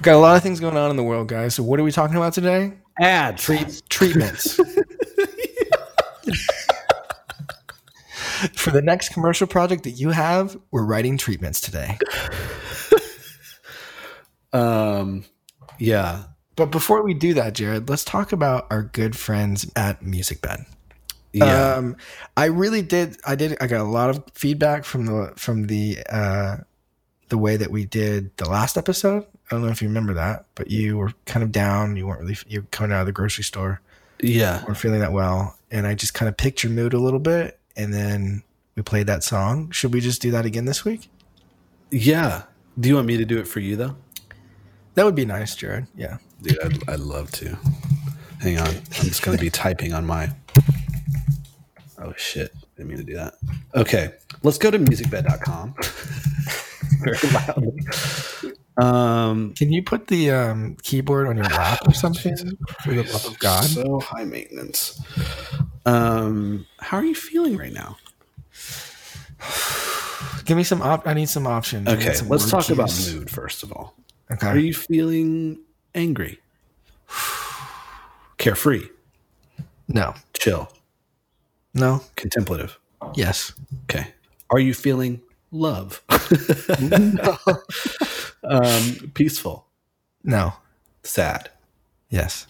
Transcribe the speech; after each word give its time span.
Got 0.00 0.14
a 0.14 0.18
lot 0.18 0.36
of 0.36 0.42
things 0.42 0.60
going 0.60 0.76
on 0.76 0.90
in 0.90 0.96
the 0.96 1.02
world, 1.02 1.28
guys. 1.28 1.54
So 1.54 1.62
what 1.62 1.80
are 1.80 1.82
we 1.82 1.92
talking 1.92 2.16
about 2.16 2.32
today? 2.32 2.72
Ads. 3.00 3.42
Treat, 3.42 3.82
treatments. 3.88 4.54
For 8.54 8.70
the 8.70 8.82
next 8.82 9.08
commercial 9.12 9.48
project 9.48 9.82
that 9.84 9.92
you 9.92 10.10
have, 10.10 10.56
we're 10.70 10.84
writing 10.84 11.18
treatments 11.18 11.60
today. 11.60 11.98
Um, 14.52 15.24
yeah. 15.78 16.24
But 16.56 16.66
before 16.66 17.02
we 17.02 17.14
do 17.14 17.34
that, 17.34 17.54
Jared, 17.54 17.88
let's 17.88 18.04
talk 18.04 18.32
about 18.32 18.66
our 18.70 18.82
good 18.82 19.16
friends 19.16 19.70
at 19.76 20.02
MusicBed. 20.02 20.64
Yeah. 21.32 21.74
Um, 21.74 21.96
I 22.36 22.46
really 22.46 22.82
did. 22.82 23.16
I 23.26 23.36
did. 23.36 23.56
I 23.60 23.66
got 23.66 23.80
a 23.80 23.84
lot 23.84 24.10
of 24.10 24.24
feedback 24.34 24.84
from 24.84 25.06
the 25.06 25.32
from 25.36 25.66
the 25.66 25.98
uh, 26.08 26.56
the 27.28 27.38
way 27.38 27.56
that 27.56 27.70
we 27.70 27.84
did 27.84 28.36
the 28.36 28.48
last 28.48 28.76
episode. 28.76 29.24
I 29.50 29.54
don't 29.54 29.62
know 29.62 29.68
if 29.68 29.80
you 29.82 29.88
remember 29.88 30.14
that, 30.14 30.46
but 30.54 30.70
you 30.70 30.96
were 30.96 31.12
kind 31.26 31.42
of 31.42 31.52
down. 31.52 31.96
You 31.96 32.06
weren't 32.06 32.20
really. 32.20 32.36
You 32.46 32.62
were 32.62 32.66
coming 32.70 32.92
out 32.92 33.00
of 33.00 33.06
the 33.06 33.12
grocery 33.12 33.44
store. 33.44 33.80
yeah. 34.20 34.64
weren't 34.64 34.78
feeling 34.78 35.00
that 35.00 35.12
well, 35.12 35.56
and 35.70 35.86
I 35.86 35.94
just 35.94 36.14
kind 36.14 36.28
of 36.28 36.36
picked 36.36 36.62
your 36.62 36.72
mood 36.72 36.92
a 36.92 36.98
little 36.98 37.20
bit, 37.20 37.58
and 37.76 37.92
then 37.92 38.42
we 38.76 38.82
played 38.82 39.06
that 39.06 39.24
song. 39.24 39.70
Should 39.70 39.92
we 39.92 40.00
just 40.00 40.22
do 40.22 40.30
that 40.32 40.44
again 40.46 40.64
this 40.64 40.84
week? 40.84 41.10
Yeah. 41.90 42.42
Do 42.78 42.88
you 42.88 42.94
want 42.94 43.06
me 43.06 43.16
to 43.16 43.24
do 43.24 43.38
it 43.38 43.48
for 43.48 43.60
you 43.60 43.76
though? 43.76 43.96
That 44.94 45.04
would 45.04 45.14
be 45.14 45.24
nice, 45.24 45.54
Jared. 45.54 45.86
Yeah. 45.96 46.18
Dude, 46.42 46.58
I'd, 46.62 46.88
I'd 46.88 47.00
love 47.00 47.30
to. 47.32 47.56
Hang 48.40 48.58
on. 48.58 48.68
I'm 48.68 48.82
just 48.90 49.22
going 49.22 49.36
to 49.36 49.42
be 49.42 49.50
typing 49.50 49.92
on 49.92 50.06
my. 50.06 50.30
Oh, 51.98 52.12
shit. 52.16 52.52
Didn't 52.76 52.88
mean 52.88 52.98
to 52.98 53.04
do 53.04 53.14
that. 53.14 53.34
Okay. 53.74 54.12
Let's 54.42 54.58
go 54.58 54.70
to 54.70 54.78
musicbed.com. 54.78 55.74
Very 57.00 57.18
loudly. 57.32 57.80
Um, 58.76 59.54
Can 59.54 59.72
you 59.72 59.82
put 59.82 60.06
the 60.06 60.30
um, 60.30 60.76
keyboard 60.82 61.26
on 61.26 61.36
your 61.36 61.46
lap 61.46 61.80
or 61.86 61.94
something? 62.04 62.36
For 62.84 62.94
the 62.94 63.02
love 63.04 63.26
of 63.26 63.38
God. 63.38 63.64
So 63.64 64.00
high 64.00 64.24
maintenance. 64.24 65.00
Um, 65.86 66.66
how 66.78 66.98
are 66.98 67.04
you 67.04 67.14
feeling 67.14 67.56
right 67.56 67.72
now? 67.72 67.96
Give 70.44 70.56
me 70.56 70.64
some. 70.64 70.80
Op- 70.82 71.06
I 71.06 71.14
need 71.14 71.28
some 71.28 71.46
options. 71.46 71.88
I 71.88 71.94
need 71.94 72.02
Okay, 72.04 72.14
some 72.14 72.28
let's 72.28 72.44
word 72.44 72.50
talk 72.62 72.70
about 72.70 72.88
cues. 72.88 73.14
mood 73.14 73.30
first 73.30 73.62
of 73.62 73.72
all. 73.72 73.94
Okay. 74.30 74.46
Are 74.46 74.58
you 74.58 74.74
feeling 74.74 75.58
angry? 75.94 76.38
Carefree, 78.38 78.86
no. 79.88 80.14
chill, 80.34 80.70
No. 81.74 82.02
contemplative. 82.16 82.78
Yes. 83.14 83.52
Okay. 83.84 84.08
Are 84.50 84.58
you 84.60 84.74
feeling 84.74 85.20
love? 85.50 86.02
um, 88.44 89.10
peaceful, 89.14 89.66
No. 90.24 90.52
sad. 91.02 91.50
Yes. 92.10 92.46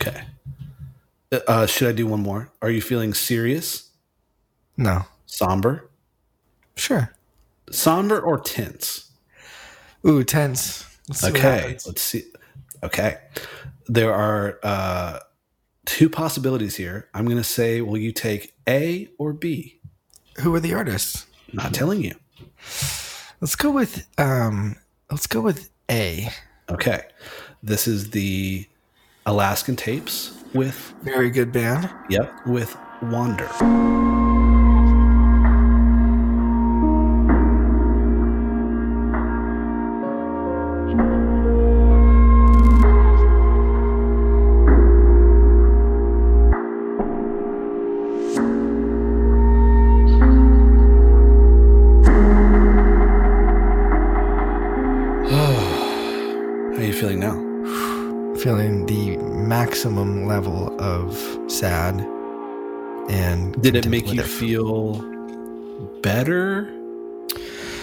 Okay. 0.00 0.22
Uh, 1.46 1.66
should 1.66 1.88
I 1.88 1.92
do 1.92 2.06
one 2.06 2.20
more? 2.20 2.50
Are 2.62 2.70
you 2.70 2.80
feeling 2.80 3.12
serious, 3.14 3.90
No. 4.76 5.04
somber, 5.26 5.90
Sure. 6.76 7.12
somber, 7.70 8.20
or 8.20 8.38
tense? 8.38 9.10
Ooh, 10.06 10.22
tense. 10.24 10.84
Let's 11.08 11.24
Okay, 11.24 11.76
let's 11.86 12.02
see. 12.02 12.24
Okay, 12.82 13.18
there 13.88 14.14
are 14.14 14.58
uh, 14.62 15.18
two 15.86 16.08
possibilities 16.08 16.76
here. 16.76 17.08
I'm 17.14 17.24
going 17.24 17.36
to 17.38 17.42
say, 17.44 17.80
will 17.80 17.96
you 17.98 18.12
take 18.12 18.54
A 18.68 19.08
or 19.18 19.32
B? 19.32 19.80
Who 20.40 20.54
are 20.54 20.60
the 20.60 20.74
artists? 20.74 21.26
Not 21.52 21.72
telling 21.74 22.02
you. 22.02 22.14
Let's 23.40 23.56
go 23.56 23.70
with 23.70 24.06
um. 24.18 24.76
Let's 25.10 25.26
go 25.26 25.40
with 25.40 25.70
A. 25.90 26.28
Okay, 26.70 27.02
this 27.62 27.86
is 27.88 28.10
the 28.10 28.66
Alaskan 29.26 29.76
Tapes 29.76 30.32
with 30.54 30.94
Very 31.02 31.30
good 31.30 31.52
band. 31.52 31.88
yep 32.10 32.30
with 32.46 32.76
Wander. 33.02 33.48
Maximum 59.84 60.26
level 60.26 60.74
of 60.80 61.16
sad 61.50 62.00
and 63.08 63.62
Did 63.62 63.76
it 63.76 63.86
make 63.86 64.12
you 64.12 64.22
feel 64.24 64.94
better 66.02 66.68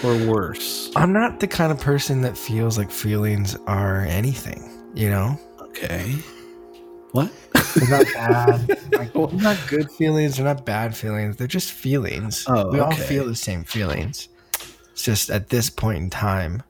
or 0.04 0.18
worse? 0.28 0.92
I'm 0.98 1.14
not 1.14 1.40
the 1.40 1.48
kind 1.48 1.72
of 1.72 1.80
person 1.80 2.22
that 2.24 2.38
feels 2.38 2.78
like 2.78 2.92
feelings 2.92 3.56
are 3.66 4.02
anything. 4.02 4.70
You 4.94 5.10
know, 5.10 5.40
Okay. 5.62 6.16
What? 7.14 7.32
they're 7.76 7.90
not 7.90 8.06
bad. 8.14 8.70
like, 8.92 9.14
they're 9.14 9.28
not 9.42 9.58
good 9.70 9.90
feelings. 9.92 10.36
They're 10.36 10.46
not 10.46 10.66
bad 10.66 10.98
feelings. 10.98 11.38
They're 11.38 11.48
just 11.48 11.72
feelings. 11.72 12.44
Oh, 12.48 12.72
we 12.72 12.80
all 12.82 12.92
feel 12.92 13.26
the 13.26 13.36
same 13.38 13.64
feelings. 13.64 14.28
It's 14.92 15.02
just 15.04 15.30
at 15.30 15.48
this 15.48 15.70
point 15.70 16.00
in 16.00 16.10
time, 16.10 16.62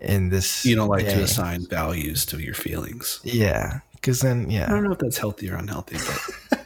in 0.00 0.28
this, 0.28 0.64
You 0.64 0.76
don't 0.76 0.88
like 0.88 1.06
to 1.06 1.20
assign 1.22 1.66
values 1.68 2.24
to 2.26 2.38
your 2.38 2.54
feelings. 2.54 3.18
Yeah, 3.24 3.80
because 4.06 4.20
then 4.20 4.48
yeah. 4.48 4.66
I 4.66 4.68
don't 4.68 4.84
know 4.84 4.92
if 4.92 4.98
that's 4.98 5.18
healthy 5.18 5.50
or 5.50 5.56
unhealthy, 5.56 5.96
but 5.96 6.60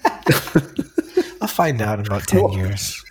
I'll 1.40 1.48
find 1.48 1.80
out 1.80 1.98
in 1.98 2.06
about 2.06 2.24
ten 2.24 2.52
years. 2.52 3.02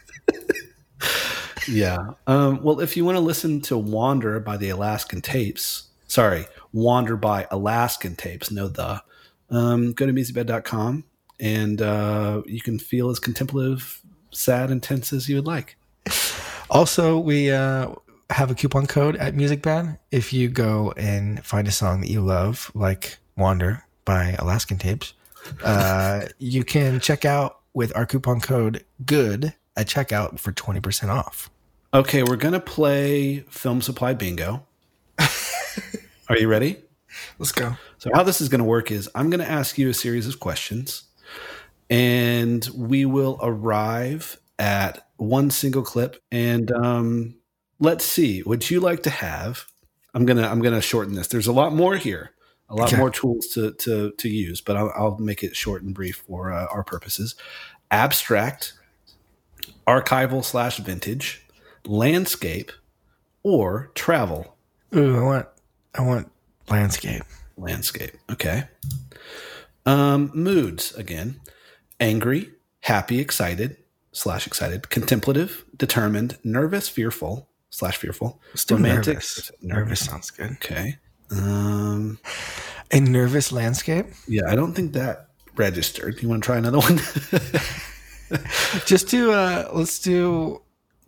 yeah. 1.67 2.12
Um, 2.28 2.62
well, 2.62 2.79
if 2.79 2.95
you 2.95 3.03
want 3.03 3.16
to 3.16 3.22
listen 3.22 3.59
to 3.62 3.75
Wander 3.75 4.39
by 4.39 4.56
the 4.56 4.69
Alaskan 4.69 5.22
Tapes, 5.22 5.89
sorry, 6.06 6.45
Wander 6.73 7.18
by 7.18 7.47
Alaskan 7.50 8.16
Tapes, 8.18 8.51
no 8.51 8.68
the, 8.68 9.01
um, 9.50 9.94
go 9.94 10.06
to 10.06 10.13
musicbed.com 10.13 11.06
and 11.39 11.81
uh, 11.81 12.44
you 12.45 12.62
can 12.62 12.78
feel 12.78 13.09
as 13.09 13.18
contemplative, 13.18 14.00
sad, 14.29 14.69
and 14.69 14.84
tense 14.84 15.12
as 15.12 15.28
you 15.28 15.38
would 15.38 15.47
like. 15.47 15.75
Also, 16.69 17.18
we 17.18 17.50
uh, 17.50 17.95
have 18.29 18.51
a 18.51 18.56
coupon 18.56 18.85
code 18.85 19.16
at 19.16 19.34
MusicBed. 19.34 19.97
If 20.12 20.34
you 20.34 20.50
go 20.50 20.94
and 20.97 21.44
find 21.44 21.68
a 21.68 21.72
song 21.72 22.01
that 22.01 22.12
you 22.12 22.22
love, 22.22 22.72
like 22.75 23.18
Wander 23.35 23.84
by 24.09 24.35
Alaskan 24.39 24.79
Tapes, 24.79 25.13
uh, 25.63 26.25
you 26.39 26.63
can 26.63 26.99
check 26.99 27.25
out 27.25 27.59
with 27.75 27.95
our 27.95 28.07
coupon 28.07 28.41
code 28.41 28.83
GOOD 29.05 29.53
at 29.77 29.87
checkout 29.87 30.39
for 30.39 30.51
20% 30.51 31.09
off. 31.09 31.51
Okay, 31.93 32.23
we're 32.23 32.35
going 32.35 32.55
to 32.55 32.59
play 32.59 33.41
Film 33.49 33.83
Supply 33.83 34.15
Bingo. 34.15 34.65
Are 35.19 36.37
you 36.39 36.47
ready? 36.47 36.77
Let's 37.37 37.51
go. 37.51 37.75
So 37.99 38.09
how 38.15 38.23
this 38.23 38.41
is 38.41 38.49
going 38.49 38.59
to 38.59 38.65
work 38.65 38.89
is 38.89 39.07
I'm 39.13 39.29
going 39.29 39.41
to 39.41 39.49
ask 39.49 39.77
you 39.77 39.89
a 39.89 39.93
series 39.93 40.25
of 40.25 40.39
questions 40.39 41.03
and 41.87 42.67
we 42.73 43.05
will 43.05 43.37
arrive 43.43 44.39
at 44.57 45.07
one 45.17 45.51
single 45.51 45.83
clip 45.83 46.19
and 46.31 46.71
um, 46.71 47.35
let's 47.79 48.05
see 48.05 48.41
would 48.41 48.71
you 48.71 48.79
like 48.79 49.03
to 49.03 49.11
have 49.11 49.67
I'm 50.15 50.25
going 50.25 50.37
to 50.37 50.47
I'm 50.47 50.61
going 50.61 50.73
to 50.73 50.81
shorten 50.81 51.13
this 51.13 51.27
there's 51.27 51.47
a 51.47 51.53
lot 51.53 51.73
more 51.73 51.95
here 51.95 52.31
a 52.69 52.75
lot 52.75 52.88
Okay. 52.90 52.97
more 52.97 53.09
tools 53.09 53.47
to 53.47 53.72
to 53.74 54.12
to 54.18 54.30
use 54.30 54.62
but 54.62 54.78
I'll, 54.78 54.91
I'll 54.96 55.18
make 55.18 55.44
it 55.44 55.56
short 55.56 55.81
and 55.84 55.94
brief 55.94 56.24
for 56.28 56.52
uh, 56.53 56.66
our 56.68 56.84
purposes 56.84 57.35
abstract 57.91 58.74
archival 59.88 60.44
slash 60.44 60.78
vintage 60.78 61.46
landscape 61.85 62.72
or 63.44 63.91
travel 63.96 64.56
Ooh, 64.96 65.18
I 65.18 65.24
want, 65.24 65.47
I 65.96 66.02
want 66.02 66.31
landscape. 66.69 67.21
landscape. 67.57 68.12
Okay. 68.31 68.63
Um, 69.86 70.31
moods 70.33 70.94
again: 70.95 71.39
angry, 72.00 72.51
happy, 72.81 73.19
excited 73.19 73.77
slash 74.12 74.48
excited, 74.48 74.89
contemplative, 74.89 75.63
determined, 75.77 76.38
nervous, 76.44 76.89
fearful 76.89 77.48
slash 77.69 77.98
fearful, 77.98 78.42
Still 78.56 78.77
romantic, 78.77 79.13
nervous. 79.15 79.51
Nervous 79.62 80.00
sounds 80.00 80.31
good. 80.31 80.51
Okay. 80.54 80.98
Um, 81.31 82.19
A 82.91 82.99
nervous 82.99 83.51
landscape. 83.51 84.07
yeah, 84.27 84.43
I 84.47 84.55
don't 84.55 84.73
think 84.73 84.93
that 84.93 85.29
registered. 85.55 86.15
Do 86.17 86.21
You 86.23 86.29
want 86.29 86.43
to 86.43 86.45
try 86.47 86.57
another 86.57 86.79
one? 86.79 86.99
Just 88.85 89.07
do. 89.09 89.31
Uh, 89.31 89.69
let's 89.73 89.99
do. 89.99 90.61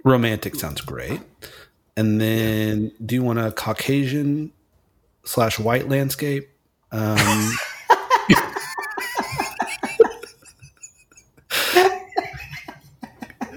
romantic 0.03 0.55
sounds 0.55 0.81
great. 0.81 1.21
And 1.97 2.19
then, 2.21 2.91
do 3.05 3.15
you 3.15 3.23
want 3.23 3.39
a 3.39 3.51
Caucasian 3.51 4.51
slash 5.25 5.59
white 5.59 5.89
landscape? 5.89 6.49
Um, 6.91 7.17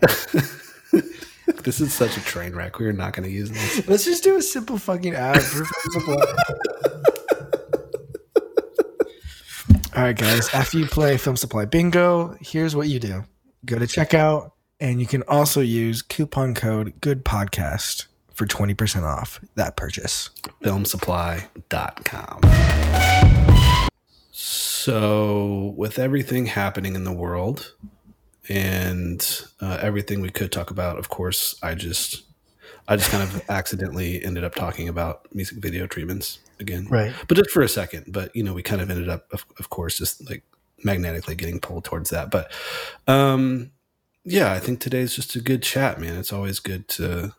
this 1.64 1.80
is 1.80 1.92
such 1.92 2.16
a 2.16 2.20
train 2.20 2.54
wreck. 2.54 2.78
We're 2.78 2.92
not 2.92 3.12
going 3.14 3.28
to 3.28 3.34
use 3.34 3.50
this. 3.50 3.88
Let's 3.88 4.04
just 4.04 4.22
do 4.22 4.36
a 4.36 4.42
simple 4.42 4.78
fucking 4.78 5.14
ad. 5.14 5.42
for 5.42 5.64
All 9.96 10.02
right, 10.02 10.16
guys. 10.16 10.48
After 10.52 10.78
you 10.78 10.86
play 10.86 11.16
Film 11.16 11.36
Supply 11.36 11.64
Bingo, 11.64 12.36
here's 12.40 12.76
what 12.76 12.88
you 12.88 12.98
do: 13.00 13.24
go 13.64 13.78
to 13.78 13.86
checkout, 13.86 14.50
and 14.80 15.00
you 15.00 15.06
can 15.06 15.22
also 15.28 15.60
use 15.60 16.02
coupon 16.02 16.54
code 16.54 17.00
Good 17.00 17.24
Podcast 17.24 18.06
for 18.32 18.44
twenty 18.46 18.74
percent 18.74 19.04
off 19.04 19.40
that 19.54 19.76
purchase. 19.76 20.30
filmsupply.com. 20.62 22.40
So, 24.32 25.72
with 25.76 25.98
everything 25.98 26.46
happening 26.46 26.94
in 26.96 27.04
the 27.04 27.12
world 27.12 27.74
and 28.48 29.42
uh, 29.60 29.78
everything 29.80 30.20
we 30.20 30.30
could 30.30 30.52
talk 30.52 30.70
about, 30.70 30.98
of 30.98 31.08
course, 31.08 31.58
I 31.62 31.74
just 31.74 32.22
I 32.86 32.96
just 32.96 33.10
kind 33.10 33.22
of 33.22 33.42
accidentally 33.50 34.24
ended 34.24 34.44
up 34.44 34.54
talking 34.54 34.88
about 34.88 35.26
music 35.34 35.58
video 35.58 35.86
treatments 35.86 36.38
again. 36.60 36.86
Right. 36.90 37.14
But 37.28 37.36
just 37.36 37.50
for 37.50 37.62
a 37.62 37.68
second, 37.68 38.06
but 38.08 38.34
you 38.34 38.42
know, 38.42 38.54
we 38.54 38.62
kind 38.62 38.80
of 38.80 38.90
ended 38.90 39.08
up 39.08 39.26
of, 39.32 39.44
of 39.58 39.70
course 39.70 39.98
just 39.98 40.28
like 40.28 40.42
magnetically 40.82 41.34
getting 41.34 41.60
pulled 41.60 41.84
towards 41.84 42.10
that. 42.10 42.30
But 42.30 42.50
um 43.06 43.70
yeah, 44.24 44.52
I 44.52 44.58
think 44.58 44.80
today's 44.80 45.14
just 45.14 45.36
a 45.36 45.40
good 45.40 45.62
chat, 45.62 46.00
man. 46.00 46.16
It's 46.16 46.32
always 46.32 46.58
good 46.58 46.88
to 46.88 47.34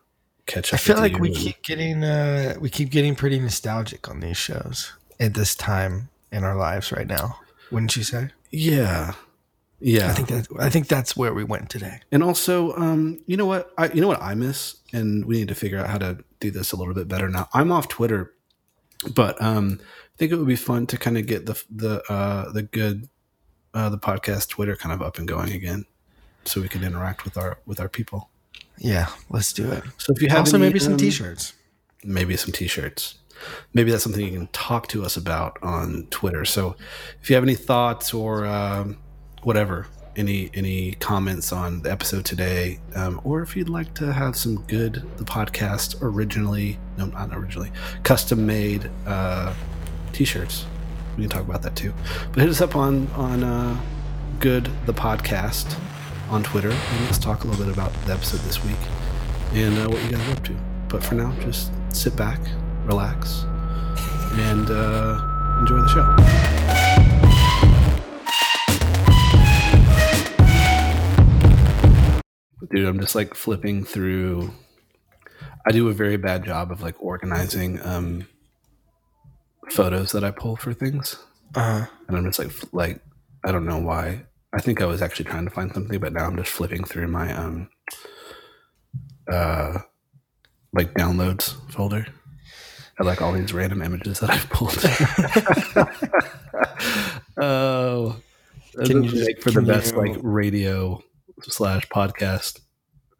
catch 0.46 0.72
up. 0.72 0.74
I 0.74 0.76
feel 0.78 0.98
like 0.98 1.18
we 1.18 1.28
and- 1.28 1.36
keep 1.36 1.62
getting 1.62 2.04
uh, 2.04 2.56
we 2.60 2.70
keep 2.70 2.90
getting 2.90 3.14
pretty 3.14 3.38
nostalgic 3.38 4.08
on 4.08 4.20
these 4.20 4.36
shows 4.36 4.92
at 5.18 5.34
this 5.34 5.54
time 5.54 6.08
in 6.30 6.44
our 6.44 6.56
lives 6.56 6.92
right 6.92 7.06
now. 7.06 7.38
Wouldn't 7.70 7.96
you 7.96 8.04
say? 8.04 8.30
Yeah. 8.50 9.14
Yeah. 9.80 10.08
I 10.08 10.12
think 10.14 10.28
that 10.28 10.48
I 10.58 10.70
think 10.70 10.88
that's 10.88 11.16
where 11.16 11.34
we 11.34 11.44
went 11.44 11.68
today. 11.68 12.00
And 12.10 12.22
also, 12.22 12.74
um, 12.76 13.22
you 13.26 13.36
know 13.36 13.46
what? 13.46 13.72
I 13.76 13.88
you 13.88 14.00
know 14.00 14.08
what 14.08 14.22
I 14.22 14.34
miss, 14.34 14.76
and 14.92 15.24
we 15.24 15.36
need 15.38 15.48
to 15.48 15.54
figure 15.54 15.78
out 15.78 15.88
how 15.88 15.98
to 15.98 16.18
do 16.40 16.50
this 16.50 16.72
a 16.72 16.76
little 16.76 16.94
bit 16.94 17.08
better 17.08 17.28
now. 17.28 17.48
I'm 17.52 17.70
off 17.70 17.88
Twitter, 17.88 18.32
but 19.14 19.40
um, 19.42 19.80
I 19.82 20.16
think 20.16 20.32
it 20.32 20.36
would 20.36 20.46
be 20.46 20.56
fun 20.56 20.86
to 20.88 20.96
kind 20.96 21.18
of 21.18 21.26
get 21.26 21.46
the 21.46 21.62
the 21.70 22.02
uh, 22.10 22.52
the 22.52 22.62
good 22.62 23.08
uh, 23.74 23.90
the 23.90 23.98
podcast 23.98 24.48
Twitter 24.48 24.76
kind 24.76 24.92
of 24.94 25.02
up 25.02 25.18
and 25.18 25.28
going 25.28 25.52
again, 25.52 25.84
so 26.44 26.60
we 26.60 26.68
can 26.68 26.82
interact 26.82 27.24
with 27.24 27.36
our 27.36 27.58
with 27.66 27.78
our 27.78 27.88
people. 27.88 28.30
Yeah, 28.78 29.08
let's 29.28 29.52
do 29.52 29.70
it. 29.70 29.84
So 29.98 30.12
if 30.14 30.22
you 30.22 30.28
have 30.28 30.40
also, 30.40 30.56
any, 30.56 30.66
maybe 30.66 30.78
some 30.78 30.94
um, 30.94 30.98
t-shirts. 30.98 31.52
maybe 32.04 32.36
some 32.36 32.52
t-shirts 32.52 33.18
maybe 33.74 33.90
that's 33.90 34.02
something 34.02 34.24
you 34.24 34.32
can 34.32 34.46
talk 34.48 34.88
to 34.88 35.04
us 35.04 35.16
about 35.16 35.58
on 35.62 36.06
twitter 36.10 36.44
so 36.44 36.74
if 37.20 37.28
you 37.28 37.34
have 37.34 37.42
any 37.42 37.54
thoughts 37.54 38.14
or 38.14 38.46
um, 38.46 38.96
whatever 39.42 39.86
any 40.16 40.50
any 40.54 40.92
comments 40.92 41.52
on 41.52 41.82
the 41.82 41.90
episode 41.90 42.24
today 42.24 42.78
um, 42.94 43.20
or 43.24 43.42
if 43.42 43.54
you'd 43.54 43.68
like 43.68 43.92
to 43.94 44.12
have 44.12 44.34
some 44.34 44.62
good 44.62 45.02
the 45.18 45.24
podcast 45.24 45.96
originally 46.00 46.78
no 46.96 47.06
not 47.06 47.34
originally 47.34 47.70
custom 48.02 48.46
made 48.46 48.90
uh, 49.06 49.52
t-shirts 50.12 50.64
we 51.16 51.22
can 51.22 51.30
talk 51.30 51.46
about 51.46 51.62
that 51.62 51.76
too 51.76 51.92
but 52.32 52.40
hit 52.40 52.48
us 52.48 52.60
up 52.60 52.74
on 52.74 53.06
on 53.08 53.44
uh, 53.44 53.78
good 54.40 54.70
the 54.86 54.94
podcast 54.94 55.78
on 56.30 56.42
twitter 56.42 56.70
and 56.70 57.04
let's 57.04 57.18
talk 57.18 57.44
a 57.44 57.46
little 57.46 57.64
bit 57.64 57.72
about 57.72 57.92
the 58.06 58.12
episode 58.12 58.40
this 58.40 58.64
week 58.64 58.76
and 59.52 59.78
uh, 59.78 59.88
what 59.88 60.02
you 60.04 60.10
guys 60.10 60.28
are 60.28 60.32
up 60.32 60.44
to. 60.44 60.56
But 60.88 61.02
for 61.02 61.14
now, 61.14 61.32
just 61.40 61.72
sit 61.90 62.16
back, 62.16 62.40
relax, 62.84 63.44
and 64.32 64.70
uh, 64.70 65.58
enjoy 65.60 65.80
the 65.80 65.88
show. 65.88 66.55
Dude, 72.70 72.86
I'm 72.86 73.00
just 73.00 73.14
like 73.14 73.34
flipping 73.34 73.84
through. 73.84 74.50
I 75.66 75.72
do 75.72 75.88
a 75.88 75.92
very 75.92 76.16
bad 76.16 76.44
job 76.44 76.72
of 76.72 76.82
like 76.82 76.94
organizing 76.98 77.80
um, 77.84 78.26
photos 79.70 80.12
that 80.12 80.24
I 80.24 80.30
pull 80.30 80.56
for 80.56 80.72
things, 80.72 81.16
uh-huh. 81.54 81.86
and 82.08 82.16
I'm 82.16 82.24
just 82.24 82.38
like, 82.38 82.50
like 82.72 83.00
I 83.44 83.52
don't 83.52 83.66
know 83.66 83.78
why. 83.78 84.24
I 84.54 84.60
think 84.60 84.80
I 84.80 84.86
was 84.86 85.02
actually 85.02 85.26
trying 85.26 85.44
to 85.44 85.50
find 85.50 85.72
something, 85.74 86.00
but 86.00 86.14
now 86.14 86.24
I'm 86.24 86.36
just 86.36 86.50
flipping 86.50 86.84
through 86.84 87.08
my 87.08 87.34
um, 87.36 87.68
uh, 89.30 89.78
like 90.72 90.94
downloads 90.94 91.54
folder. 91.70 92.06
I 92.98 93.04
like 93.04 93.20
all 93.20 93.32
these 93.32 93.52
random 93.52 93.82
images 93.82 94.20
that 94.20 94.30
I've 94.30 94.48
pulled. 94.48 94.72
oh, 97.36 98.16
Can 98.86 99.02
you 99.02 99.10
just- 99.10 99.26
make 99.26 99.42
for 99.42 99.50
the 99.50 99.60
best 99.60 99.92
you- 99.92 100.00
like 100.00 100.16
radio 100.22 101.02
slash 101.42 101.86
podcast 101.88 102.60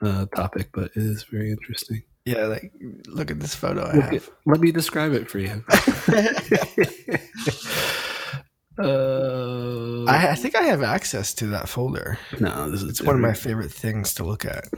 uh, 0.02 0.26
topic, 0.34 0.70
but 0.72 0.86
it 0.96 1.02
is 1.02 1.24
very 1.30 1.50
interesting. 1.50 2.02
yeah, 2.24 2.46
like 2.46 2.72
look 3.06 3.30
at 3.30 3.40
this 3.40 3.54
photo 3.54 3.86
I 3.86 3.94
have. 3.96 4.12
at- 4.14 4.28
let 4.46 4.60
me 4.60 4.72
describe 4.72 5.12
it 5.12 5.30
for 5.30 5.38
you. 5.38 5.62
uh, 8.78 10.04
I, 10.04 10.28
I 10.30 10.34
think 10.34 10.54
I 10.56 10.62
have 10.62 10.82
access 10.82 11.32
to 11.34 11.46
that 11.48 11.68
folder. 11.68 12.18
no, 12.40 12.70
this 12.70 12.82
is 12.82 12.88
It's 12.90 13.02
one 13.02 13.16
of 13.16 13.22
my 13.22 13.32
favorite 13.32 13.72
things 13.72 14.14
to 14.14 14.24
look 14.24 14.44
at. 14.44 14.68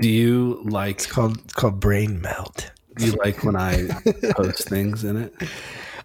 Do 0.00 0.08
you 0.08 0.62
like 0.68 0.96
It's 0.96 1.06
called 1.06 1.38
it's 1.38 1.54
called 1.54 1.80
Brain 1.80 2.20
Melt. 2.20 2.70
do 2.96 3.06
you 3.06 3.12
like 3.24 3.42
when 3.42 3.56
I 3.56 3.88
post 4.36 4.68
things 4.68 5.02
in 5.04 5.16
it? 5.16 5.34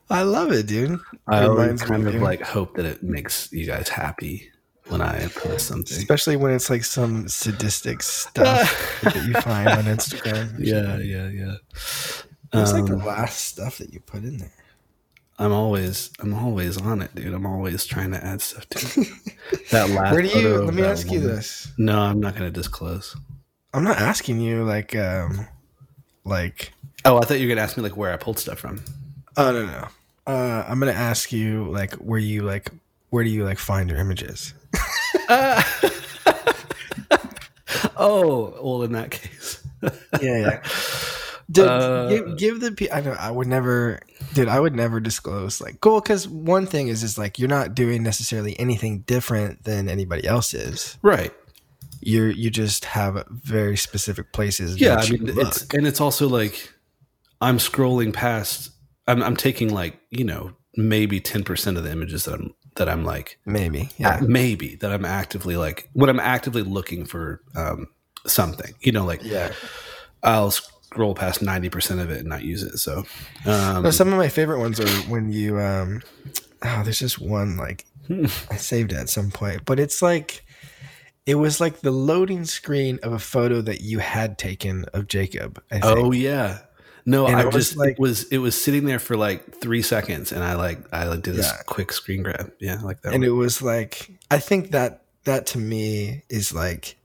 I 0.09 0.23
love 0.23 0.51
it, 0.51 0.65
dude. 0.65 0.99
I 1.27 1.43
always 1.45 1.83
kind 1.83 2.07
of 2.07 2.15
like 2.15 2.41
hope 2.41 2.75
that 2.77 2.85
it 2.85 3.03
makes 3.03 3.51
you 3.51 3.67
guys 3.67 3.89
happy 3.89 4.49
when 4.89 5.01
I 5.01 5.27
post 5.27 5.67
something. 5.67 5.97
Especially 5.97 6.35
when 6.35 6.51
it's 6.51 6.69
like 6.69 6.83
some 6.83 7.27
sadistic 7.27 8.01
stuff 8.03 8.99
that 9.03 9.15
you 9.27 9.33
find 9.41 9.67
on 9.69 9.83
Instagram. 9.95 10.55
Yeah, 10.59 10.97
yeah, 10.97 11.27
yeah. 11.29 11.55
It's 12.53 12.73
like 12.73 12.85
the 12.85 12.93
Um, 12.93 13.05
last 13.05 13.39
stuff 13.47 13.77
that 13.77 13.93
you 13.93 13.99
put 13.99 14.23
in 14.23 14.37
there. 14.37 14.51
I'm 15.37 15.53
always, 15.53 16.09
I'm 16.19 16.33
always 16.33 16.77
on 16.77 17.01
it, 17.01 17.13
dude. 17.15 17.33
I'm 17.33 17.45
always 17.45 17.85
trying 17.85 18.11
to 18.11 18.23
add 18.25 18.41
stuff 18.41 18.67
to 18.69 19.01
it. 19.01 19.07
that 19.71 19.89
last. 19.89 20.11
Where 20.11 20.21
do 20.21 20.27
you? 20.27 20.57
Let 20.63 20.73
me 20.73 20.83
ask 20.83 21.09
you 21.09 21.19
this. 21.21 21.71
No, 21.77 21.99
I'm 21.99 22.19
not 22.19 22.35
going 22.35 22.51
to 22.51 22.51
disclose. 22.51 23.15
I'm 23.73 23.83
not 23.83 23.97
asking 23.97 24.41
you 24.41 24.63
like, 24.65 24.95
um, 24.95 25.47
like. 26.25 26.73
Oh, 27.05 27.17
I 27.17 27.21
thought 27.21 27.35
you 27.39 27.45
were 27.45 27.55
going 27.55 27.57
to 27.57 27.63
ask 27.63 27.77
me 27.77 27.83
like 27.83 27.95
where 27.95 28.11
I 28.11 28.17
pulled 28.17 28.39
stuff 28.39 28.59
from. 28.59 28.83
Oh 29.37 29.53
no 29.53 29.65
no. 29.65 29.87
Uh, 30.27 30.65
I'm 30.67 30.79
gonna 30.79 30.91
ask 30.91 31.31
you 31.31 31.69
like 31.71 31.93
where 31.93 32.19
you 32.19 32.41
like 32.41 32.71
where 33.09 33.23
do 33.23 33.29
you 33.29 33.45
like 33.45 33.57
find 33.57 33.89
your 33.89 33.97
images? 33.99 34.53
oh, 37.97 38.53
well, 38.61 38.83
in 38.83 38.91
that 38.93 39.11
case, 39.11 39.63
Yeah, 40.21 40.21
yeah. 40.21 40.63
Dude, 41.51 41.67
Uh, 41.67 42.09
give, 42.09 42.37
give 42.37 42.59
the 42.61 42.95
I 42.95 43.01
know 43.01 43.13
I 43.13 43.31
would 43.31 43.47
never, 43.47 43.99
dude. 44.35 44.47
I 44.47 44.59
would 44.59 44.75
never 44.75 44.99
disclose 44.99 45.59
like 45.59 45.81
cool 45.81 45.99
because 45.99 46.27
one 46.27 46.67
thing 46.67 46.89
is 46.89 47.01
is 47.01 47.17
like 47.17 47.39
you're 47.39 47.49
not 47.49 47.73
doing 47.73 48.03
necessarily 48.03 48.57
anything 48.59 48.99
different 48.99 49.63
than 49.63 49.89
anybody 49.89 50.27
else 50.27 50.53
is. 50.53 50.99
right? 51.01 51.33
You're 52.01 52.29
you 52.29 52.51
just 52.51 52.85
have 52.85 53.25
very 53.29 53.77
specific 53.77 54.31
places. 54.31 54.79
Yeah, 54.79 54.97
that 54.97 55.07
I 55.07 55.11
mean, 55.11 55.25
look. 55.25 55.47
it's 55.47 55.65
and 55.73 55.87
it's 55.87 55.99
also 55.99 56.29
like 56.29 56.71
I'm 57.41 57.57
scrolling 57.57 58.13
past. 58.13 58.69
I'm, 59.07 59.23
I'm 59.23 59.35
taking 59.35 59.73
like 59.73 59.99
you 60.11 60.25
know 60.25 60.51
maybe 60.75 61.19
ten 61.19 61.43
percent 61.43 61.77
of 61.77 61.83
the 61.83 61.91
images 61.91 62.25
that 62.25 62.35
I'm 62.35 62.53
that 62.75 62.87
I'm 62.89 63.03
like 63.03 63.39
maybe 63.45 63.89
yeah. 63.97 64.19
yeah. 64.19 64.27
maybe 64.27 64.75
that 64.75 64.91
I'm 64.91 65.05
actively 65.05 65.57
like 65.57 65.89
when 65.93 66.09
I'm 66.09 66.19
actively 66.19 66.61
looking 66.61 67.05
for 67.05 67.41
um, 67.55 67.87
something. 68.25 68.73
You 68.81 68.91
know, 68.91 69.05
like 69.05 69.21
Yeah. 69.23 69.51
I'll 70.23 70.51
scroll 70.51 71.15
past 71.15 71.41
ninety 71.41 71.69
percent 71.69 71.99
of 71.99 72.09
it 72.09 72.19
and 72.19 72.29
not 72.29 72.43
use 72.43 72.63
it. 72.63 72.77
So, 72.77 73.03
um, 73.45 73.83
No, 73.83 73.91
some 73.91 74.11
of 74.11 74.17
my 74.17 74.29
favorite 74.29 74.59
ones 74.59 74.79
are 74.79 74.89
when 75.09 75.31
you 75.31 75.59
um 75.59 76.01
oh 76.63 76.81
there's 76.83 76.99
just 76.99 77.19
one 77.19 77.57
like 77.57 77.85
I 78.09 78.55
saved 78.55 78.91
it 78.91 78.97
at 78.97 79.09
some 79.09 79.29
point, 79.31 79.65
but 79.65 79.79
it's 79.79 80.01
like 80.01 80.43
it 81.25 81.35
was 81.35 81.61
like 81.61 81.81
the 81.81 81.91
loading 81.91 82.43
screen 82.45 82.99
of 83.03 83.13
a 83.13 83.19
photo 83.19 83.61
that 83.61 83.81
you 83.81 83.99
had 83.99 84.37
taken 84.39 84.85
of 84.93 85.07
Jacob. 85.07 85.61
I 85.71 85.79
think. 85.79 85.85
oh 85.85 86.11
yeah. 86.11 86.59
No, 87.09 87.25
And 87.27 87.35
I 87.37 87.45
was 87.45 87.55
just 87.55 87.77
like- 87.77 87.91
it 87.93 87.99
was 87.99 88.23
it 88.25 88.37
was 88.37 88.59
sitting 88.59 88.85
there 88.85 88.99
for 88.99 89.17
like 89.17 89.59
three 89.59 89.81
seconds, 89.81 90.31
and 90.31 90.43
I 90.43 90.53
like 90.55 90.79
I 90.93 91.05
like 91.07 91.21
did 91.23 91.35
this 91.35 91.47
Yeah. 91.47 91.61
quick 91.65 91.91
screen 91.91 92.23
grab. 92.23 92.51
Yeah, 92.59 92.79
like 92.81 93.01
that. 93.01 93.13
and 93.13 93.21
one. 93.23 93.27
it 93.29 93.33
was 93.33 93.61
like 93.61 94.11
I 94.29 94.37
think 94.39 94.71
that 94.71 95.03
that 95.25 95.47
to 95.47 95.57
me 95.57 96.23
is 96.29 96.53
like 96.53 96.97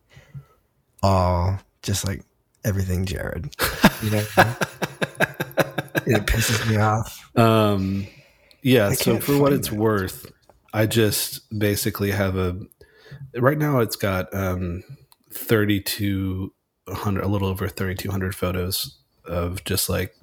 all 1.03 1.59
just 1.83 2.07
like 2.07 2.23
everything 2.65 3.05
Jared. 3.07 3.55
You 4.03 4.11
know, 4.11 4.19
it 6.07 6.27
pisses 6.27 6.69
me 6.71 6.77
off. 6.77 7.19
Um, 7.37 8.07
yeah. 8.63 8.89
I 8.89 8.95
so 8.95 9.19
for 9.19 9.39
what 9.39 9.53
it's 9.53 9.71
worth, 9.73 10.31
I 10.73 10.87
just 10.87 11.43
basically 11.59 12.11
have 12.11 12.37
a. 12.37 12.59
Right 13.37 13.59
now, 13.59 13.81
it's 13.81 13.97
got 13.97 14.33
um, 14.35 14.83
thirty 15.33 15.81
two 15.81 16.53
hundred, 16.89 17.25
a 17.25 17.29
little 17.29 17.49
over 17.49 17.69
thirty 17.69 17.95
two 17.95 18.11
hundred 18.11 18.35
photos 18.35 18.99
of 19.25 19.65
just 19.65 19.89
like 19.89 20.15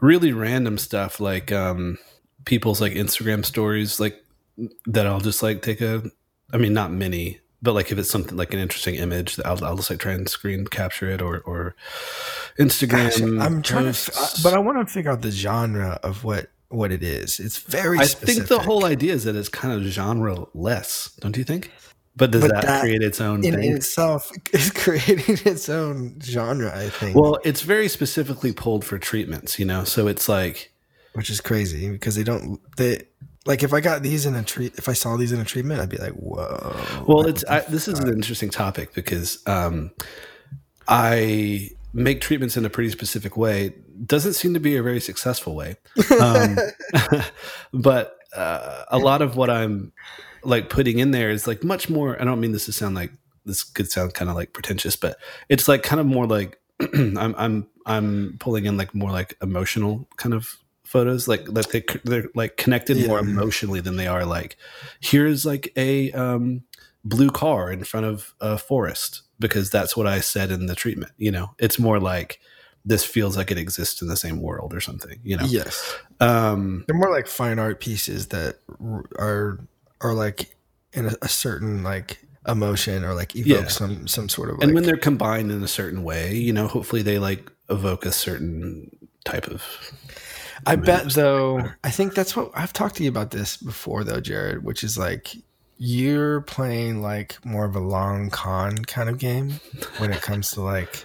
really 0.00 0.32
random 0.32 0.78
stuff, 0.78 1.20
like 1.20 1.52
um, 1.52 1.98
people's 2.44 2.80
like 2.80 2.92
Instagram 2.92 3.44
stories, 3.44 4.00
like 4.00 4.22
that. 4.86 5.06
I'll 5.06 5.20
just 5.20 5.42
like 5.42 5.62
take 5.62 5.80
a. 5.80 6.02
I 6.52 6.58
mean, 6.58 6.72
not 6.72 6.92
many, 6.92 7.40
but 7.62 7.72
like 7.72 7.90
if 7.90 7.98
it's 7.98 8.10
something 8.10 8.36
like 8.36 8.52
an 8.52 8.60
interesting 8.60 8.94
image, 8.94 9.40
I'll, 9.44 9.64
I'll 9.64 9.76
just 9.76 9.90
like 9.90 9.98
try 9.98 10.12
and 10.12 10.28
screen 10.28 10.66
capture 10.66 11.08
it 11.08 11.20
or 11.22 11.40
or 11.40 11.74
Instagram. 12.58 13.06
Actually, 13.06 13.40
I'm 13.40 13.62
trying 13.62 13.86
posts. 13.86 14.06
to, 14.06 14.38
f- 14.38 14.42
but 14.42 14.54
I 14.54 14.58
want 14.58 14.86
to 14.86 14.92
figure 14.92 15.10
out 15.10 15.22
the 15.22 15.30
genre 15.30 15.98
of 16.02 16.24
what 16.24 16.50
what 16.68 16.92
it 16.92 17.02
is. 17.02 17.40
It's 17.40 17.58
very. 17.58 17.98
I 17.98 18.04
specific. 18.04 18.34
think 18.36 18.48
the 18.48 18.58
whole 18.60 18.84
idea 18.84 19.14
is 19.14 19.24
that 19.24 19.36
it's 19.36 19.48
kind 19.48 19.74
of 19.74 19.82
genre 19.90 20.46
less, 20.54 21.12
don't 21.20 21.36
you 21.36 21.44
think? 21.44 21.70
But 22.16 22.30
does 22.30 22.42
But 22.42 22.52
that, 22.52 22.64
that 22.64 22.80
create 22.82 23.02
its 23.02 23.20
own 23.20 23.44
in 23.44 23.54
thing? 23.54 23.72
itself 23.76 24.30
is 24.52 24.70
creating 24.70 25.38
its 25.44 25.68
own 25.68 26.20
genre. 26.22 26.72
I 26.74 26.88
think. 26.88 27.16
well, 27.16 27.38
it's 27.44 27.62
very 27.62 27.88
specifically 27.88 28.52
pulled 28.52 28.84
for 28.84 28.98
treatments, 28.98 29.58
you 29.58 29.64
know. 29.64 29.84
So 29.84 30.06
it's 30.06 30.28
like, 30.28 30.72
which 31.14 31.28
is 31.28 31.40
crazy 31.40 31.90
because 31.90 32.14
they 32.14 32.22
don't 32.22 32.60
they 32.76 33.02
like 33.46 33.62
if 33.62 33.72
I 33.72 33.80
got 33.80 34.02
these 34.02 34.26
in 34.26 34.34
a 34.34 34.42
treat 34.42 34.74
if 34.78 34.88
I 34.88 34.92
saw 34.92 35.16
these 35.16 35.32
in 35.32 35.40
a 35.40 35.44
treatment 35.44 35.80
I'd 35.80 35.88
be 35.88 35.98
like 35.98 36.12
whoa 36.12 37.04
well, 37.06 37.26
it's 37.26 37.44
I, 37.44 37.60
this 37.60 37.88
is 37.88 37.98
an 37.98 38.08
interesting 38.08 38.50
topic 38.50 38.94
because 38.94 39.46
um, 39.46 39.90
I 40.88 41.70
make 41.92 42.20
treatments 42.20 42.56
in 42.56 42.64
a 42.64 42.70
pretty 42.70 42.90
specific 42.90 43.36
way. 43.36 43.74
Doesn't 44.04 44.34
seem 44.34 44.54
to 44.54 44.60
be 44.60 44.76
a 44.76 44.82
very 44.82 45.00
successful 45.00 45.54
way, 45.54 45.76
um, 46.20 46.58
but 47.72 48.18
uh, 48.34 48.84
a 48.88 48.98
lot 48.98 49.22
of 49.22 49.36
what 49.36 49.48
I'm 49.50 49.92
like 50.44 50.68
putting 50.68 50.98
in 50.98 51.10
there 51.10 51.30
is 51.30 51.46
like 51.46 51.64
much 51.64 51.88
more. 51.88 52.20
I 52.20 52.24
don't 52.24 52.40
mean 52.40 52.52
this 52.52 52.66
to 52.66 52.72
sound 52.72 52.94
like 52.94 53.12
this 53.44 53.62
could 53.62 53.90
sound 53.90 54.14
kind 54.14 54.30
of 54.30 54.36
like 54.36 54.52
pretentious, 54.52 54.96
but 54.96 55.16
it's 55.48 55.68
like 55.68 55.82
kind 55.82 56.00
of 56.00 56.06
more 56.06 56.26
like 56.26 56.58
I'm 56.94 57.34
I'm 57.36 57.66
I'm 57.86 58.36
pulling 58.40 58.64
in 58.64 58.76
like 58.76 58.94
more 58.94 59.10
like 59.10 59.36
emotional 59.42 60.08
kind 60.16 60.34
of 60.34 60.56
photos, 60.84 61.28
like 61.28 61.46
that 61.46 61.70
they 61.70 61.84
they're 62.04 62.28
like 62.34 62.56
connected 62.56 63.06
more 63.06 63.18
emotionally 63.18 63.80
than 63.80 63.96
they 63.96 64.06
are 64.06 64.24
like 64.24 64.56
here's 65.00 65.44
like 65.44 65.72
a 65.76 66.12
um, 66.12 66.62
blue 67.04 67.30
car 67.30 67.70
in 67.70 67.84
front 67.84 68.06
of 68.06 68.34
a 68.40 68.58
forest 68.58 69.22
because 69.38 69.70
that's 69.70 69.96
what 69.96 70.06
I 70.06 70.20
said 70.20 70.50
in 70.50 70.66
the 70.66 70.74
treatment. 70.74 71.12
You 71.16 71.32
know, 71.32 71.54
it's 71.58 71.78
more 71.78 72.00
like 72.00 72.40
this 72.86 73.04
feels 73.04 73.36
like 73.36 73.50
it 73.50 73.58
exists 73.58 74.02
in 74.02 74.08
the 74.08 74.16
same 74.16 74.42
world 74.42 74.74
or 74.74 74.80
something. 74.80 75.18
You 75.22 75.36
know, 75.38 75.44
yes 75.46 75.96
um, 76.20 76.84
they're 76.86 76.96
more 76.96 77.10
like 77.10 77.26
fine 77.26 77.58
art 77.58 77.80
pieces 77.80 78.28
that 78.28 78.58
are 79.18 79.58
are 80.04 80.14
like 80.14 80.54
in 80.92 81.06
a, 81.06 81.14
a 81.22 81.28
certain 81.28 81.82
like 81.82 82.18
emotion 82.46 83.04
or 83.04 83.14
like 83.14 83.34
evoke 83.34 83.62
Yeah. 83.64 83.68
some 83.68 84.06
some 84.06 84.28
sort 84.28 84.50
of 84.50 84.58
like, 84.58 84.64
and 84.64 84.74
when 84.74 84.84
they're 84.84 84.96
combined 84.96 85.50
in 85.50 85.62
a 85.64 85.68
certain 85.68 86.04
way, 86.04 86.34
you 86.36 86.52
know, 86.52 86.68
hopefully 86.68 87.02
they 87.02 87.18
like 87.18 87.50
evoke 87.68 88.04
a 88.06 88.12
certain 88.12 88.90
type 89.24 89.48
of. 89.48 89.62
I 90.66 90.76
bet 90.76 91.12
though 91.14 91.68
I 91.82 91.90
think 91.90 92.14
that's 92.14 92.36
what 92.36 92.50
I've 92.54 92.72
talked 92.72 92.96
to 92.96 93.02
you 93.02 93.08
about 93.08 93.32
this 93.32 93.56
before 93.56 94.04
though 94.04 94.20
Jared 94.20 94.62
which 94.64 94.84
is 94.84 94.96
like 94.96 95.34
you're 95.76 96.42
playing 96.42 97.02
like 97.02 97.44
more 97.44 97.64
of 97.64 97.74
a 97.76 97.80
long 97.80 98.30
con 98.30 98.78
kind 98.84 99.08
of 99.08 99.18
game 99.18 99.60
when 99.98 100.12
it 100.12 100.22
comes 100.22 100.52
to 100.52 100.62
like 100.62 101.04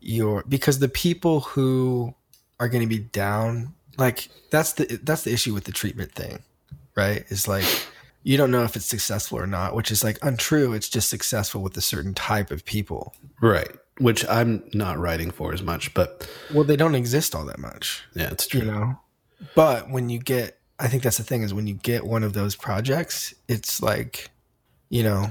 your 0.00 0.42
because 0.48 0.78
the 0.80 0.88
people 0.88 1.40
who 1.40 2.14
are 2.58 2.68
going 2.68 2.82
to 2.82 2.88
be 2.88 2.98
down 2.98 3.74
like 3.98 4.28
that's 4.50 4.72
the 4.72 4.98
that's 5.04 5.22
the 5.22 5.32
issue 5.32 5.52
with 5.54 5.64
the 5.64 5.72
treatment 5.72 6.10
thing 6.12 6.42
right 6.96 7.24
is 7.28 7.46
like 7.46 7.66
you 8.22 8.36
don't 8.36 8.50
know 8.50 8.62
if 8.64 8.76
it's 8.76 8.84
successful 8.86 9.38
or 9.38 9.46
not 9.46 9.74
which 9.74 9.90
is 9.90 10.04
like 10.04 10.18
untrue. 10.22 10.72
It's 10.72 10.88
just 10.88 11.08
successful 11.08 11.62
with 11.62 11.76
a 11.76 11.80
certain 11.80 12.14
type 12.14 12.50
of 12.50 12.64
people. 12.64 13.14
Right, 13.40 13.70
which 13.98 14.26
I'm 14.28 14.62
not 14.72 14.98
writing 14.98 15.30
for 15.30 15.52
as 15.52 15.62
much, 15.62 15.94
but 15.94 16.28
well 16.52 16.64
they 16.64 16.76
don't 16.76 16.94
exist 16.94 17.34
all 17.34 17.44
that 17.46 17.58
much. 17.58 18.02
Yeah, 18.14 18.30
it's 18.30 18.46
true. 18.46 18.60
you 18.60 18.66
know? 18.66 18.98
But 19.54 19.90
when 19.90 20.08
you 20.08 20.18
get 20.18 20.58
i 20.78 20.88
think 20.88 21.02
that's 21.02 21.18
the 21.18 21.24
thing 21.24 21.42
is 21.42 21.52
when 21.52 21.66
you 21.66 21.74
get 21.74 22.04
one 22.04 22.24
of 22.24 22.32
those 22.32 22.56
projects 22.56 23.34
it's 23.46 23.82
like 23.82 24.30
you 24.88 25.02
know 25.02 25.26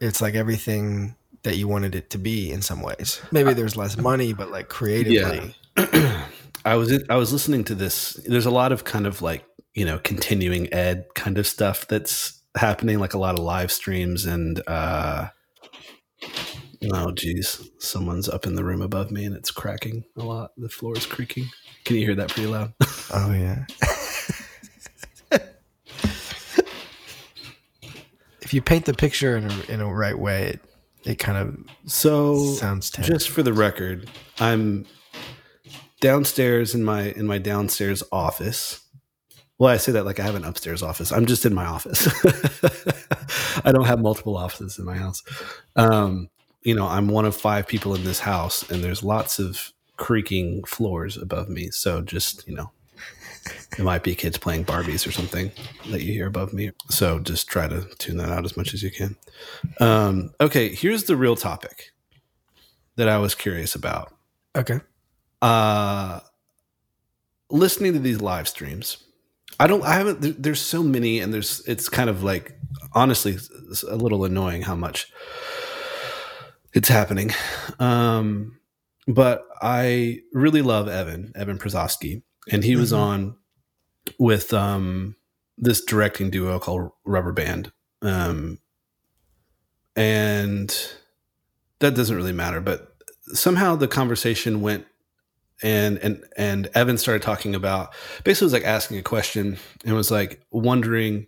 it's 0.00 0.22
like 0.22 0.34
everything 0.34 1.16
that 1.42 1.56
you 1.56 1.68
wanted 1.68 1.94
it 1.94 2.10
to 2.10 2.18
be 2.18 2.50
in 2.50 2.62
some 2.62 2.82
ways. 2.82 3.20
Maybe 3.30 3.54
there's 3.54 3.76
less 3.76 3.96
money 3.96 4.32
but 4.32 4.50
like 4.50 4.68
creatively. 4.68 5.54
I 6.64 6.74
was 6.74 7.02
I 7.08 7.16
was 7.16 7.32
listening 7.32 7.64
to 7.64 7.74
this. 7.74 8.14
There's 8.26 8.46
a 8.46 8.50
lot 8.50 8.72
of 8.72 8.84
kind 8.84 9.06
of 9.06 9.22
like 9.22 9.44
you 9.78 9.84
know 9.84 9.98
continuing 10.00 10.72
ed 10.72 11.06
kind 11.14 11.38
of 11.38 11.46
stuff 11.46 11.86
that's 11.88 12.42
happening, 12.56 12.98
like 12.98 13.14
a 13.14 13.18
lot 13.18 13.38
of 13.38 13.44
live 13.44 13.70
streams 13.72 14.26
and. 14.26 14.60
uh 14.66 15.28
Oh 16.92 17.10
geez, 17.12 17.68
someone's 17.80 18.28
up 18.28 18.46
in 18.46 18.54
the 18.54 18.62
room 18.64 18.82
above 18.82 19.10
me 19.10 19.24
and 19.24 19.34
it's 19.34 19.50
cracking 19.50 20.04
a 20.16 20.22
lot. 20.22 20.52
The 20.56 20.68
floor 20.68 20.96
is 20.96 21.06
creaking. 21.06 21.46
Can 21.84 21.96
you 21.96 22.06
hear 22.06 22.14
that 22.14 22.28
pretty 22.30 22.48
loud? 22.48 22.72
oh 23.12 23.32
yeah 23.32 23.64
if 28.42 28.54
you 28.54 28.62
paint 28.62 28.84
the 28.84 28.94
picture 28.94 29.36
in 29.36 29.44
a, 29.50 29.60
in 29.72 29.80
a 29.80 29.92
right 29.92 30.18
way 30.18 30.48
it, 30.48 30.60
it 31.04 31.18
kind 31.18 31.38
of 31.38 31.56
So 31.90 32.44
sounds 32.54 32.90
tense. 32.90 33.08
just 33.08 33.28
for 33.28 33.42
the 33.42 33.52
record, 33.52 34.08
I'm 34.40 34.86
downstairs 36.00 36.74
in 36.74 36.84
my 36.84 37.10
in 37.10 37.26
my 37.26 37.38
downstairs 37.38 38.02
office. 38.12 38.80
Well, 39.58 39.72
I 39.72 39.76
say 39.76 39.92
that 39.92 40.04
like 40.04 40.20
I 40.20 40.24
have 40.24 40.36
an 40.36 40.44
upstairs 40.44 40.82
office. 40.82 41.10
I'm 41.12 41.26
just 41.26 41.44
in 41.44 41.54
my 41.54 41.64
office. 41.66 42.06
I 43.64 43.72
don't 43.72 43.86
have 43.86 44.00
multiple 44.00 44.36
offices 44.36 44.78
in 44.78 44.84
my 44.84 44.96
house. 44.96 45.22
Um, 45.74 46.28
you 46.62 46.74
know, 46.74 46.86
I'm 46.86 47.08
one 47.08 47.24
of 47.24 47.34
five 47.36 47.66
people 47.66 47.94
in 47.94 48.04
this 48.04 48.20
house, 48.20 48.68
and 48.70 48.84
there's 48.84 49.02
lots 49.02 49.38
of 49.38 49.72
creaking 49.96 50.62
floors 50.64 51.16
above 51.16 51.48
me. 51.48 51.70
So 51.70 52.00
just 52.02 52.46
you 52.46 52.54
know, 52.54 52.70
it 53.76 53.82
might 53.82 54.02
be 54.04 54.14
kids 54.14 54.38
playing 54.38 54.64
Barbies 54.64 55.06
or 55.06 55.12
something 55.12 55.50
that 55.90 56.02
you 56.02 56.12
hear 56.12 56.26
above 56.28 56.52
me. 56.52 56.70
So 56.88 57.18
just 57.18 57.48
try 57.48 57.66
to 57.66 57.82
tune 57.98 58.16
that 58.18 58.28
out 58.30 58.44
as 58.44 58.56
much 58.56 58.74
as 58.74 58.82
you 58.82 58.90
can. 58.90 59.16
Um, 59.80 60.30
okay, 60.40 60.74
here's 60.74 61.04
the 61.04 61.16
real 61.16 61.36
topic 61.36 61.90
that 62.96 63.08
I 63.08 63.18
was 63.18 63.34
curious 63.34 63.74
about. 63.74 64.12
okay 64.56 64.80
Uh, 65.42 66.20
listening 67.50 67.92
to 67.94 67.98
these 67.98 68.20
live 68.20 68.48
streams, 68.48 68.98
I 69.60 69.66
don't, 69.66 69.82
I 69.84 69.94
haven't, 69.94 70.20
there, 70.20 70.32
there's 70.32 70.60
so 70.60 70.82
many, 70.82 71.18
and 71.20 71.32
there's, 71.34 71.60
it's 71.66 71.88
kind 71.88 72.08
of 72.08 72.22
like, 72.22 72.58
honestly, 72.92 73.36
a 73.88 73.96
little 73.96 74.24
annoying 74.24 74.62
how 74.62 74.74
much 74.76 75.10
it's 76.74 76.88
happening. 76.88 77.32
Um, 77.80 78.58
but 79.06 79.44
I 79.60 80.20
really 80.32 80.62
love 80.62 80.86
Evan, 80.88 81.32
Evan 81.34 81.58
Prosofsky, 81.58 82.22
and 82.50 82.62
he 82.62 82.76
was 82.76 82.92
Mhm. 82.92 82.98
on 82.98 83.36
with 84.18 84.52
um, 84.54 85.16
this 85.56 85.84
directing 85.84 86.30
duo 86.30 86.58
called 86.58 86.90
Rubber 87.04 87.32
Band. 87.32 87.72
Um, 88.02 88.58
and 89.96 90.74
that 91.80 91.94
doesn't 91.94 92.16
really 92.16 92.32
matter, 92.32 92.60
but 92.60 92.94
somehow 93.32 93.74
the 93.76 93.88
conversation 93.88 94.60
went 94.60 94.86
and 95.62 95.98
and 95.98 96.24
and 96.36 96.68
Evan 96.74 96.98
started 96.98 97.22
talking 97.22 97.54
about 97.54 97.94
basically 98.24 98.46
was 98.46 98.52
like 98.52 98.64
asking 98.64 98.98
a 98.98 99.02
question 99.02 99.58
and 99.84 99.94
was 99.94 100.10
like 100.10 100.40
wondering 100.50 101.26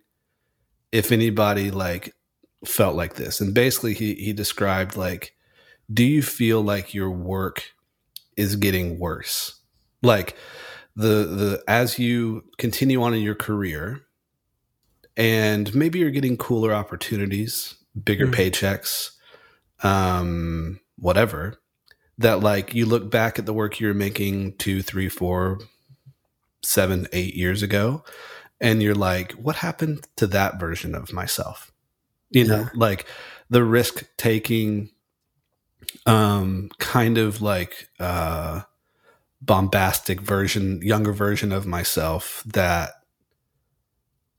if 0.92 1.12
anybody 1.12 1.70
like 1.70 2.14
felt 2.64 2.94
like 2.96 3.14
this. 3.14 3.40
And 3.40 3.54
basically 3.54 3.94
he 3.94 4.14
he 4.14 4.32
described 4.32 4.96
like 4.96 5.34
do 5.92 6.04
you 6.04 6.22
feel 6.22 6.62
like 6.62 6.94
your 6.94 7.10
work 7.10 7.64
is 8.36 8.54
getting 8.56 8.98
worse? 8.98 9.60
Like 10.02 10.36
the 10.96 11.24
the 11.24 11.64
as 11.66 11.98
you 11.98 12.44
continue 12.58 13.02
on 13.02 13.14
in 13.14 13.22
your 13.22 13.34
career 13.34 14.02
and 15.16 15.74
maybe 15.74 15.98
you're 15.98 16.10
getting 16.10 16.36
cooler 16.36 16.72
opportunities, 16.72 17.74
bigger 18.04 18.26
Mhm. 18.26 18.34
paychecks, 18.34 19.10
um 19.82 20.78
whatever 20.96 21.56
that 22.20 22.40
like 22.40 22.74
you 22.74 22.86
look 22.86 23.10
back 23.10 23.38
at 23.38 23.46
the 23.46 23.52
work 23.52 23.80
you 23.80 23.88
were 23.88 23.94
making 23.94 24.56
two, 24.58 24.82
three, 24.82 25.08
four, 25.08 25.58
seven, 26.62 27.06
eight 27.12 27.34
years 27.34 27.62
ago, 27.62 28.04
and 28.60 28.82
you're 28.82 28.94
like, 28.94 29.32
what 29.32 29.56
happened 29.56 30.06
to 30.16 30.26
that 30.28 30.60
version 30.60 30.94
of 30.94 31.12
myself? 31.12 31.72
You 32.30 32.46
know, 32.46 32.56
Yeah. 32.60 32.68
like 32.74 33.06
the 33.48 33.64
risk 33.64 34.04
taking, 34.16 34.90
um, 36.06 36.70
kind 36.78 37.18
of 37.18 37.42
like 37.42 37.88
uh 37.98 38.62
bombastic 39.42 40.20
version, 40.20 40.82
younger 40.82 41.12
version 41.12 41.50
of 41.52 41.66
myself 41.66 42.42
that 42.46 42.90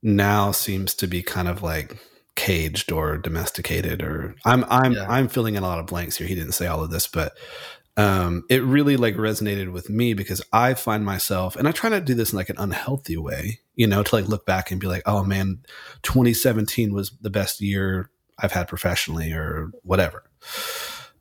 now 0.04 0.52
seems 0.52 0.94
to 0.94 1.08
be 1.08 1.24
kind 1.24 1.48
of 1.48 1.64
like 1.64 1.98
caged 2.36 2.92
or 2.92 3.18
domesticated 3.18 4.02
or 4.02 4.36
I'm 4.46 4.64
I'm 4.70 4.94
Yeah. 4.94 5.06
I'm 5.10 5.28
filling 5.28 5.56
in 5.56 5.64
a 5.64 5.68
lot 5.68 5.80
of 5.80 5.86
blanks 5.88 6.18
here. 6.18 6.28
He 6.28 6.36
didn't 6.36 6.54
say 6.54 6.68
all 6.68 6.84
of 6.84 6.90
this, 6.90 7.08
but 7.08 7.34
um 7.98 8.44
it 8.50 8.64
really 8.64 8.96
like 8.96 9.16
resonated 9.16 9.72
with 9.72 9.90
me 9.90 10.14
because 10.14 10.42
I 10.54 10.74
find 10.74 11.06
myself 11.06 11.56
and 11.56 11.68
I 11.68 11.72
try 11.72 11.90
not 11.90 12.00
to 12.00 12.06
do 12.06 12.14
this 12.14 12.32
in 12.32 12.38
like 12.38 12.50
an 12.50 12.56
unhealthy 12.58 13.18
way, 13.18 13.60
you 13.76 13.86
know, 13.86 14.02
to 14.02 14.16
like 14.16 14.28
look 14.28 14.46
back 14.46 14.72
and 14.72 14.80
be 14.80 14.88
like, 14.88 15.04
oh 15.06 15.24
man, 15.24 15.60
2017 16.04 16.94
was 16.94 17.12
the 17.22 17.30
best 17.30 17.60
year 17.60 18.10
I've 18.40 18.54
had 18.54 18.68
professionally 18.70 19.34
or 19.34 19.72
whatever. 19.84 20.24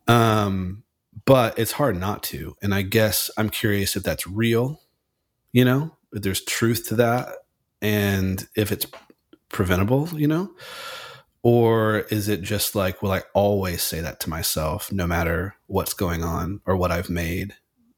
Um 0.06 0.84
but 1.24 1.58
it's 1.58 1.72
hard 1.72 1.98
not 1.98 2.22
to. 2.24 2.56
And 2.62 2.72
I 2.72 2.82
guess 2.82 3.30
I'm 3.36 3.50
curious 3.50 3.96
if 3.96 4.04
that's 4.04 4.26
real, 4.26 4.80
you 5.52 5.64
know, 5.64 5.96
if 6.12 6.22
there's 6.22 6.44
truth 6.44 6.88
to 6.88 6.94
that 6.96 7.34
and 7.82 8.46
if 8.56 8.70
it's 8.72 8.86
preventable, 9.50 10.08
you 10.14 10.26
know, 10.26 10.50
or 11.42 12.00
is 12.10 12.28
it 12.28 12.42
just 12.42 12.74
like 12.74 13.02
will 13.02 13.12
i 13.12 13.22
always 13.34 13.82
say 13.82 14.00
that 14.00 14.20
to 14.20 14.28
myself 14.30 14.92
no 14.92 15.06
matter 15.06 15.54
what's 15.66 15.94
going 15.94 16.22
on 16.22 16.60
or 16.66 16.76
what 16.76 16.90
i've 16.90 17.10
made? 17.10 17.54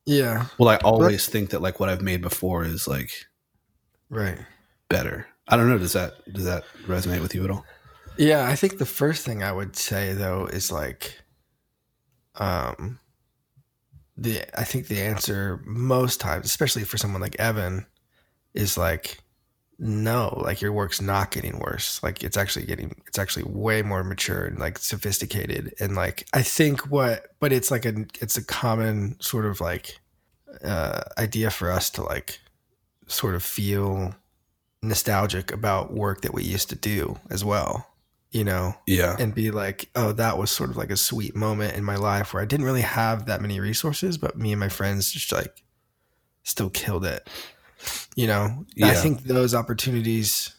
Yeah. 0.06 0.46
will 0.58 0.68
i 0.68 0.76
always 0.76 1.26
think 1.28 1.50
that 1.50 1.62
like 1.62 1.78
what 1.80 1.88
i've 1.88 2.02
made 2.02 2.22
before 2.22 2.64
is 2.64 2.86
like 2.88 3.10
Right. 4.10 4.38
better? 4.88 5.26
I 5.48 5.56
don't 5.56 5.68
know. 5.70 5.78
Does 5.78 5.94
that 5.94 6.12
does 6.32 6.44
that 6.44 6.64
resonate 6.86 7.20
with 7.22 7.34
you 7.34 7.44
at 7.44 7.50
all? 7.50 7.64
Yeah, 8.18 8.46
I 8.46 8.54
think 8.56 8.76
the 8.78 8.84
first 8.86 9.24
thing 9.24 9.42
I 9.42 9.50
would 9.52 9.74
say 9.74 10.12
though 10.12 10.46
is 10.46 10.70
like 10.70 11.18
um 12.36 12.98
the 14.16 14.42
I 14.58 14.64
think 14.64 14.86
the 14.88 15.00
answer 15.00 15.62
most 15.64 16.20
times, 16.20 16.44
especially 16.46 16.84
for 16.84 16.98
someone 16.98 17.22
like 17.22 17.36
Evan, 17.40 17.86
is 18.54 18.76
like 18.76 19.18
no, 19.84 20.40
like 20.44 20.62
your 20.62 20.72
work's 20.72 21.00
not 21.00 21.32
getting 21.32 21.58
worse. 21.58 22.00
Like 22.04 22.22
it's 22.22 22.36
actually 22.36 22.66
getting 22.66 22.94
it's 23.08 23.18
actually 23.18 23.42
way 23.46 23.82
more 23.82 24.04
mature 24.04 24.44
and 24.44 24.58
like 24.60 24.78
sophisticated. 24.78 25.74
And 25.80 25.96
like 25.96 26.24
I 26.32 26.42
think 26.42 26.88
what 26.88 27.26
but 27.40 27.52
it's 27.52 27.70
like 27.72 27.84
a 27.84 28.06
it's 28.20 28.36
a 28.36 28.44
common 28.44 29.20
sort 29.20 29.44
of 29.44 29.60
like 29.60 29.98
uh 30.62 31.00
idea 31.18 31.50
for 31.50 31.68
us 31.68 31.90
to 31.90 32.02
like 32.04 32.38
sort 33.08 33.34
of 33.34 33.42
feel 33.42 34.14
nostalgic 34.82 35.52
about 35.52 35.92
work 35.92 36.20
that 36.20 36.32
we 36.32 36.44
used 36.44 36.70
to 36.70 36.76
do 36.76 37.18
as 37.28 37.44
well 37.44 37.88
you 38.30 38.44
know? 38.44 38.74
Yeah. 38.86 39.14
And 39.18 39.34
be 39.34 39.50
like 39.50 39.90
oh 39.94 40.12
that 40.12 40.38
was 40.38 40.50
sort 40.50 40.70
of 40.70 40.78
like 40.78 40.90
a 40.90 40.96
sweet 40.96 41.36
moment 41.36 41.76
in 41.76 41.84
my 41.84 41.96
life 41.96 42.32
where 42.32 42.42
i 42.42 42.46
didn't 42.46 42.64
really 42.64 42.80
have 42.80 43.26
that 43.26 43.42
many 43.42 43.60
resources 43.60 44.16
but 44.16 44.38
me 44.38 44.52
and 44.52 44.60
my 44.60 44.70
friends 44.70 45.12
just 45.12 45.30
like 45.32 45.62
still 46.42 46.70
killed 46.70 47.04
it 47.04 47.28
you 48.16 48.26
know 48.26 48.64
i 48.82 48.94
think 48.94 49.22
those 49.22 49.54
opportunities 49.54 50.54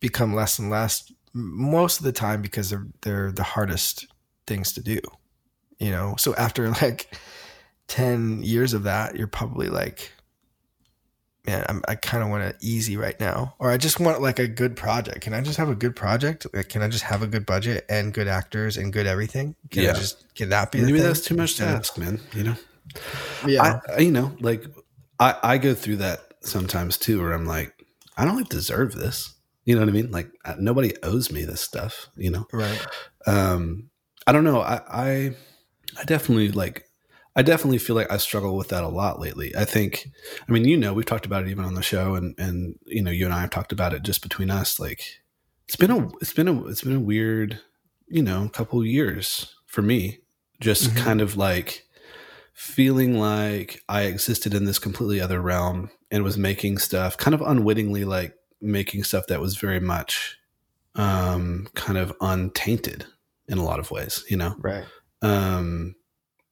become 0.00 0.34
less 0.34 0.58
and 0.58 0.70
less 0.70 1.12
most 1.32 1.98
of 1.98 2.04
the 2.04 2.12
time 2.12 2.42
because 2.42 2.70
they're 2.70 2.86
they're 3.02 3.32
the 3.32 3.42
hardest 3.42 4.06
things 4.46 4.72
to 4.72 4.80
do 4.80 4.98
you 5.80 5.90
know? 5.90 6.14
So 6.18 6.34
after 6.36 6.68
like 6.82 7.12
10 7.88 8.44
years 8.44 8.72
of 8.72 8.84
that 8.84 9.16
you're 9.16 9.26
probably 9.26 9.68
like 9.68 10.12
man 11.44 11.64
I'm, 11.68 11.82
i 11.88 11.96
kind 11.96 12.22
of 12.22 12.28
want 12.28 12.44
it 12.44 12.56
easy 12.60 12.96
right 12.96 13.18
now 13.18 13.56
or 13.58 13.68
i 13.68 13.78
just 13.78 13.98
want 13.98 14.22
like 14.22 14.38
a 14.38 14.46
good 14.46 14.76
project. 14.76 15.22
Can 15.22 15.34
i 15.34 15.40
just 15.40 15.56
have 15.58 15.68
a 15.68 15.74
good 15.74 15.96
project? 15.96 16.46
Like 16.54 16.68
can 16.68 16.82
i 16.82 16.88
just 16.88 17.02
have 17.02 17.22
a 17.22 17.26
good 17.26 17.46
budget 17.46 17.84
and 17.88 18.14
good 18.14 18.28
actors 18.28 18.76
and 18.76 18.92
good 18.92 19.08
everything? 19.08 19.56
Can 19.72 19.82
Yeah. 19.82 19.90
I 19.90 19.94
just 19.94 20.34
can 20.36 20.50
that 20.50 20.70
be 20.70 20.82
maybe 20.82 21.00
that's 21.00 21.20
too 21.22 21.34
much 21.34 21.56
to 21.56 21.64
ask 21.64 21.98
man 21.98 22.20
you 22.32 22.44
know? 22.44 22.54
Yeah. 23.44 23.80
I 23.88 23.98
you 23.98 24.12
know 24.12 24.36
like 24.38 24.64
I, 25.18 25.34
I 25.42 25.58
go 25.58 25.74
through 25.74 25.96
that 25.96 26.29
sometimes 26.42 26.96
too 26.96 27.20
where 27.20 27.32
i'm 27.32 27.46
like 27.46 27.86
i 28.16 28.24
don't 28.24 28.36
like 28.36 28.48
deserve 28.48 28.94
this. 28.94 29.34
You 29.64 29.74
know 29.74 29.82
what 29.82 29.88
i 29.90 29.92
mean? 29.92 30.10
Like 30.10 30.30
nobody 30.58 30.94
owes 31.02 31.30
me 31.30 31.44
this 31.44 31.60
stuff 31.60 32.08
you 32.16 32.30
know? 32.30 32.46
Right. 32.52 32.80
Um 33.26 33.90
i 34.26 34.32
don't 34.32 34.44
know. 34.44 34.60
I 34.60 34.80
i, 34.88 35.34
I 35.98 36.04
definitely 36.04 36.50
like 36.52 36.84
i 37.36 37.42
definitely 37.42 37.78
feel 37.78 37.94
like 37.96 38.10
i 38.10 38.16
struggle 38.16 38.56
with 38.56 38.68
that 38.68 38.84
a 38.84 38.88
lot 38.88 39.20
lately. 39.20 39.54
I 39.56 39.64
think 39.64 40.08
i 40.48 40.52
mean 40.52 40.64
you 40.64 40.76
know 40.76 40.92
we've 40.94 41.06
talked 41.06 41.26
about 41.26 41.44
it 41.44 41.50
even 41.50 41.64
on 41.64 41.74
the 41.74 41.82
show 41.82 42.14
and 42.14 42.34
and 42.38 42.76
you 42.86 43.02
know 43.02 43.10
you 43.10 43.24
and 43.26 43.34
i 43.34 43.40
have 43.40 43.50
talked 43.50 43.72
about 43.72 43.92
it 43.94 44.02
just 44.02 44.22
between 44.22 44.50
us. 44.50 44.80
Like 44.80 45.02
it's 45.66 45.76
been 45.76 45.90
a 45.90 46.08
it's 46.20 46.32
been 46.32 46.48
a 46.48 46.66
it's 46.66 46.82
been 46.82 46.96
a 46.96 47.00
weird 47.00 47.60
you 48.08 48.22
know 48.22 48.48
couple 48.48 48.84
years 48.84 49.54
for 49.66 49.82
me. 49.82 50.18
Just 50.60 50.90
Mhm. 50.90 50.96
kind 50.96 51.20
of 51.20 51.36
like 51.36 51.84
feeling 52.52 53.18
like 53.18 53.82
i 53.88 54.02
existed 54.02 54.52
in 54.52 54.64
this 54.66 54.78
completely 54.78 55.20
other 55.20 55.40
realm 55.40 55.90
and 56.10 56.24
was 56.24 56.36
making 56.36 56.78
stuff 56.78 57.16
kind 57.16 57.34
of 57.34 57.40
unwittingly 57.42 58.04
like 58.04 58.34
making 58.60 59.04
stuff 59.04 59.26
that 59.28 59.40
was 59.40 59.56
very 59.56 59.80
much 59.80 60.38
um 60.94 61.68
kind 61.74 61.98
of 61.98 62.12
untainted 62.20 63.06
in 63.48 63.58
a 63.58 63.64
lot 63.64 63.78
of 63.78 63.90
ways 63.90 64.24
you 64.28 64.36
know? 64.36 64.54
Right. 64.58 64.84
Um 65.22 65.94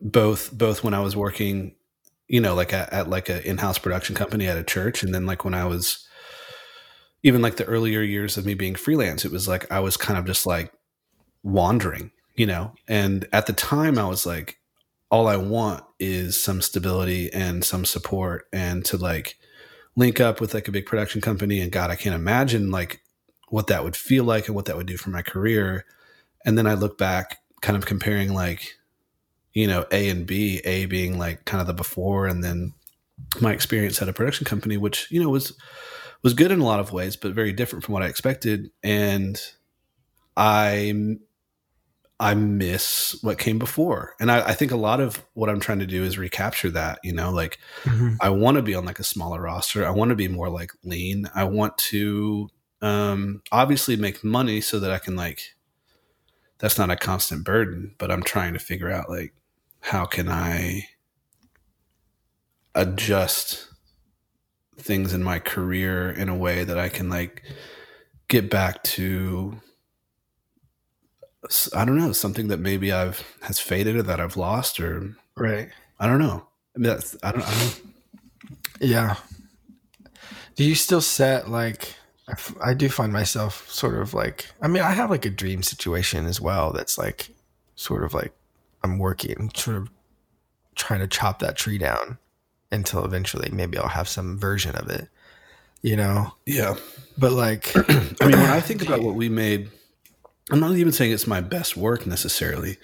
both 0.01 0.57
both 0.57 0.85
when 0.85 0.95
i 0.95 1.01
was 1.01 1.17
working 1.17 1.75
you 2.29 2.41
know 2.41 2.55
like 2.55 2.73
at, 2.73 2.93
at 2.93 3.11
like 3.11 3.29
an 3.29 3.43
in-house 3.43 3.79
production 3.79 4.15
company 4.15 4.47
at 4.47 4.57
a 4.57 4.63
church 4.63 5.03
and 5.03 5.13
then 5.13 5.27
like 5.27 5.45
when 5.45 5.55
i 5.55 5.65
was 5.65 6.07
even 7.25 7.43
like 7.43 7.57
the 7.57 7.65
earlier 7.65 8.01
years 8.01 8.37
of 8.37 8.47
me 8.47 8.55
being 8.55 8.77
freelance 8.77 9.25
it 9.25 9.33
was 9.33 9.49
like 9.49 9.69
i 9.73 9.81
was 9.81 9.97
kind 9.97 10.17
of 10.17 10.25
just 10.25 10.47
like 10.47 10.73
wandering 11.43 12.13
you 12.39 12.47
know? 12.47 12.73
And 12.87 13.27
at 13.33 13.47
the 13.47 13.53
time 13.53 13.99
i 13.99 14.05
was 14.09 14.25
like 14.25 14.59
all 15.11 15.27
i 15.27 15.37
want 15.37 15.83
is 15.99 16.41
some 16.41 16.63
stability 16.63 17.33
and 17.33 17.65
some 17.65 17.85
support 17.85 18.47
and 18.53 18.85
to 18.85 18.97
like 18.97 19.37
link 19.99 20.21
up 20.21 20.41
with 20.41 20.55
like 20.55 20.69
a 20.69 20.73
big 20.73 20.87
production 20.87 21.21
company 21.21 21.61
and 21.61 21.73
god 21.73 21.91
i 21.91 21.97
can't 21.97 22.15
imagine 22.15 22.71
like 22.71 23.03
what 23.51 23.67
that 23.69 23.85
would 23.85 23.97
feel 23.97 24.25
like 24.25 24.47
and 24.47 24.55
what 24.55 24.67
that 24.67 24.77
would 24.77 24.87
do 24.87 24.97
for 24.97 25.11
my 25.11 25.23
career. 25.23 25.85
And 26.45 26.57
then 26.57 26.67
i 26.67 26.75
look 26.75 26.99
back 26.99 27.39
kind 27.61 27.77
of 27.77 27.87
comparing 27.87 28.33
like 28.33 28.79
you 29.53 29.67
know 29.67 29.85
a 29.91 30.09
and 30.09 30.27
b 30.27 30.61
a 30.65 30.87
being 30.87 31.19
like 31.19 31.45
kind 31.45 31.61
of 31.61 31.67
the 31.67 31.75
before 31.75 32.27
and 32.27 32.45
then 32.45 32.75
my 33.41 33.53
experience 33.53 34.01
at 34.01 34.09
a 34.09 34.13
production 34.13 34.45
company 34.45 34.77
which 34.77 35.11
you 35.11 35.21
know 35.21 35.29
was 35.29 35.57
was 36.23 36.35
good 36.35 36.53
in 36.53 36.61
a 36.61 36.65
lot 36.65 36.81
of 36.81 36.93
ways 36.93 37.17
but 37.17 37.33
very 37.33 37.53
different 37.53 37.85
from 37.85 37.95
what 37.95 38.03
i 38.03 38.07
expected. 38.07 38.71
And 38.83 39.41
i 40.37 40.95
i 42.21 42.35
miss 42.35 43.17
what 43.23 43.39
came 43.39 43.59
before 43.59 44.15
and 44.19 44.31
I, 44.31 44.49
I 44.49 44.55
think 44.55 44.73
a 44.73 44.77
lot 44.77 45.01
of 45.01 45.25
what 45.35 45.49
i'm 45.49 45.61
trying 45.61 45.79
to 45.79 45.87
do 45.87 46.03
is 46.03 46.19
recapture 46.19 46.71
that 46.71 46.99
you 47.05 47.13
know 47.13 47.31
like 47.31 47.59
Mhm. 47.85 48.17
I 48.21 48.31
want 48.31 48.57
to 48.57 48.63
be 48.63 48.75
on 48.75 48.85
like 48.85 48.99
a 48.99 49.05
smaller 49.05 49.41
roster. 49.41 49.87
I 49.87 49.91
want 49.91 50.09
to 50.09 50.17
be 50.17 50.27
more 50.27 50.49
like 50.51 50.73
lean. 50.83 51.31
I 51.35 51.45
want 51.45 51.79
to 51.79 52.49
um 52.83 53.43
obviously 53.53 53.97
make 53.97 54.25
money 54.25 54.61
so 54.61 54.81
that 54.81 54.91
I 54.91 54.99
can 54.99 55.15
like 55.15 55.55
that's 56.59 56.77
not 56.79 56.91
a 56.91 56.97
constant 56.97 57.45
burden, 57.45 57.95
but 57.99 58.11
I'm 58.11 58.23
trying 58.23 58.53
to 58.55 58.59
figure 58.59 58.91
out 58.91 59.09
like 59.09 59.33
how 59.81 60.05
can 60.07 60.29
I 60.29 60.89
adjust 62.75 63.69
things 64.77 65.13
in 65.13 65.23
my 65.23 65.39
career 65.39 66.11
in 66.11 66.29
a 66.29 66.37
way 66.37 66.65
that 66.65 66.79
I 66.79 66.89
can 66.89 67.09
like 67.09 67.43
get 68.29 68.51
back 68.51 68.83
to 68.85 69.61
I 71.75 71.85
don't 71.85 71.97
know, 71.97 72.13
something 72.13 72.49
that 72.49 72.61
maybe 72.61 72.93
I've 72.93 73.23
has 73.43 73.59
faded 73.59 73.97
or 73.97 74.03
that 74.03 74.21
I've 74.21 74.37
lost 74.37 74.81
or 74.81 75.15
right 75.37 75.69
I 76.01 76.07
don't 76.07 76.19
know. 76.19 76.47
I 76.75 76.79
mean, 76.79 76.89
that's 76.89 77.17
I 77.23 77.33
don't 77.33 77.43
I 77.43 77.51
don't 77.51 77.81
Yeah. 78.81 79.17
Do 80.55 80.65
you 80.65 80.75
still 80.75 81.01
set 81.01 81.49
like? 81.49 81.95
I 82.29 82.33
f- 82.33 82.57
I 82.63 82.75
do 82.75 82.89
find 82.89 83.13
myself 83.13 83.69
sort 83.71 83.95
of 83.95 84.15
like. 84.15 84.47
I 84.61 84.69
mean, 84.69 84.83
I 84.83 84.91
have 84.91 85.11
like 85.11 85.25
a 85.25 85.31
dream 85.31 85.63
situation 85.63 86.27
as 86.27 86.41
well. 86.41 86.73
That's 86.73 86.99
like, 86.99 87.31
sort 87.75 88.05
of 88.05 88.13
like, 88.13 88.33
I'm 88.85 88.99
working, 88.99 89.51
sort 89.55 89.77
of 89.79 89.91
trying 90.75 91.01
to 91.01 91.07
chop 91.07 91.39
that 91.39 91.57
tree 91.57 91.79
down 91.79 92.19
until 92.71 93.05
eventually 93.05 93.51
maybe 93.51 93.79
I'll 93.79 93.89
have 93.89 94.09
some 94.09 94.39
version 94.39 94.75
of 94.77 94.91
it. 94.91 95.09
You 95.81 95.97
know, 95.97 96.35
yeah. 96.45 96.75
but 97.17 97.33
like, 97.33 97.73
I 97.77 98.27
mean, 98.27 98.39
when 98.39 98.51
I 98.51 98.61
think 98.61 98.83
about 98.83 99.03
what 99.03 99.15
we 99.15 99.29
made, 99.29 99.71
I'm 100.51 100.61
not 100.61 100.73
even 100.77 100.93
saying 100.93 101.13
it's 101.13 101.27
my 101.27 101.41
best 101.41 101.77
work 101.77 102.07
necessarily, 102.07 102.79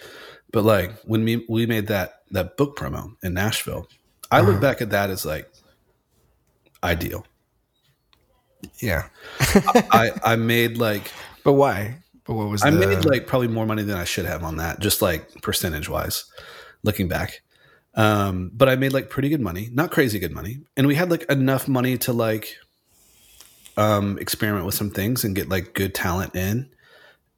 but 0.52 0.64
like 0.64 0.92
when 1.04 1.24
we 1.24 1.44
we 1.48 1.66
made 1.66 1.86
that 1.88 2.20
that 2.30 2.56
book 2.56 2.76
promo 2.76 3.14
in 3.22 3.34
Nashville, 3.34 3.88
I 4.30 4.40
look 4.40 4.50
Uh-huh. 4.50 4.60
back 4.60 4.82
at 4.82 4.90
that 4.90 5.10
as 5.10 5.24
like 5.24 5.50
ideal. 6.82 7.26
yeah. 8.80 9.08
I 9.92 10.12
I 10.24 10.36
made 10.36 10.78
like 10.78 11.10
But 11.44 11.54
why? 11.54 11.98
But 12.24 12.34
what 12.34 12.48
was 12.48 12.62
I 12.64 12.70
the, 12.70 12.78
made 12.78 13.04
like 13.04 13.26
probably 13.26 13.48
more 13.48 13.66
money 13.66 13.82
than 13.82 13.96
I 13.98 14.04
should 14.04 14.24
have 14.24 14.42
on 14.44 14.56
that, 14.56 14.80
just 14.80 15.02
like 15.02 15.42
percentage 15.42 15.88
wise, 15.90 16.24
looking 16.82 17.06
back. 17.08 17.42
Um, 17.94 18.50
but 18.54 18.68
I 18.68 18.76
made 18.76 18.92
like 18.94 19.10
pretty 19.10 19.28
good 19.28 19.40
money, 19.42 19.68
not 19.72 19.90
crazy 19.90 20.18
good 20.18 20.32
money, 20.32 20.60
and 20.76 20.86
we 20.86 20.94
had 20.94 21.10
like 21.10 21.24
enough 21.30 21.68
money 21.68 21.98
to 21.98 22.12
like 22.14 22.56
um, 23.76 24.18
experiment 24.18 24.64
with 24.66 24.74
some 24.74 24.90
things 24.90 25.22
and 25.24 25.34
get 25.36 25.48
like 25.48 25.74
good 25.74 25.94
talent 25.94 26.34
in. 26.34 26.70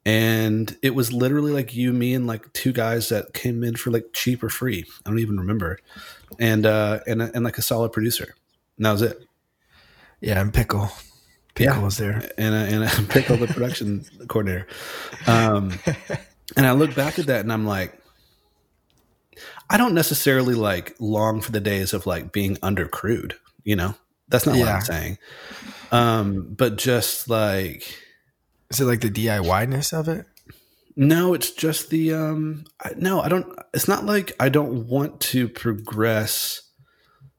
And 0.06 0.76
it 0.82 0.94
was 0.94 1.12
literally 1.12 1.50
like 1.52 1.74
you, 1.74 1.92
me, 1.92 2.14
and 2.14 2.28
like 2.28 2.52
two 2.52 2.72
guys 2.72 3.08
that 3.08 3.34
came 3.34 3.64
in 3.64 3.74
for 3.74 3.90
like 3.90 4.06
cheap 4.12 4.42
or 4.44 4.48
free. 4.48 4.84
I 5.04 5.10
don't 5.10 5.18
even 5.18 5.36
remember, 5.36 5.80
and 6.38 6.64
uh, 6.64 7.00
and 7.08 7.20
and 7.20 7.42
like 7.44 7.58
a 7.58 7.62
solid 7.62 7.90
producer. 7.90 8.34
And 8.76 8.86
that 8.86 8.92
was 8.92 9.02
it. 9.02 9.18
yeah, 10.20 10.40
and 10.40 10.54
pickle, 10.54 10.90
pickle 11.56 11.74
Yeah. 11.74 11.82
was 11.82 11.96
there. 11.96 12.30
and 12.38 12.54
a, 12.54 12.58
and 12.58 12.84
a 12.84 13.02
pickle 13.12 13.36
the 13.36 13.48
production 13.48 14.04
coordinator. 14.28 14.68
Um, 15.26 15.72
and 16.56 16.64
I 16.66 16.70
look 16.70 16.94
back 16.94 17.18
at 17.18 17.26
that 17.26 17.40
and 17.40 17.52
I'm 17.52 17.66
like, 17.66 18.00
I 19.68 19.76
don't 19.76 19.94
necessarily 19.94 20.54
like 20.54 20.94
long 21.00 21.40
for 21.40 21.50
the 21.50 21.60
days 21.60 21.92
of 21.92 22.06
like 22.06 22.30
being 22.32 22.56
undercrewed. 22.58 23.32
You 23.64 23.74
know, 23.74 23.94
that's 24.28 24.46
not 24.46 24.56
what 24.56 24.68
I'm 24.68 24.82
saying. 24.82 25.18
Um, 25.90 26.54
but 26.56 26.76
just 26.76 27.28
like, 27.28 27.98
Is 28.70 28.80
it 28.80 28.84
like 28.84 29.00
the 29.00 29.10
DIY 29.10 29.68
ness 29.68 29.92
of 29.92 30.08
it? 30.08 30.26
no, 30.96 31.34
it's 31.34 31.50
just 31.50 31.90
the 31.90 32.14
um, 32.14 32.64
I, 32.80 32.92
no, 32.96 33.20
I 33.20 33.28
don't. 33.28 33.46
It's 33.74 33.86
not 33.86 34.06
like 34.06 34.32
I 34.40 34.48
don't 34.48 34.88
want 34.88 35.20
to 35.20 35.46
progress 35.48 36.62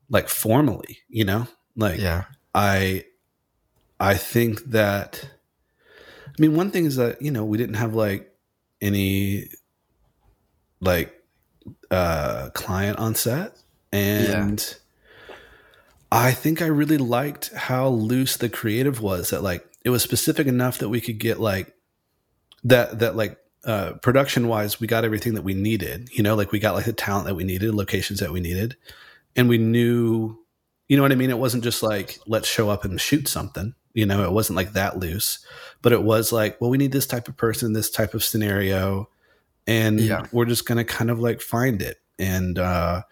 like 0.10 0.30
formally. 0.30 1.00
You 1.10 1.26
know, 1.26 1.48
like 1.76 2.00
Yeah. 2.00 2.26
I 2.54 3.06
I 4.00 4.14
think 4.14 4.66
that 4.66 5.28
I 6.28 6.42
mean, 6.42 6.56
one 6.56 6.70
thing 6.70 6.86
is 6.86 6.98
that 6.98 7.22
you 7.22 7.32
know 7.32 7.44
we 7.44 7.58
didn't 7.58 7.76
have 7.76 7.96
like 7.96 8.32
any 8.80 9.50
like 10.80 11.14
uh 11.90 12.52
client 12.54 13.00
on 13.00 13.16
set, 13.16 13.58
and 13.92 14.76
I 16.12 16.32
think 16.32 16.62
I 16.62 16.68
really 16.68 17.00
liked 17.00 17.52
how 17.54 17.88
loose 17.88 18.38
the 18.38 18.50
creative 18.50 19.02
was. 19.02 19.32
That 19.32 19.42
like 19.42 19.66
it 19.88 19.90
was 19.90 20.04
specific 20.04 20.48
enough 20.48 20.80
that 20.80 20.90
we 20.90 21.00
could 21.00 21.18
get 21.18 21.40
like 21.40 21.74
that 22.66 23.00
that 23.00 23.16
like 23.16 23.38
uh, 23.64 23.94
production 24.02 24.50
wise, 24.50 24.82
we 24.82 24.86
got 24.86 25.06
everything 25.06 25.34
that 25.36 25.44
we 25.44 25.54
needed. 25.54 26.10
You 26.12 26.24
know, 26.24 26.36
like 26.36 26.52
we 26.52 26.60
got 26.60 26.76
like 26.76 26.84
the 26.84 26.92
talent 26.92 27.26
that 27.28 27.36
we 27.36 27.46
needed, 27.46 27.74
locations 27.74 28.20
that 28.20 28.34
we 28.34 28.42
needed, 28.42 28.76
and 29.38 29.48
we 29.48 29.58
knew, 29.58 30.38
you 30.90 30.98
know 30.98 31.04
what 31.04 31.14
I 31.14 31.16
mean. 31.16 31.30
It 31.30 31.40
wasn't 31.40 31.64
just 31.64 31.82
like 31.82 32.20
let's 32.28 32.50
show 32.50 32.70
up 32.70 32.84
and 32.84 33.00
shoot 33.00 33.30
something. 33.30 33.76
You 33.94 34.06
know, 34.06 34.26
it 34.26 34.34
wasn't 34.34 34.58
like 34.58 34.74
that 34.74 35.00
loose, 35.00 35.40
but 35.82 35.94
it 35.94 36.04
was 36.04 36.34
like, 36.34 36.60
well, 36.60 36.70
we 36.70 36.78
need 36.78 36.92
this 36.92 37.08
type 37.08 37.30
of 37.30 37.38
person, 37.38 37.72
this 37.72 37.90
type 37.90 38.14
of 38.14 38.26
scenario, 38.26 39.10
and 39.66 40.02
Yeah. 40.02 40.26
we're 40.34 40.44
just 40.44 40.66
gonna 40.66 40.84
kind 40.84 41.10
of 41.10 41.20
like 41.22 41.40
find 41.40 41.82
it. 41.82 42.02
And 42.20 42.60
uh, 42.60 43.04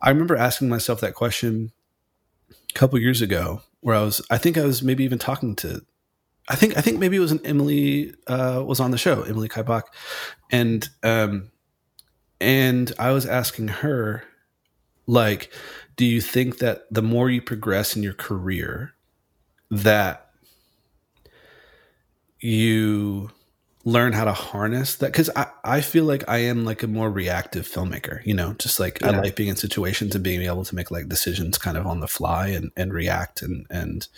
I 0.00 0.08
remember 0.10 0.36
asking 0.36 0.68
myself 0.68 1.00
that 1.00 1.14
question 1.14 1.72
a 2.70 2.74
couple 2.74 3.00
years 3.00 3.20
ago, 3.20 3.62
where 3.80 3.96
I 3.96 4.02
was, 4.02 4.22
I 4.30 4.38
think 4.38 4.56
I 4.56 4.64
was 4.64 4.80
maybe 4.80 5.02
even 5.02 5.18
talking 5.18 5.56
to 5.56 5.82
I 6.50 6.56
think 6.56 6.76
I 6.76 6.80
think 6.80 6.98
maybe 6.98 7.16
it 7.16 7.20
was 7.20 7.30
an 7.30 7.40
Emily 7.44 8.12
uh, 8.26 8.62
was 8.66 8.80
on 8.80 8.90
the 8.90 8.98
show, 8.98 9.22
Emily 9.22 9.48
Kai 9.48 9.62
Bock, 9.62 9.94
and 10.50 10.86
um, 11.04 11.52
and 12.40 12.92
I 12.98 13.12
was 13.12 13.24
asking 13.24 13.68
her, 13.68 14.24
like, 15.06 15.52
do 15.94 16.04
you 16.04 16.20
think 16.20 16.58
that 16.58 16.86
the 16.90 17.02
more 17.02 17.30
you 17.30 17.40
progress 17.40 17.94
in 17.94 18.02
your 18.02 18.14
career, 18.14 18.94
that 19.70 20.32
you 22.40 23.30
learn 23.84 24.12
how 24.12 24.24
to 24.24 24.32
harness 24.32 24.96
that? 24.96 25.12
Because 25.12 25.30
I 25.36 25.46
I 25.62 25.80
feel 25.80 26.04
like 26.04 26.28
I 26.28 26.38
am 26.38 26.64
like 26.64 26.82
a 26.82 26.88
more 26.88 27.12
reactive 27.12 27.68
filmmaker, 27.68 28.26
you 28.26 28.34
know, 28.34 28.54
just 28.54 28.80
like 28.80 29.04
I 29.04 29.10
like 29.10 29.36
being 29.36 29.50
in 29.50 29.56
situations 29.56 30.16
and 30.16 30.24
being 30.24 30.42
able 30.42 30.64
to 30.64 30.74
make 30.74 30.90
like 30.90 31.08
decisions 31.08 31.58
kind 31.58 31.76
of 31.76 31.86
on 31.86 32.00
the 32.00 32.08
fly 32.08 32.48
and 32.48 32.72
and 32.76 32.92
react 32.92 33.40
and 33.40 33.66
and 33.70 34.08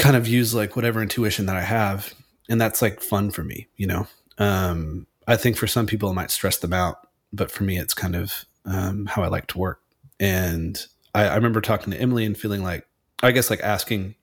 kind 0.00 0.16
of 0.16 0.26
use 0.26 0.54
like 0.54 0.74
whatever 0.74 1.00
intuition 1.02 1.46
that 1.46 1.56
I 1.56 1.62
have. 1.62 2.14
And 2.48 2.60
that's 2.60 2.82
like 2.82 3.00
fun 3.00 3.30
for 3.30 3.44
me, 3.44 3.68
you 3.76 3.86
know? 3.86 4.08
Um, 4.38 5.06
I 5.28 5.36
think 5.36 5.56
for 5.56 5.66
some 5.66 5.86
people 5.86 6.10
it 6.10 6.14
might 6.14 6.30
stress 6.30 6.58
them 6.58 6.72
out, 6.72 7.06
but 7.32 7.50
for 7.50 7.62
me, 7.62 7.78
it's 7.78 7.94
kind 7.94 8.16
of 8.16 8.44
um, 8.64 9.06
how 9.06 9.22
I 9.22 9.28
like 9.28 9.46
to 9.48 9.58
work. 9.58 9.80
And 10.18 10.84
I, 11.14 11.26
I 11.26 11.34
remember 11.36 11.60
talking 11.60 11.92
to 11.92 12.00
Emily 12.00 12.24
and 12.24 12.36
feeling 12.36 12.62
like, 12.62 12.86
I 13.22 13.30
guess, 13.30 13.50
like 13.50 13.60
asking, 13.60 14.16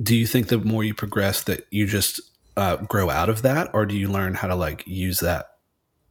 do 0.00 0.14
you 0.14 0.26
think 0.26 0.48
the 0.48 0.58
more 0.58 0.84
you 0.84 0.94
progress 0.94 1.44
that 1.44 1.66
you 1.70 1.86
just 1.86 2.20
uh, 2.56 2.76
grow 2.76 3.08
out 3.10 3.28
of 3.28 3.42
that, 3.42 3.70
or 3.72 3.86
do 3.86 3.96
you 3.96 4.08
learn 4.08 4.34
how 4.34 4.48
to 4.48 4.54
like 4.54 4.86
use 4.86 5.20
that 5.20 5.56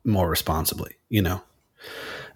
more 0.03 0.29
responsibly? 0.29 0.95
You 1.09 1.21
know, 1.21 1.41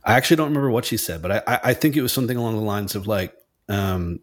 I 0.03 0.13
actually 0.13 0.37
don't 0.37 0.49
remember 0.49 0.71
what 0.71 0.85
she 0.85 0.97
said, 0.97 1.21
but 1.21 1.47
I, 1.47 1.59
I, 1.63 1.73
think 1.73 1.95
it 1.95 2.01
was 2.01 2.11
something 2.11 2.37
along 2.37 2.55
the 2.55 2.61
lines 2.61 2.95
of 2.95 3.07
like, 3.07 3.33
um, 3.69 4.19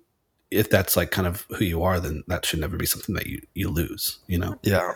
if 0.52 0.70
that's 0.70 0.96
like 0.96 1.10
kind 1.10 1.26
of 1.26 1.46
who 1.56 1.64
you 1.64 1.82
are, 1.82 1.98
then 2.00 2.22
that 2.28 2.44
should 2.46 2.60
never 2.60 2.76
be 2.76 2.86
something 2.86 3.14
that 3.14 3.26
you 3.26 3.40
you 3.54 3.68
lose. 3.68 4.18
You 4.26 4.38
know, 4.38 4.58
Yeah. 4.62 4.92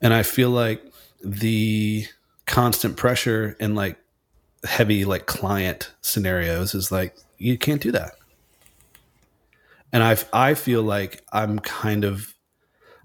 and 0.00 0.12
I 0.12 0.22
feel 0.22 0.50
like 0.50 0.82
the 1.24 2.06
constant 2.46 2.96
pressure 2.96 3.56
and 3.60 3.74
like 3.76 3.98
heavy 4.64 5.04
like 5.04 5.26
client 5.26 5.92
scenarios 6.00 6.74
is 6.74 6.90
like 6.90 7.16
you 7.38 7.56
can't 7.58 7.80
do 7.80 7.92
that. 7.92 8.12
And 9.92 10.02
I 10.02 10.16
I 10.32 10.54
feel 10.54 10.82
like 10.82 11.22
I'm 11.32 11.58
kind 11.58 12.04
of 12.04 12.34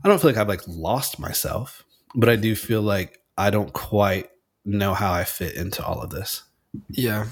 I 0.03 0.09
don't 0.09 0.19
feel 0.21 0.29
like 0.31 0.37
I've 0.37 0.49
like 0.49 0.67
lost 0.67 1.19
myself, 1.19 1.83
but 2.15 2.27
I 2.29 2.35
do 2.35 2.55
feel 2.55 2.81
like 2.81 3.19
I 3.37 3.49
don't 3.49 3.71
quite 3.73 4.29
know 4.65 4.93
how 4.93 5.11
I 5.13 5.23
fit 5.23 5.55
into 5.55 5.85
all 5.85 6.01
of 6.01 6.09
this. 6.09 6.43
Yeah. 6.89 7.27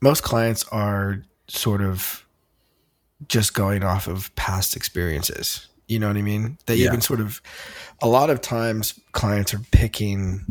Most 0.00 0.22
clients 0.22 0.64
are 0.72 1.22
sort 1.48 1.82
of 1.82 2.24
just 3.28 3.54
going 3.54 3.82
off 3.82 4.06
of 4.06 4.34
past 4.34 4.76
experiences. 4.76 5.66
You 5.86 5.98
know 5.98 6.08
what 6.08 6.16
I 6.16 6.22
mean? 6.22 6.58
That 6.66 6.76
you 6.76 6.84
Yeah. 6.84 6.90
can 6.90 7.00
sort 7.00 7.20
of, 7.20 7.40
a 8.00 8.08
lot 8.08 8.30
of 8.30 8.40
times 8.40 8.98
clients 9.12 9.52
are 9.54 9.60
picking, 9.70 10.44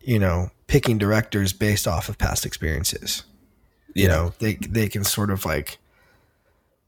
you 0.00 0.18
know, 0.18 0.50
picking 0.66 0.98
directors 0.98 1.52
based 1.52 1.86
off 1.86 2.08
of 2.08 2.18
past 2.18 2.46
experiences. 2.46 3.24
You 3.94 4.08
know, 4.08 4.32
they, 4.40 4.54
they 4.54 4.88
can 4.88 5.04
sort 5.04 5.30
of 5.30 5.44
like 5.44 5.78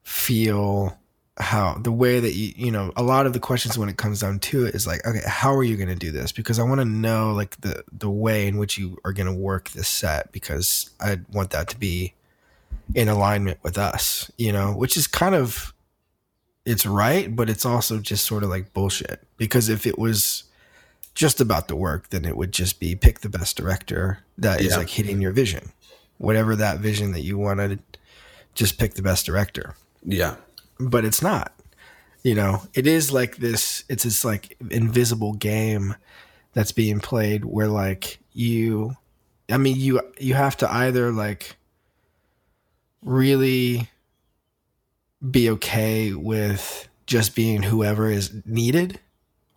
feel 0.03 0.99
how 1.39 1.75
the 1.75 1.93
way 1.93 2.19
that 2.19 2.33
you, 2.33 2.53
you 2.57 2.71
know, 2.71 2.93
a 2.97 3.03
lot 3.03 3.27
of 3.27 3.33
the 3.35 3.39
questions 3.41 3.77
when 3.77 3.89
it 3.91 3.97
comes 3.99 4.21
down 4.21 4.39
to 4.39 4.65
it 4.65 4.75
is 4.75 4.87
like, 4.87 5.07
okay, 5.07 5.21
how 5.27 5.55
are 5.55 5.63
you 5.63 5.77
going 5.77 5.89
to 5.89 5.95
do 5.95 6.11
this? 6.11 6.33
Because 6.33 6.59
I 6.59 6.63
want 6.63 6.81
to 6.81 6.85
know 6.87 7.33
like 7.33 7.61
the, 7.61 7.85
the 7.93 8.09
way 8.11 8.47
in 8.49 8.57
which 8.57 8.79
you 8.79 8.97
are 9.05 9.13
going 9.13 9.27
to 9.27 9.35
work 9.35 9.71
this 9.71 9.89
set 9.89 10.33
because 10.33 10.91
I 10.99 11.21
want 11.31 11.51
that 11.51 11.69
to 11.69 11.79
be 11.79 12.15
in 12.95 13.09
alignment 13.09 13.59
with 13.63 13.79
us, 13.79 14.31
you 14.37 14.53
know, 14.53 14.73
which 14.73 14.97
is 14.97 15.07
kind 15.07 15.35
of 15.35 15.73
it's 16.65 16.85
right, 16.87 17.35
but 17.35 17.49
it's 17.49 17.65
also 17.65 17.99
just 18.01 18.25
sort 18.25 18.43
of 18.43 18.49
like 18.51 18.73
bullshit. 18.73 19.23
Because 19.37 19.69
if 19.69 19.87
it 19.87 19.99
was 19.99 20.45
just 21.15 21.41
about 21.41 21.69
the 21.69 21.77
work, 21.77 22.11
then 22.11 22.25
it 22.25 22.37
would 22.37 22.53
just 22.53 22.81
be 22.81 22.95
pick 22.97 23.21
the 23.21 23.29
best 23.29 23.57
director 23.57 24.19
that 24.39 24.61
is 24.61 24.73
Yeah. 24.73 24.79
like 24.79 24.91
hitting 24.91 25.21
your 25.23 25.33
vision. 25.33 25.71
Whatever 26.19 26.57
that 26.57 26.79
vision 26.81 27.13
that 27.13 27.21
you 27.21 27.39
wanted, 27.39 27.79
just 28.55 28.79
pick 28.79 28.95
the 28.95 29.03
best 29.03 29.27
director. 29.27 29.77
Yeah. 30.05 30.37
But 30.81 31.05
it's 31.05 31.23
not. 31.23 31.53
You 32.23 32.35
know, 32.35 32.63
it 32.75 32.87
is 32.89 33.13
like 33.13 33.37
this 33.37 33.85
it's 33.89 34.03
this 34.03 34.25
like 34.25 34.57
invisible 34.71 35.35
game 35.35 35.95
that's 36.55 36.73
being 36.73 36.99
played 36.99 37.45
where 37.45 37.69
like 37.69 38.19
you 38.33 38.97
I 39.49 39.59
mean 39.59 39.77
you 39.77 40.01
you 40.19 40.35
have 40.35 40.57
to 40.59 40.73
either 40.73 41.13
like 41.13 41.57
really 43.07 43.89
be 45.31 45.49
okay 45.49 46.13
with 46.13 46.89
just 47.07 47.35
being 47.35 47.63
whoever 47.63 48.11
is 48.11 48.35
needed 48.45 49.01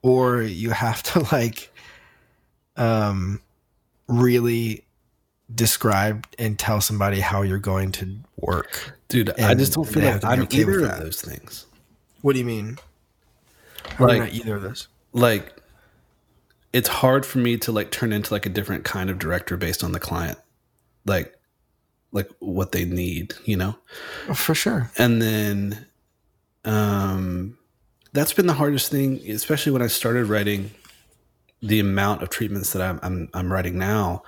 or 0.04 0.42
you 0.42 0.70
have 0.70 1.04
to 1.04 1.20
like 1.32 1.74
um 2.78 3.42
really 4.08 4.86
describe 5.54 6.26
and 6.38 6.58
tell 6.58 6.80
somebody 6.80 7.20
how 7.20 7.42
you're 7.42 7.58
going 7.58 7.92
to 7.92 8.16
work. 8.38 8.98
Dude, 9.08 9.32
I 9.32 9.52
And 9.52 9.60
just 9.60 9.74
don't 9.74 9.84
feel 9.86 10.04
like 10.04 10.14
have 10.14 10.22
to 10.22 10.28
be 10.28 10.34
I'm 10.34 10.42
okay 10.44 10.58
either 10.60 10.86
of 10.86 11.00
those 11.00 11.22
things. 11.22 11.66
What 12.22 12.34
do 12.34 12.40
you 12.40 12.46
mean? 12.46 12.78
Like- 14.00 14.20
not 14.20 14.34
either 14.34 14.56
of 14.56 14.62
those? 14.62 14.88
like 15.12 15.56
it's 16.72 16.88
hard 16.88 17.26
for 17.26 17.40
me 17.40 17.58
to 17.58 17.72
like 17.72 17.90
turn 17.90 18.14
into 18.14 18.32
like 18.32 18.46
a 18.46 18.50
different 18.50 18.84
kind 18.86 19.10
of 19.10 19.18
director 19.18 19.58
based 19.58 19.84
on 19.84 19.92
the 19.92 20.00
client 20.00 20.38
like 21.08 21.36
like 22.12 22.30
what 22.40 22.72
they 22.72 22.86
need 22.86 23.34
you 23.46 23.56
know 23.56 23.76
for 24.34 24.56
sure. 24.56 24.92
and 24.98 25.22
then 25.22 25.86
um 26.66 27.58
that's 28.14 28.34
been 28.34 28.48
the 28.48 28.54
hardest 28.54 28.92
thing 28.92 29.20
especially 29.30 29.72
when 29.72 29.82
i 29.82 29.88
started 29.88 30.26
writing 30.26 30.72
the 31.62 31.80
amount 31.80 32.24
of 32.24 32.30
treatments 32.30 32.74
that 32.74 32.82
i'm 32.82 33.00
i'm, 33.04 33.30
I'm 33.34 33.52
writing 33.52 33.78
now 33.78 34.24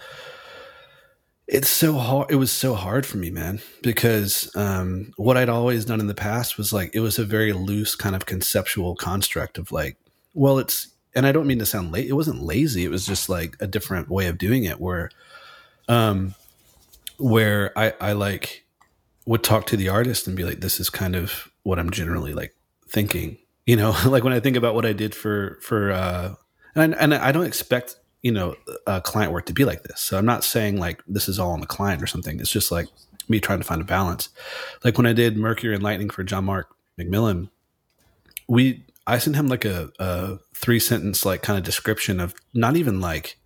it's 1.47 1.69
so 1.69 1.93
hard 1.93 2.31
it 2.31 2.35
was 2.35 2.51
so 2.51 2.73
hard 2.75 3.05
for 3.05 3.17
me 3.17 3.29
man 3.29 3.59
because 3.81 4.55
um 4.55 5.13
what 5.17 5.37
i'd 5.37 5.49
always 5.49 5.83
done 5.85 5.99
in 5.99 6.07
the 6.07 6.13
past 6.13 6.57
was 6.57 6.71
like 6.71 6.91
it 6.93 7.01
was 7.01 7.19
a 7.19 7.25
very 7.25 7.51
loose 7.51 7.95
kind 7.95 8.15
of 8.15 8.25
conceptual 8.25 8.95
construct 8.95 9.57
of 9.57 9.71
like 9.71 9.97
well 10.33 10.59
it's 10.59 10.87
and 11.13 11.25
i 11.25 11.31
don't 11.31 11.47
mean 11.47 11.59
to 11.59 11.65
sound 11.65 11.91
late 11.91 12.07
it 12.07 12.13
wasn't 12.13 12.41
lazy 12.41 12.85
it 12.85 12.91
was 12.91 13.05
just 13.05 13.27
like 13.27 13.57
a 13.59 13.67
different 13.67 14.07
way 14.07 14.27
of 14.27 14.37
doing 14.37 14.63
it 14.63 14.79
where 14.79 15.09
um 15.89 16.33
where 17.21 17.77
i 17.77 17.93
i 18.01 18.11
like 18.11 18.65
would 19.25 19.43
talk 19.43 19.65
to 19.67 19.77
the 19.77 19.89
artist 19.89 20.27
and 20.27 20.35
be 20.35 20.43
like 20.43 20.61
this 20.61 20.79
is 20.79 20.89
kind 20.89 21.15
of 21.15 21.51
what 21.63 21.79
i'm 21.79 21.89
generally 21.89 22.33
like 22.33 22.55
thinking 22.87 23.37
you 23.65 23.75
know? 23.75 23.95
Like 24.05 24.23
when 24.23 24.33
i 24.33 24.39
think 24.39 24.57
about 24.57 24.75
what 24.75 24.85
i 24.85 24.93
did 24.93 25.13
for 25.15 25.59
for 25.61 25.91
uh 25.91 26.35
and 26.75 26.95
and 26.95 27.13
i 27.13 27.31
don't 27.31 27.45
expect 27.45 27.95
you 28.21 28.31
know 28.31 28.55
uh, 28.87 28.99
client 29.01 29.31
work 29.33 29.45
to 29.47 29.53
be 29.53 29.65
like 29.65 29.83
this. 29.83 30.01
So 30.01 30.17
i'm 30.17 30.25
not 30.25 30.43
saying 30.43 30.77
like 30.77 31.01
this 31.07 31.29
is 31.29 31.39
all 31.39 31.51
on 31.51 31.61
the 31.61 31.67
client 31.67 32.01
or 32.01 32.07
something. 32.07 32.39
It's 32.39 32.51
just 32.51 32.71
like 32.71 32.87
me 33.29 33.39
trying 33.39 33.59
to 33.59 33.65
find 33.65 33.81
a 33.81 33.85
balance. 33.85 34.29
Like 34.83 34.97
when 34.97 35.05
i 35.07 35.13
did 35.13 35.37
mercury 35.37 35.73
and 35.73 35.83
lightning 35.83 36.09
for 36.09 36.23
john 36.23 36.45
mark 36.45 36.75
mcmillan 36.99 37.49
we 38.47 38.83
i 39.07 39.17
sent 39.17 39.35
him 39.35 39.47
like 39.47 39.65
a, 39.65 39.89
a 39.99 40.37
three 40.55 40.79
sentence 40.79 41.25
like 41.25 41.41
kind 41.41 41.57
of 41.57 41.63
description 41.63 42.19
of 42.19 42.33
not 42.53 42.75
even 42.75 42.99
like 42.99 43.37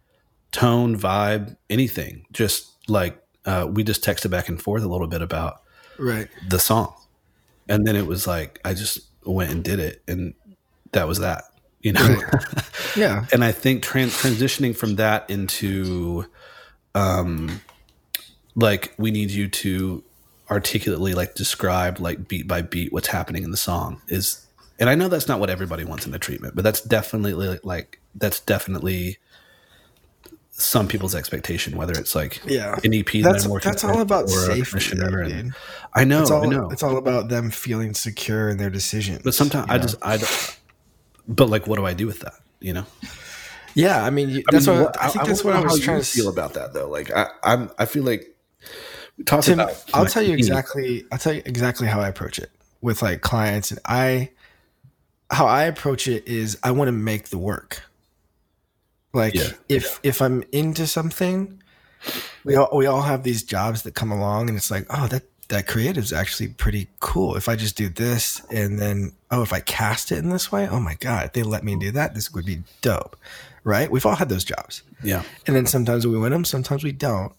tone 0.56 0.98
vibe 0.98 1.58
anything. 1.70 2.26
Just 2.32 2.72
like 2.88 3.22
uh, 3.46 3.68
we 3.72 3.84
just 3.84 4.04
texted 4.04 4.30
back 4.32 4.50
and 4.50 4.62
forth 4.62 4.84
a 4.84 4.88
little 4.88 5.08
bit 5.08 5.22
about 5.22 5.62
Right. 5.98 6.28
the 6.50 6.60
song 6.60 6.94
and 7.70 7.86
then 7.88 7.96
it 7.96 8.06
was 8.06 8.28
like 8.28 8.60
i 8.66 8.74
just 8.74 9.00
went 9.26 9.50
and 9.52 9.64
did 9.64 9.80
it 9.80 10.02
and 10.08 10.34
that 10.92 11.08
was 11.08 11.20
that 11.20 11.46
you 11.82 11.94
know 11.94 12.20
Yeah. 12.96 13.26
and 13.32 13.44
i 13.44 13.52
think 13.52 13.84
tran- 13.84 14.08
transitioning 14.08 14.76
from 14.76 14.96
that 14.98 15.30
into 15.30 16.26
um 16.96 17.62
like 18.56 18.94
we 18.98 19.12
need 19.12 19.32
you 19.32 19.48
to 19.48 20.04
articulately 20.50 21.14
like 21.14 21.36
describe 21.36 22.00
like 22.00 22.28
beat 22.28 22.48
by 22.48 22.62
beat 22.62 22.94
what's 22.94 23.08
happening 23.08 23.44
in 23.44 23.52
the 23.52 23.58
song 23.58 24.02
is 24.08 24.42
and 24.78 24.90
I 24.90 24.96
know 24.96 25.08
that's 25.08 25.30
not 25.30 25.40
what 25.40 25.50
everybody 25.50 25.86
wants 25.86 26.06
in 26.06 26.14
a 26.14 26.20
treatment, 26.20 26.54
but 26.54 26.64
that's 26.66 26.82
definitely 26.82 27.60
like 27.64 28.02
that's 28.14 28.42
definitely 28.42 29.18
some 30.58 30.88
people's 30.88 31.14
expectation, 31.16 31.76
whether 31.76 31.94
it's 31.94 32.16
like 32.16 32.42
Yeah. 32.46 32.80
an 32.84 32.94
EP 32.94 33.22
That's 33.22 33.46
I'm 33.46 33.60
that's 33.60 33.84
all 33.84 34.00
about 34.00 34.30
safety, 34.30 34.96
though, 34.96 35.06
and- 35.08 35.54
I 35.94 36.06
know, 36.06 36.22
It's 36.22 36.32
all 36.32 36.44
I 36.44 36.48
know. 36.48 36.70
it's 36.70 36.82
all 36.84 36.98
about 36.98 37.28
them 37.30 37.52
feeling 37.52 37.94
secure 37.94 38.50
in 38.50 38.58
their 38.58 38.70
decisions. 38.70 39.22
But 39.24 39.34
sometimes 39.36 39.68
I 39.70 39.78
know? 39.78 39.82
just 39.82 39.96
I 40.02 40.18
don't. 40.18 40.58
But 41.28 41.50
like, 41.50 41.68
what 41.68 41.78
do 41.78 41.86
I 41.86 41.94
do 41.94 42.08
with 42.08 42.20
that? 42.22 42.36
You 42.62 42.74
know, 42.74 42.86
yeah. 43.74 44.04
I 44.04 44.10
mean, 44.10 44.38
I 44.38 44.44
that's 44.52 44.68
mean, 44.68 44.82
what, 44.84 45.02
I 45.02 45.10
think 45.10 45.26
that's 45.26 45.44
wanna 45.44 45.58
what 45.60 45.70
I 45.70 45.72
was 45.74 45.82
trying 45.82 46.00
to 46.00 46.06
feel 46.06 46.30
about 46.30 46.54
that 46.54 46.74
though. 46.74 46.90
Like 46.90 47.12
I, 47.12 47.28
I'm, 47.44 47.70
I 47.78 47.86
feel 47.86 48.04
like 48.04 48.36
we 49.18 49.24
Tim, 49.26 49.60
about. 49.60 49.84
I'll 49.94 50.06
tell 50.06 50.24
you 50.24 50.34
exactly. 50.34 51.04
I'll 51.12 51.18
tell 51.18 51.34
you 51.34 51.42
exactly 51.46 51.88
how 51.88 52.00
I 52.00 52.08
approach 52.08 52.40
it 52.40 52.50
with 52.82 53.02
like 53.02 53.22
clients, 53.22 53.72
and 53.72 53.80
I, 53.86 54.32
how 55.32 55.46
I 55.48 55.64
approach 55.64 56.08
it 56.08 56.28
is 56.28 56.58
I 56.64 56.72
want 56.72 56.88
to 56.88 56.94
make 56.94 57.30
the 57.30 57.38
work. 57.38 57.82
Like 59.16 59.34
Yeah, 59.34 59.50
if 59.70 60.00
if 60.04 60.22
I'm 60.22 60.44
into 60.52 60.86
something, 60.86 61.62
we 62.44 62.56
all 62.56 62.70
we 62.76 62.86
all 62.86 63.02
have 63.02 63.24
these 63.24 63.44
jobs 63.44 63.84
that 63.84 63.96
come 63.96 64.12
along, 64.12 64.50
and 64.50 64.58
it's 64.58 64.70
like, 64.70 64.86
oh, 64.90 65.08
that 65.08 65.24
that 65.48 65.68
creative's 65.68 66.12
actually 66.12 66.50
pretty 66.50 66.88
cool. 67.00 67.36
If 67.36 67.48
I 67.48 67.56
just 67.56 67.78
do 67.78 67.90
this, 67.90 68.42
and 68.52 68.78
then 68.78 69.14
oh, 69.32 69.42
if 69.42 69.54
I 69.54 69.62
cast 69.62 70.12
it 70.12 70.18
in 70.18 70.30
this 70.30 70.52
way, 70.52 70.68
oh 70.68 70.80
my 70.80 70.96
god, 70.96 71.28
if 71.28 71.34
they 71.34 71.44
let 71.44 71.64
me 71.64 71.76
do 71.76 71.92
that, 71.92 72.14
this 72.14 72.32
would 72.34 72.46
be 72.46 72.64
dope, 72.82 73.16
right? 73.64 73.90
We've 73.90 74.06
all 74.06 74.16
had 74.16 74.30
those 74.30 74.44
jobs. 74.44 74.84
Yeah, 75.02 75.24
and 75.48 75.56
then 75.56 75.66
sometimes 75.66 76.06
we 76.06 76.18
win 76.18 76.32
them 76.32 76.46
sometimes 76.46 76.84
we 76.84 76.92
don't. 76.92 77.34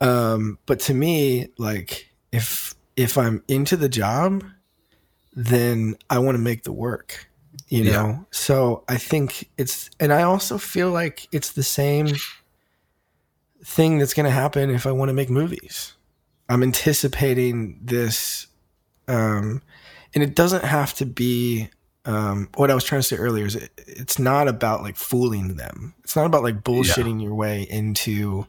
Um 0.00 0.58
but 0.66 0.80
to 0.80 0.94
me 0.94 1.48
like 1.58 2.12
if 2.32 2.74
if 2.96 3.16
i'm 3.16 3.42
into 3.48 3.76
the 3.76 3.88
job 3.88 4.44
then 5.34 5.94
i 6.10 6.18
want 6.18 6.34
to 6.34 6.42
make 6.42 6.64
the 6.64 6.72
work 6.72 7.28
you 7.72 7.84
know 7.84 7.90
Yeah. 7.90 8.18
so 8.30 8.84
i 8.88 8.96
think 8.98 9.48
it's 9.56 9.88
and 9.98 10.12
i 10.12 10.22
also 10.22 10.58
feel 10.58 10.90
like 10.90 11.26
it's 11.32 11.52
the 11.52 11.62
same 11.62 12.08
thing 13.64 13.98
that's 13.98 14.14
going 14.14 14.24
to 14.26 14.30
happen 14.32 14.70
if 14.70 14.86
i 14.86 14.92
want 14.92 15.08
to 15.08 15.14
make 15.14 15.30
movies 15.30 15.94
i'm 16.48 16.62
anticipating 16.62 17.78
this 17.82 18.46
um 19.08 19.62
and 20.14 20.22
it 20.22 20.34
doesn't 20.34 20.64
have 20.64 20.92
to 20.94 21.06
be 21.06 21.68
um, 22.04 22.48
what 22.56 22.68
I 22.68 22.74
was 22.74 22.82
trying 22.82 23.00
to 23.00 23.06
say 23.06 23.14
earlier 23.16 23.46
is 23.46 23.54
it, 23.54 23.70
it's 23.86 24.18
not 24.18 24.48
about 24.48 24.82
like 24.82 24.96
fooling 24.96 25.54
them. 25.54 25.94
It's 26.02 26.16
not 26.16 26.26
about 26.26 26.42
like 26.42 26.64
bullshitting 26.64 27.22
your 27.22 27.32
way 27.32 27.62
into 27.70 28.48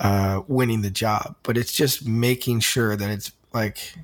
uh, 0.00 0.42
winning 0.48 0.82
the 0.82 0.90
job, 0.90 1.36
but 1.44 1.56
it's 1.56 1.72
just 1.72 2.04
making 2.08 2.58
sure 2.60 2.96
that 2.96 3.08
it's 3.08 3.30
like 3.54 3.94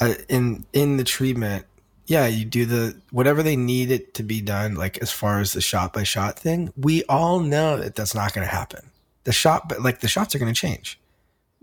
uh, 0.00 0.14
in 0.28 0.66
in 0.72 0.96
the 0.96 1.04
treatment. 1.04 1.64
Yeah, 2.12 2.26
you 2.26 2.44
do 2.44 2.66
the 2.66 2.96
whatever 3.10 3.42
they 3.42 3.56
need 3.56 3.90
it 3.90 4.14
to 4.14 4.22
be 4.22 4.40
done. 4.40 4.74
Like 4.74 4.98
as 4.98 5.10
far 5.10 5.40
as 5.40 5.52
the 5.52 5.60
shot 5.60 5.92
by 5.92 6.02
shot 6.02 6.38
thing, 6.38 6.72
we 6.76 7.04
all 7.04 7.40
know 7.40 7.78
that 7.78 7.94
that's 7.94 8.14
not 8.14 8.34
going 8.34 8.46
to 8.46 8.52
happen. 8.52 8.90
The 9.24 9.32
shot, 9.32 9.68
but 9.68 9.82
like 9.82 10.00
the 10.00 10.08
shots 10.08 10.34
are 10.34 10.38
going 10.38 10.52
to 10.52 10.60
change 10.60 10.98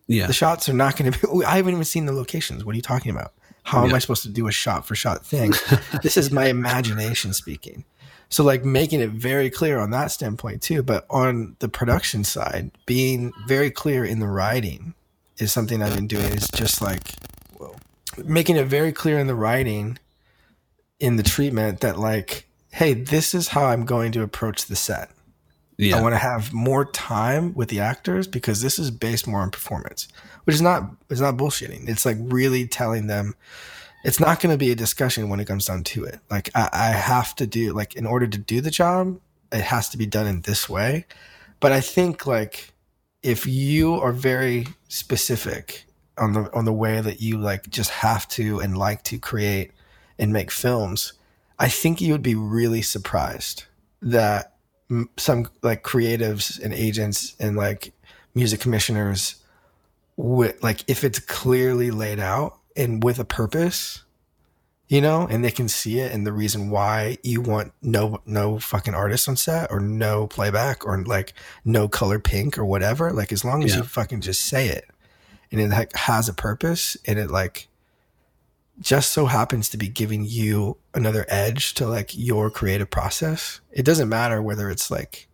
yeah, 0.09 0.25
the 0.25 0.33
shots 0.33 0.67
are 0.67 0.73
not 0.73 0.97
going 0.97 1.11
to 1.11 1.19
be. 1.19 1.45
I 1.45 1.57
haven't 1.57 1.73
even 1.73 1.85
seen 1.85 2.07
the 2.07 2.11
locations. 2.11 2.65
What 2.65 2.73
are 2.73 2.75
you 2.75 2.81
talking 2.81 3.11
about? 3.11 3.31
How 3.63 3.85
am 3.85 3.93
I 3.93 3.99
supposed 3.99 4.23
to 4.23 4.29
do 4.29 4.47
a 4.47 4.51
shot 4.51 4.87
for 4.87 4.95
shot 4.95 5.23
thing? 5.23 5.53
this 6.01 6.17
is 6.17 6.31
my 6.31 6.47
imagination 6.47 7.33
speaking. 7.33 7.85
So, 8.29 8.43
like, 8.43 8.65
making 8.65 9.01
it 9.01 9.11
very 9.11 9.51
clear 9.51 9.77
on 9.77 9.91
that 9.91 10.07
standpoint, 10.07 10.63
too. 10.63 10.81
But 10.81 11.05
on 11.11 11.55
the 11.59 11.69
production 11.69 12.23
side, 12.23 12.71
being 12.87 13.31
very 13.47 13.69
clear 13.69 14.03
in 14.03 14.19
the 14.19 14.27
writing 14.27 14.95
is 15.37 15.51
something 15.51 15.83
I've 15.83 15.93
been 15.93 16.07
doing. 16.07 16.33
Is 16.33 16.47
just 16.47 16.81
like, 16.81 17.13
whoa, 17.57 17.75
making 18.25 18.55
it 18.55 18.65
very 18.65 18.91
clear 18.91 19.19
in 19.19 19.27
the 19.27 19.35
writing, 19.35 19.99
in 20.99 21.15
the 21.15 21.23
treatment 21.23 21.81
that, 21.81 21.97
like, 21.97 22.47
hey, 22.71 22.93
this 22.93 23.33
is 23.33 23.49
how 23.49 23.65
I'm 23.65 23.85
going 23.85 24.11
to 24.13 24.21
approach 24.21 24.65
the 24.65 24.75
set. 24.75 25.11
I 25.97 26.01
want 26.01 26.13
to 26.13 26.19
have 26.19 26.51
more 26.51 26.83
time 26.83 27.53
with 27.53 27.69
the 27.69 27.79
actors 27.79 28.27
because 28.27 28.61
this 28.61 28.77
is 28.77 28.91
based 28.91 29.27
more 29.27 29.39
on 29.39 29.49
performance, 29.49 30.09
which 30.43 30.53
is 30.53 30.61
not 30.61 30.91
it's 31.09 31.21
not 31.21 31.37
bullshitting. 31.37 31.87
It's 31.87 32.05
like 32.05 32.17
really 32.19 32.67
telling 32.67 33.07
them 33.07 33.33
it's 34.03 34.19
not 34.19 34.41
going 34.41 34.53
to 34.53 34.57
be 34.57 34.71
a 34.71 34.75
discussion 34.75 35.29
when 35.29 35.39
it 35.39 35.45
comes 35.45 35.65
down 35.65 35.85
to 35.85 36.03
it. 36.03 36.19
Like 36.29 36.49
I, 36.53 36.69
I 36.73 36.87
have 36.89 37.33
to 37.35 37.47
do 37.47 37.71
like 37.71 37.95
in 37.95 38.05
order 38.05 38.27
to 38.27 38.37
do 38.37 38.59
the 38.59 38.71
job, 38.71 39.21
it 39.53 39.61
has 39.61 39.87
to 39.89 39.97
be 39.97 40.05
done 40.05 40.27
in 40.27 40.41
this 40.41 40.67
way. 40.67 41.05
But 41.61 41.71
I 41.71 41.79
think 41.79 42.25
like 42.27 42.73
if 43.23 43.45
you 43.45 43.93
are 43.95 44.11
very 44.11 44.67
specific 44.89 45.85
on 46.17 46.33
the 46.33 46.53
on 46.53 46.65
the 46.65 46.73
way 46.73 46.99
that 46.99 47.21
you 47.21 47.37
like 47.37 47.69
just 47.69 47.89
have 47.89 48.27
to 48.29 48.59
and 48.59 48.77
like 48.77 49.03
to 49.03 49.17
create 49.17 49.71
and 50.19 50.31
make 50.33 50.51
films, 50.51 51.13
I 51.57 51.69
think 51.69 52.01
you 52.01 52.11
would 52.11 52.21
be 52.21 52.35
really 52.35 52.81
surprised 52.81 53.63
that 54.01 54.53
some 55.17 55.49
like 55.63 55.83
creatives 55.83 56.61
and 56.61 56.73
agents 56.73 57.35
and 57.39 57.55
like 57.55 57.93
music 58.35 58.59
commissioners 58.59 59.35
with 60.17 60.61
like 60.61 60.83
if 60.87 61.03
it's 61.03 61.19
clearly 61.19 61.89
laid 61.91 62.19
out 62.19 62.57
and 62.75 63.03
with 63.03 63.19
a 63.19 63.25
purpose 63.25 64.03
you 64.87 64.99
know 64.99 65.27
and 65.29 65.43
they 65.45 65.51
can 65.51 65.67
see 65.69 65.99
it 65.99 66.11
and 66.11 66.25
the 66.25 66.33
reason 66.33 66.69
why 66.69 67.17
you 67.23 67.39
want 67.41 67.71
no 67.81 68.19
no 68.25 68.59
fucking 68.59 68.93
artist 68.93 69.29
on 69.29 69.35
set 69.37 69.71
or 69.71 69.79
no 69.79 70.27
playback 70.27 70.85
or 70.85 71.01
like 71.03 71.33
no 71.63 71.87
color 71.87 72.19
pink 72.19 72.57
or 72.57 72.65
whatever 72.65 73.11
like 73.11 73.31
as 73.31 73.45
long 73.45 73.63
as 73.63 73.71
Yeah. 73.71 73.77
you 73.77 73.83
fucking 73.83 74.21
just 74.21 74.41
say 74.41 74.67
it 74.67 74.85
and 75.51 75.61
it 75.61 75.69
like 75.69 75.95
has 75.95 76.27
a 76.27 76.33
purpose 76.33 76.97
and 77.05 77.17
it 77.17 77.29
like 77.31 77.68
just 78.79 79.11
so 79.11 79.25
happens 79.25 79.69
to 79.69 79.77
be 79.77 79.87
giving 79.87 80.25
you 80.25 80.77
another 80.93 81.25
edge 81.29 81.73
to 81.75 81.87
like 81.87 82.17
your 82.17 82.49
creative 82.49 82.89
process. 82.89 83.61
It 83.71 83.83
doesn't 83.83 84.09
matter 84.09 84.41
whether 84.41 84.69
it's 84.69 84.89
like 84.89 85.27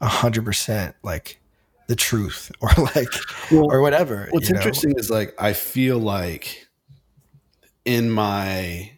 a 0.00 0.08
hundred 0.08 0.44
percent 0.44 0.96
like 1.02 1.40
the 1.86 1.96
truth 1.96 2.52
or 2.60 2.70
like 2.94 3.08
Well, 3.50 3.70
or 3.70 3.80
whatever. 3.80 4.28
What's 4.30 4.48
you 4.48 4.54
know? 4.54 4.60
interesting 4.60 4.94
is 4.96 5.10
like 5.10 5.34
I 5.38 5.52
feel 5.52 5.98
like 5.98 6.68
in 7.84 8.10
my 8.10 8.92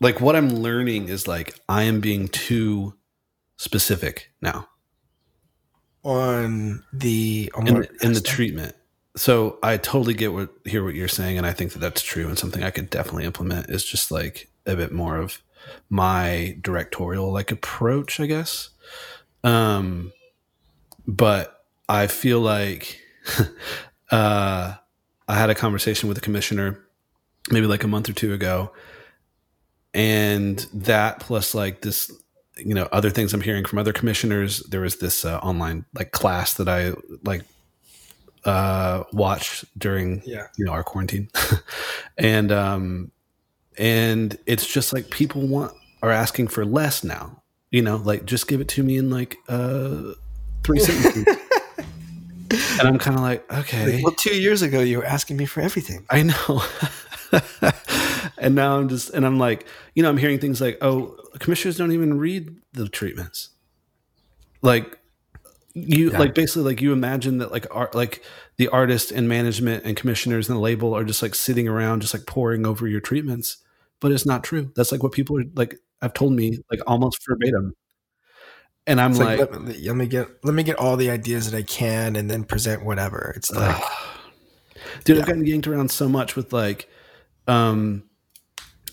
like 0.00 0.20
what 0.20 0.36
I'm 0.36 0.50
learning 0.50 1.08
is 1.08 1.28
like 1.28 1.54
I 1.68 1.84
am 1.84 2.00
being 2.00 2.28
too 2.28 2.94
specific 3.56 4.30
now 4.42 4.68
on 6.02 6.84
the 6.92 7.50
on 7.54 7.66
in, 7.66 7.88
in 8.02 8.12
the 8.12 8.20
treatment. 8.20 8.74
So 9.16 9.58
I 9.62 9.76
totally 9.76 10.14
get 10.14 10.32
what 10.32 10.50
hear 10.64 10.84
what 10.84 10.94
you're 10.94 11.08
saying, 11.08 11.38
and 11.38 11.46
I 11.46 11.52
think 11.52 11.72
that 11.72 11.78
that's 11.78 12.02
true 12.02 12.28
and 12.28 12.38
something 12.38 12.64
I 12.64 12.70
could 12.70 12.90
definitely 12.90 13.24
implement. 13.24 13.70
Is 13.70 13.84
just 13.84 14.10
like 14.10 14.48
a 14.66 14.74
bit 14.74 14.92
more 14.92 15.16
of 15.16 15.40
my 15.88 16.56
directorial 16.60 17.32
like 17.32 17.52
approach, 17.52 18.18
I 18.18 18.26
guess. 18.26 18.70
Um, 19.44 20.12
but 21.06 21.64
I 21.88 22.06
feel 22.06 22.40
like 22.40 23.00
uh, 24.10 24.74
I 25.28 25.34
had 25.34 25.50
a 25.50 25.54
conversation 25.54 26.08
with 26.08 26.18
a 26.18 26.22
commissioner 26.22 26.80
maybe 27.50 27.66
like 27.66 27.84
a 27.84 27.88
month 27.88 28.08
or 28.08 28.14
two 28.14 28.32
ago, 28.32 28.72
and 29.92 30.66
that 30.72 31.20
plus 31.20 31.54
like 31.54 31.82
this 31.82 32.10
you 32.56 32.74
know 32.74 32.88
other 32.92 33.10
things 33.10 33.34
i'm 33.34 33.40
hearing 33.40 33.64
from 33.64 33.80
other 33.80 33.92
commissioners 33.92 34.60
there 34.70 34.80
was 34.80 34.96
this 34.96 35.24
uh, 35.24 35.38
online 35.38 35.84
like 35.94 36.12
class 36.12 36.54
that 36.54 36.68
i 36.68 36.92
like 37.24 37.42
uh 38.44 39.04
watched 39.12 39.64
during 39.78 40.22
Yeah. 40.26 40.46
you 40.58 40.64
know 40.64 40.72
our 40.72 40.82
quarantine 40.84 41.28
and 42.18 42.52
um 42.52 43.10
and 43.78 44.36
it's 44.46 44.66
just 44.66 44.92
like 44.92 45.10
people 45.10 45.46
want 45.46 45.72
are 46.02 46.10
asking 46.10 46.48
for 46.48 46.64
less 46.64 47.02
now 47.04 47.42
you 47.70 47.80
know 47.82 47.96
like 47.96 48.24
just 48.26 48.46
give 48.48 48.60
it 48.60 48.68
to 48.68 48.82
me 48.82 48.96
in 48.98 49.10
like 49.10 49.36
uh 49.48 50.12
three 50.62 50.78
sentences 50.88 51.26
and 52.78 52.86
i'm 52.88 52.98
kind 52.98 53.16
of 53.16 53.22
like 53.22 53.50
okay 53.52 53.94
Like, 53.96 54.04
well, 54.04 54.14
two 54.14 54.34
years 54.36 54.62
ago 54.62 54.80
you 54.80 54.98
were 54.98 55.04
asking 55.06 55.36
me 55.38 55.46
for 55.46 55.60
everything. 55.60 56.04
I 56.10 56.22
know. 56.22 56.62
and 58.38 58.54
now 58.54 58.76
I'm 58.78 58.88
just, 58.88 59.10
and 59.10 59.26
I'm 59.26 59.38
like, 59.38 59.66
you 59.94 60.02
know, 60.02 60.08
I'm 60.08 60.18
hearing 60.18 60.38
things 60.38 60.60
like, 60.60 60.78
oh, 60.82 61.16
commissioners 61.40 61.76
don't 61.76 61.90
even 61.92 62.18
read 62.18 62.54
the 62.74 62.88
treatments. 62.88 63.48
Like, 64.62 64.98
you 65.74 66.10
Yeah. 66.12 66.18
like 66.18 66.34
basically 66.34 66.62
like 66.62 66.80
you 66.80 66.92
imagine 66.92 67.38
that 67.38 67.50
like 67.50 67.66
art 67.70 67.94
like 67.94 68.22
the 68.56 68.68
artist 68.68 69.10
and 69.10 69.28
management 69.28 69.84
and 69.84 69.96
commissioners 69.96 70.48
and 70.48 70.56
the 70.56 70.60
label 70.60 70.94
are 70.96 71.04
just 71.04 71.20
like 71.22 71.34
sitting 71.34 71.66
around 71.68 72.00
just 72.02 72.14
like 72.14 72.26
pouring 72.26 72.64
over 72.64 72.86
your 72.86 73.00
treatments 73.00 73.58
but 74.00 74.12
it's 74.12 74.24
not 74.24 74.44
true 74.44 74.70
that's 74.76 74.92
like 74.92 75.02
what 75.02 75.10
people 75.12 75.36
are 75.38 75.44
like 75.56 75.74
have 76.00 76.14
told 76.14 76.32
me 76.32 76.58
like 76.70 76.80
almost 76.86 77.18
verbatim 77.28 77.74
and 78.86 79.00
i'm 79.00 79.14
like, 79.14 79.40
like, 79.40 79.50
let, 79.50 79.62
me, 79.62 79.74
let 79.88 79.96
me 79.96 80.06
get 80.06 80.28
let 80.44 80.54
me 80.54 80.62
get 80.62 80.76
all 80.76 80.96
the 80.96 81.10
ideas 81.10 81.50
that 81.50 81.56
I 81.56 81.62
can 81.62 82.14
and 82.16 82.30
then 82.30 82.44
present 82.44 82.84
whatever. 82.84 83.32
It's 83.36 83.50
like 83.50 83.82
dude 85.04 85.16
Yeah. 85.16 85.22
i've 85.22 85.28
gotten 85.28 85.46
yanked 85.46 85.66
around 85.66 85.90
so 85.90 86.08
much 86.08 86.36
with 86.36 86.52
like 86.52 86.88
um 87.48 88.04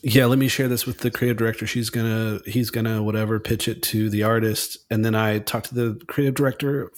yeah 0.03 0.25
let 0.25 0.39
me 0.39 0.47
share 0.47 0.67
this 0.67 0.85
with 0.85 0.99
the 0.99 1.11
creative 1.11 1.37
director 1.37 1.67
she's 1.67 1.89
gonna 1.89 2.39
he's 2.45 2.69
gonna 2.69 3.03
whatever 3.03 3.39
pitch 3.39 3.67
it 3.67 3.81
to 3.83 4.09
the 4.09 4.23
artist 4.23 4.77
and 4.89 5.05
then 5.05 5.15
i 5.15 5.39
talk 5.39 5.63
to 5.63 5.75
the 5.75 5.99
creative 6.07 6.35
director 6.35 6.91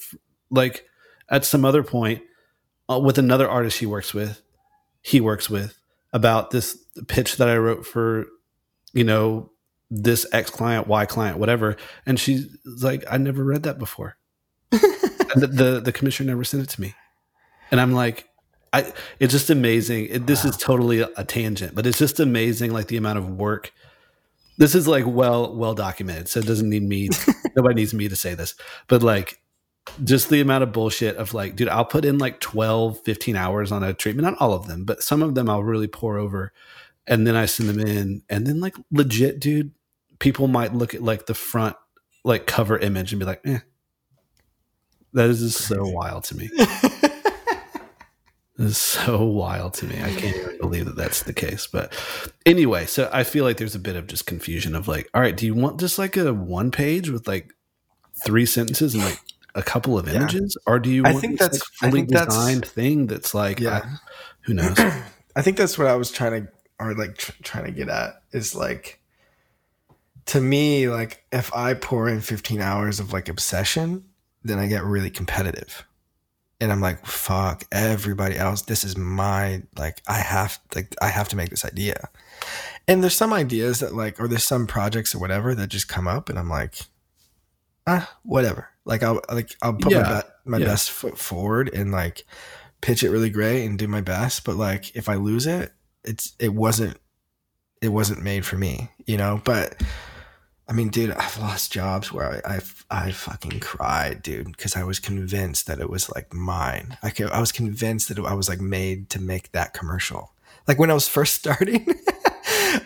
like 0.49 0.85
at 1.29 1.45
some 1.45 1.65
other 1.65 1.83
point 1.83 2.21
uh, 2.89 2.99
with 2.99 3.17
another 3.17 3.49
artist 3.49 3.79
he 3.79 3.85
works 3.85 4.13
with 4.13 4.41
he 5.01 5.19
works 5.19 5.49
with 5.49 5.77
about 6.13 6.51
this 6.51 6.77
pitch 7.07 7.37
that 7.37 7.49
i 7.49 7.57
wrote 7.57 7.85
for 7.85 8.27
you 8.93 9.03
know, 9.03 9.51
this 9.89 10.25
X 10.31 10.49
client, 10.49 10.87
Y 10.87 11.05
client, 11.05 11.37
whatever. 11.37 11.75
And 12.05 12.19
she's 12.19 12.47
like, 12.81 13.03
I 13.09 13.17
never 13.17 13.43
read 13.43 13.63
that 13.63 13.77
before. 13.77 14.17
the, 14.71 15.49
the, 15.51 15.81
the 15.83 15.91
commissioner 15.91 16.31
never 16.31 16.43
sent 16.43 16.63
it 16.63 16.69
to 16.69 16.81
me. 16.81 16.93
And 17.71 17.81
I'm 17.81 17.91
like, 17.91 18.29
I, 18.73 18.91
it's 19.19 19.31
just 19.31 19.49
amazing. 19.49 20.07
It, 20.07 20.27
this 20.27 20.43
wow. 20.43 20.49
is 20.49 20.57
totally 20.57 20.99
a, 21.01 21.23
tangent, 21.23 21.75
but 21.75 21.85
it's 21.85 21.99
just 21.99 22.19
amazing, 22.19 22.73
like 22.73 22.87
the 22.87 22.97
amount 22.97 23.19
of 23.19 23.29
work. 23.29 23.71
This 24.57 24.75
is 24.75 24.87
like 24.87 25.05
well 25.07 25.55
well 25.55 25.73
documented, 25.73 26.27
so 26.27 26.39
it 26.39 26.47
doesn't 26.47 26.69
need 26.69 26.83
me. 26.83 27.09
nobody 27.55 27.75
needs 27.75 27.93
me 27.93 28.09
to 28.09 28.15
say 28.15 28.35
this, 28.35 28.55
but 28.87 29.03
like 29.03 29.39
just 30.03 30.29
the 30.29 30.41
amount 30.41 30.63
of 30.63 30.71
bullshit 30.71 31.17
of 31.17 31.33
like, 31.33 31.55
dude, 31.55 31.69
I'll 31.69 31.85
put 31.85 32.05
in 32.05 32.17
like 32.17 32.39
12, 32.39 33.01
15 33.01 33.35
hours 33.35 33.71
on 33.71 33.83
a 33.83 33.93
treatment, 33.93 34.25
not 34.25 34.41
all 34.41 34.53
of 34.53 34.67
them, 34.67 34.85
but 34.85 35.03
some 35.03 35.21
of 35.21 35.35
them 35.35 35.49
I'll 35.49 35.63
really 35.63 35.87
pour 35.87 36.17
over 36.17 36.53
and 37.05 37.27
then 37.27 37.35
I 37.35 37.45
send 37.45 37.69
them 37.69 37.79
in. 37.79 38.23
And 38.29 38.47
then 38.47 38.59
like 38.59 38.75
legit, 38.91 39.39
dude, 39.39 39.71
people 40.19 40.47
might 40.47 40.73
look 40.73 40.93
at 40.93 41.03
like 41.03 41.25
the 41.25 41.33
front 41.33 41.75
like 42.23 42.47
cover 42.47 42.77
image 42.77 43.11
and 43.11 43.19
be 43.19 43.25
like, 43.25 43.41
eh. 43.45 43.59
That 45.13 45.29
is 45.29 45.41
just 45.41 45.67
so 45.67 45.85
wild 45.85 46.23
to 46.25 46.37
me. 46.37 46.49
is 48.57 48.77
so 48.77 49.23
wild 49.23 49.73
to 49.75 49.85
me. 49.85 49.95
I 50.01 50.13
can't 50.13 50.35
even 50.35 50.57
believe 50.57 50.85
that 50.85 50.95
that's 50.95 51.23
the 51.23 51.33
case. 51.33 51.67
But 51.67 51.93
anyway, 52.45 52.85
so 52.85 53.09
I 53.13 53.23
feel 53.23 53.43
like 53.43 53.57
there's 53.57 53.75
a 53.75 53.79
bit 53.79 53.95
of 53.95 54.07
just 54.07 54.25
confusion 54.25 54.75
of 54.75 54.87
like, 54.87 55.09
all 55.13 55.21
right, 55.21 55.35
do 55.35 55.45
you 55.45 55.53
want 55.53 55.79
just 55.79 55.97
like 55.97 56.17
a 56.17 56.33
one 56.33 56.71
page 56.71 57.09
with 57.09 57.27
like 57.27 57.53
three 58.25 58.45
sentences 58.45 58.93
and 58.93 59.03
like 59.03 59.19
a 59.55 59.63
couple 59.63 59.97
of 59.97 60.07
images, 60.07 60.57
yeah. 60.59 60.73
or 60.73 60.79
do 60.79 60.89
you? 60.89 61.05
I 61.05 61.13
think 61.13 61.39
that's 61.39 61.59
like 61.81 61.91
fully 61.91 62.05
designed 62.05 62.65
thing 62.65 63.07
that's 63.07 63.33
like, 63.33 63.59
yeah, 63.59 63.85
who 64.41 64.53
knows? 64.53 64.77
I 65.35 65.41
think 65.41 65.57
that's 65.57 65.77
what 65.77 65.87
I 65.87 65.95
was 65.95 66.11
trying 66.11 66.45
to, 66.45 66.51
or 66.79 66.93
like 66.93 67.17
tr- 67.17 67.31
trying 67.43 67.65
to 67.65 67.71
get 67.71 67.89
at 67.89 68.21
is 68.31 68.55
like, 68.55 68.99
to 70.27 70.41
me, 70.41 70.89
like 70.89 71.23
if 71.31 71.53
I 71.53 71.73
pour 71.73 72.07
in 72.07 72.21
15 72.21 72.61
hours 72.61 72.99
of 72.99 73.13
like 73.13 73.29
obsession, 73.29 74.05
then 74.43 74.59
I 74.59 74.67
get 74.67 74.83
really 74.83 75.09
competitive 75.09 75.85
and 76.59 76.71
I'm 76.71 76.81
like, 76.81 77.05
fuck 77.05 77.65
everybody 77.71 78.37
else. 78.37 78.61
This 78.61 78.83
is 78.83 78.97
my 78.97 79.63
like 79.77 80.01
I 80.07 80.17
have 80.19 80.59
like 80.75 80.95
I 81.01 81.07
have 81.07 81.29
to 81.29 81.35
make 81.35 81.49
this 81.49 81.65
idea. 81.65 82.09
And 82.87 83.01
there's 83.01 83.15
some 83.15 83.33
ideas 83.33 83.79
that 83.79 83.93
like 83.93 84.19
or 84.19 84.27
there's 84.27 84.43
some 84.43 84.67
projects 84.67 85.13
or 85.13 85.19
whatever 85.19 85.55
that 85.55 85.67
just 85.67 85.87
come 85.87 86.07
up 86.07 86.29
and 86.29 86.37
I'm 86.37 86.49
like, 86.49 86.75
ah, 87.87 88.17
whatever. 88.23 88.69
Like 88.85 89.03
I'll 89.03 89.21
like 89.29 89.55
I'll 89.61 89.73
put 89.73 89.91
yeah. 89.91 90.01
my, 90.01 90.21
be- 90.21 90.27
my 90.45 90.57
yeah. 90.57 90.65
best 90.65 90.91
foot 90.91 91.17
forward 91.17 91.73
and 91.73 91.91
like 91.91 92.25
pitch 92.81 93.03
it 93.03 93.09
really 93.09 93.29
great 93.29 93.65
and 93.65 93.77
do 93.79 93.87
my 93.87 94.01
best. 94.01 94.43
But 94.43 94.55
like 94.55 94.95
if 94.95 95.09
I 95.09 95.15
lose 95.15 95.47
it, 95.47 95.71
it's 96.03 96.33
it 96.39 96.53
wasn't 96.53 96.97
it 97.81 97.89
wasn't 97.89 98.23
made 98.23 98.45
for 98.45 98.57
me, 98.57 98.89
you 99.05 99.17
know. 99.17 99.41
But 99.43 99.81
I 100.67 100.73
mean, 100.73 100.89
dude, 100.89 101.11
I've 101.11 101.37
lost 101.39 101.71
jobs 101.73 102.11
where 102.11 102.41
I 102.45 102.55
I, 102.55 102.61
I 103.07 103.11
fucking 103.11 103.59
cried, 103.59 104.21
dude, 104.21 104.47
because 104.47 104.75
I 104.75 104.83
was 104.83 104.99
convinced 104.99 105.67
that 105.67 105.79
it 105.79 105.89
was 105.89 106.09
like 106.13 106.33
mine. 106.33 106.97
I 107.03 107.09
could, 107.09 107.29
I 107.31 107.39
was 107.39 107.51
convinced 107.51 108.07
that 108.09 108.19
I 108.19 108.33
was 108.33 108.47
like 108.47 108.61
made 108.61 109.09
to 109.11 109.21
make 109.21 109.51
that 109.51 109.73
commercial. 109.73 110.31
Like 110.67 110.79
when 110.79 110.89
I 110.89 110.93
was 110.93 111.07
first 111.07 111.35
starting, 111.39 111.85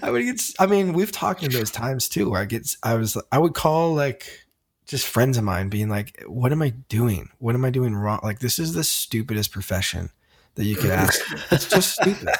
I 0.02 0.10
would 0.10 0.24
get. 0.24 0.42
I 0.60 0.66
mean, 0.66 0.94
we've 0.94 1.12
talked 1.12 1.44
in 1.44 1.52
those 1.52 1.72
times 1.72 2.10
too, 2.10 2.32
where 2.32 2.42
I 2.42 2.46
get. 2.46 2.76
I 2.84 2.96
was. 2.96 3.18
I 3.32 3.38
would 3.38 3.54
call 3.54 3.94
like 3.94 4.46
just 4.88 5.06
friends 5.06 5.38
of 5.38 5.44
mine, 5.44 5.70
being 5.70 5.90
like, 5.90 6.24
"What 6.26 6.52
am 6.52 6.62
I 6.62 6.70
doing? 6.90 7.30
What 7.38 7.56
am 7.56 7.63
I 7.63 7.70
doing 7.70 7.96
wrong? 7.96 8.20
Like 8.24 8.40
this 8.40 8.58
is 8.58 8.74
the 8.74 8.84
stupidest 8.84 9.52
profession." 9.52 10.10
That 10.58 10.65
you 10.65 10.76
could 10.76 10.91
ask. 10.91 11.22
it's 11.52 11.67
just 11.70 11.93
stupid. 11.93 12.30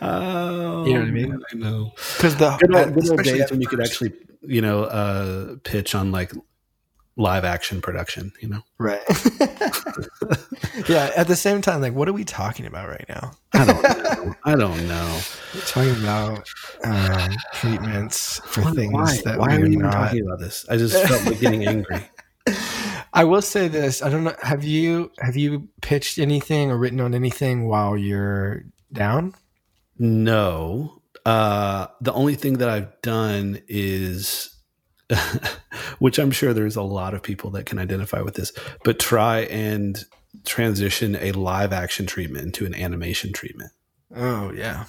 Oh, 0.00 0.86
you 0.86 0.94
know 0.94 1.00
what 1.00 1.08
I 1.08 1.10
mean? 1.10 1.42
I 1.52 1.56
know. 1.56 1.92
Because 2.16 2.36
the 2.36 2.56
good 2.56 2.74
old, 2.74 2.94
good 2.94 3.10
old 3.10 3.22
days 3.24 3.50
when 3.50 3.60
you 3.60 3.66
could 3.66 3.80
actually 3.80 4.12
you 4.46 4.60
know, 4.60 4.84
uh, 4.84 5.56
pitch 5.64 5.94
on 5.94 6.12
like 6.12 6.32
live 7.16 7.44
action 7.44 7.80
production, 7.80 8.32
you 8.40 8.48
know? 8.48 8.62
Right. 8.78 9.02
yeah. 10.88 11.10
At 11.16 11.28
the 11.28 11.36
same 11.36 11.62
time, 11.62 11.80
like, 11.80 11.94
what 11.94 12.08
are 12.08 12.12
we 12.12 12.24
talking 12.24 12.66
about 12.66 12.88
right 12.88 13.04
now? 13.08 13.32
I 13.54 13.64
don't 13.64 13.82
know. 13.82 14.34
I 14.44 14.54
don't 14.54 14.88
know. 14.88 15.20
We're 15.54 15.60
talking 15.62 16.02
about 16.02 16.48
um, 16.84 17.30
treatments 17.54 18.40
for 18.44 18.62
why, 18.62 18.72
things 18.72 18.92
why? 18.92 19.20
that 19.24 19.38
why 19.38 19.56
are 19.56 19.66
you 19.66 19.78
not... 19.78 19.92
talking 19.92 20.26
about 20.26 20.40
this? 20.40 20.66
I 20.68 20.76
just 20.76 20.96
felt 21.06 21.24
like 21.24 21.40
getting 21.40 21.66
angry. 21.66 22.04
I 23.16 23.24
will 23.24 23.40
say 23.40 23.68
this. 23.68 24.02
I 24.02 24.10
don't 24.10 24.24
know. 24.24 24.36
Have 24.42 24.62
you 24.62 25.10
have 25.20 25.38
you 25.38 25.68
pitched 25.80 26.18
anything 26.18 26.70
or 26.70 26.76
written 26.76 27.00
on 27.00 27.14
anything 27.14 27.66
while 27.66 27.96
you're 27.96 28.64
down? 28.92 29.34
No. 29.98 31.00
Uh, 31.24 31.86
the 32.02 32.12
only 32.12 32.34
thing 32.34 32.58
that 32.58 32.68
I've 32.68 33.00
done 33.00 33.62
is, 33.68 34.54
which 35.98 36.18
I'm 36.18 36.30
sure 36.30 36.52
there's 36.52 36.76
a 36.76 36.82
lot 36.82 37.14
of 37.14 37.22
people 37.22 37.50
that 37.52 37.64
can 37.64 37.78
identify 37.78 38.20
with 38.20 38.34
this, 38.34 38.52
but 38.84 38.98
try 38.98 39.40
and 39.40 40.04
transition 40.44 41.16
a 41.16 41.32
live 41.32 41.72
action 41.72 42.04
treatment 42.04 42.44
into 42.44 42.66
an 42.66 42.74
animation 42.74 43.32
treatment. 43.32 43.72
Oh 44.14 44.52
yeah, 44.52 44.84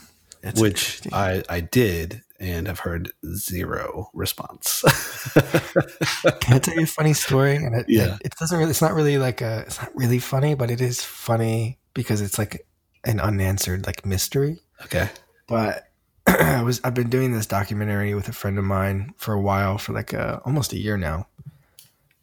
That's 0.47 0.61
which 0.61 1.01
I 1.11 1.43
I 1.49 1.59
did 1.59 2.23
and 2.39 2.67
have 2.67 2.79
heard 2.79 3.11
zero 3.33 4.09
response. 4.13 4.81
Can 5.33 6.53
I 6.53 6.59
tell 6.59 6.75
you 6.75 6.83
a 6.83 6.87
funny 6.87 7.13
story? 7.13 7.55
And 7.55 7.75
it, 7.75 7.85
yeah, 7.89 8.15
it, 8.15 8.27
it 8.27 8.35
doesn't 8.39 8.57
really. 8.57 8.71
It's 8.71 8.81
not 8.81 8.93
really 8.93 9.17
like 9.17 9.41
a. 9.41 9.63
It's 9.67 9.81
not 9.81 9.95
really 9.95 10.19
funny, 10.19 10.55
but 10.55 10.71
it 10.71 10.81
is 10.81 11.03
funny 11.03 11.79
because 11.93 12.21
it's 12.21 12.37
like 12.37 12.65
an 13.03 13.19
unanswered 13.19 13.85
like 13.85 14.05
mystery. 14.05 14.59
Okay. 14.83 15.09
But 15.47 15.89
I 16.27 16.61
was 16.63 16.79
I've 16.83 16.93
been 16.93 17.09
doing 17.09 17.31
this 17.31 17.45
documentary 17.45 18.13
with 18.13 18.27
a 18.29 18.33
friend 18.33 18.57
of 18.57 18.63
mine 18.63 19.13
for 19.17 19.33
a 19.33 19.41
while, 19.41 19.77
for 19.77 19.93
like 19.93 20.13
a, 20.13 20.41
almost 20.45 20.73
a 20.73 20.77
year 20.77 20.97
now. 20.97 21.27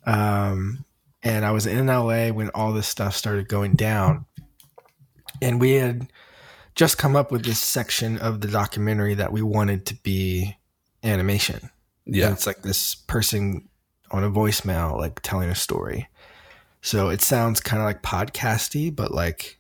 Um, 0.07 0.85
and 1.23 1.45
I 1.45 1.51
was 1.53 1.67
in 1.67 1.87
LA 1.87 2.29
when 2.29 2.51
all 2.51 2.73
this 2.73 2.87
stuff 2.87 3.17
started 3.17 3.49
going 3.49 3.75
down, 3.75 4.27
and 5.43 5.61
we 5.61 5.73
had 5.73 6.09
just 6.75 6.99
come 6.99 7.17
up 7.17 7.31
with 7.31 7.45
this 7.45 7.61
section 7.61 8.19
of 8.19 8.41
the 8.41 8.49
documentary 8.49 9.15
that 9.15 9.33
we 9.33 9.43
wanted 9.43 9.87
to 9.87 9.95
be 9.97 10.57
animation. 11.03 11.71
Yeah, 12.07 12.27
and 12.27 12.35
it's 12.35 12.47
like 12.47 12.63
this 12.63 12.95
person 12.95 13.69
on 14.11 14.25
a 14.25 14.31
voicemail, 14.31 14.99
like 14.99 15.21
telling 15.23 15.49
a 15.49 15.55
story. 15.55 16.09
So 16.83 17.09
it 17.09 17.23
sounds 17.23 17.61
kind 17.61 17.81
of 17.81 17.87
like 17.87 18.03
podcasty, 18.03 18.95
but 18.95 19.11
like 19.11 19.59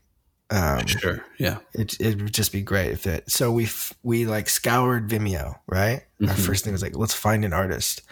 um, 0.50 0.86
sure. 0.86 1.24
Yeah. 1.38 1.58
It 1.72 1.98
it 2.00 2.20
would 2.22 2.34
just 2.34 2.52
be 2.52 2.62
great 2.62 2.92
if 2.92 3.06
it. 3.06 3.30
So 3.30 3.50
we 3.50 3.68
we 4.02 4.26
like 4.26 4.48
scoured 4.48 5.08
Vimeo, 5.08 5.58
right? 5.66 6.02
Mm-hmm. 6.20 6.28
Our 6.28 6.36
first 6.36 6.64
thing 6.64 6.72
was 6.72 6.82
like, 6.82 6.96
let's 6.96 7.14
find 7.14 7.44
an 7.44 7.52
artist, 7.52 8.02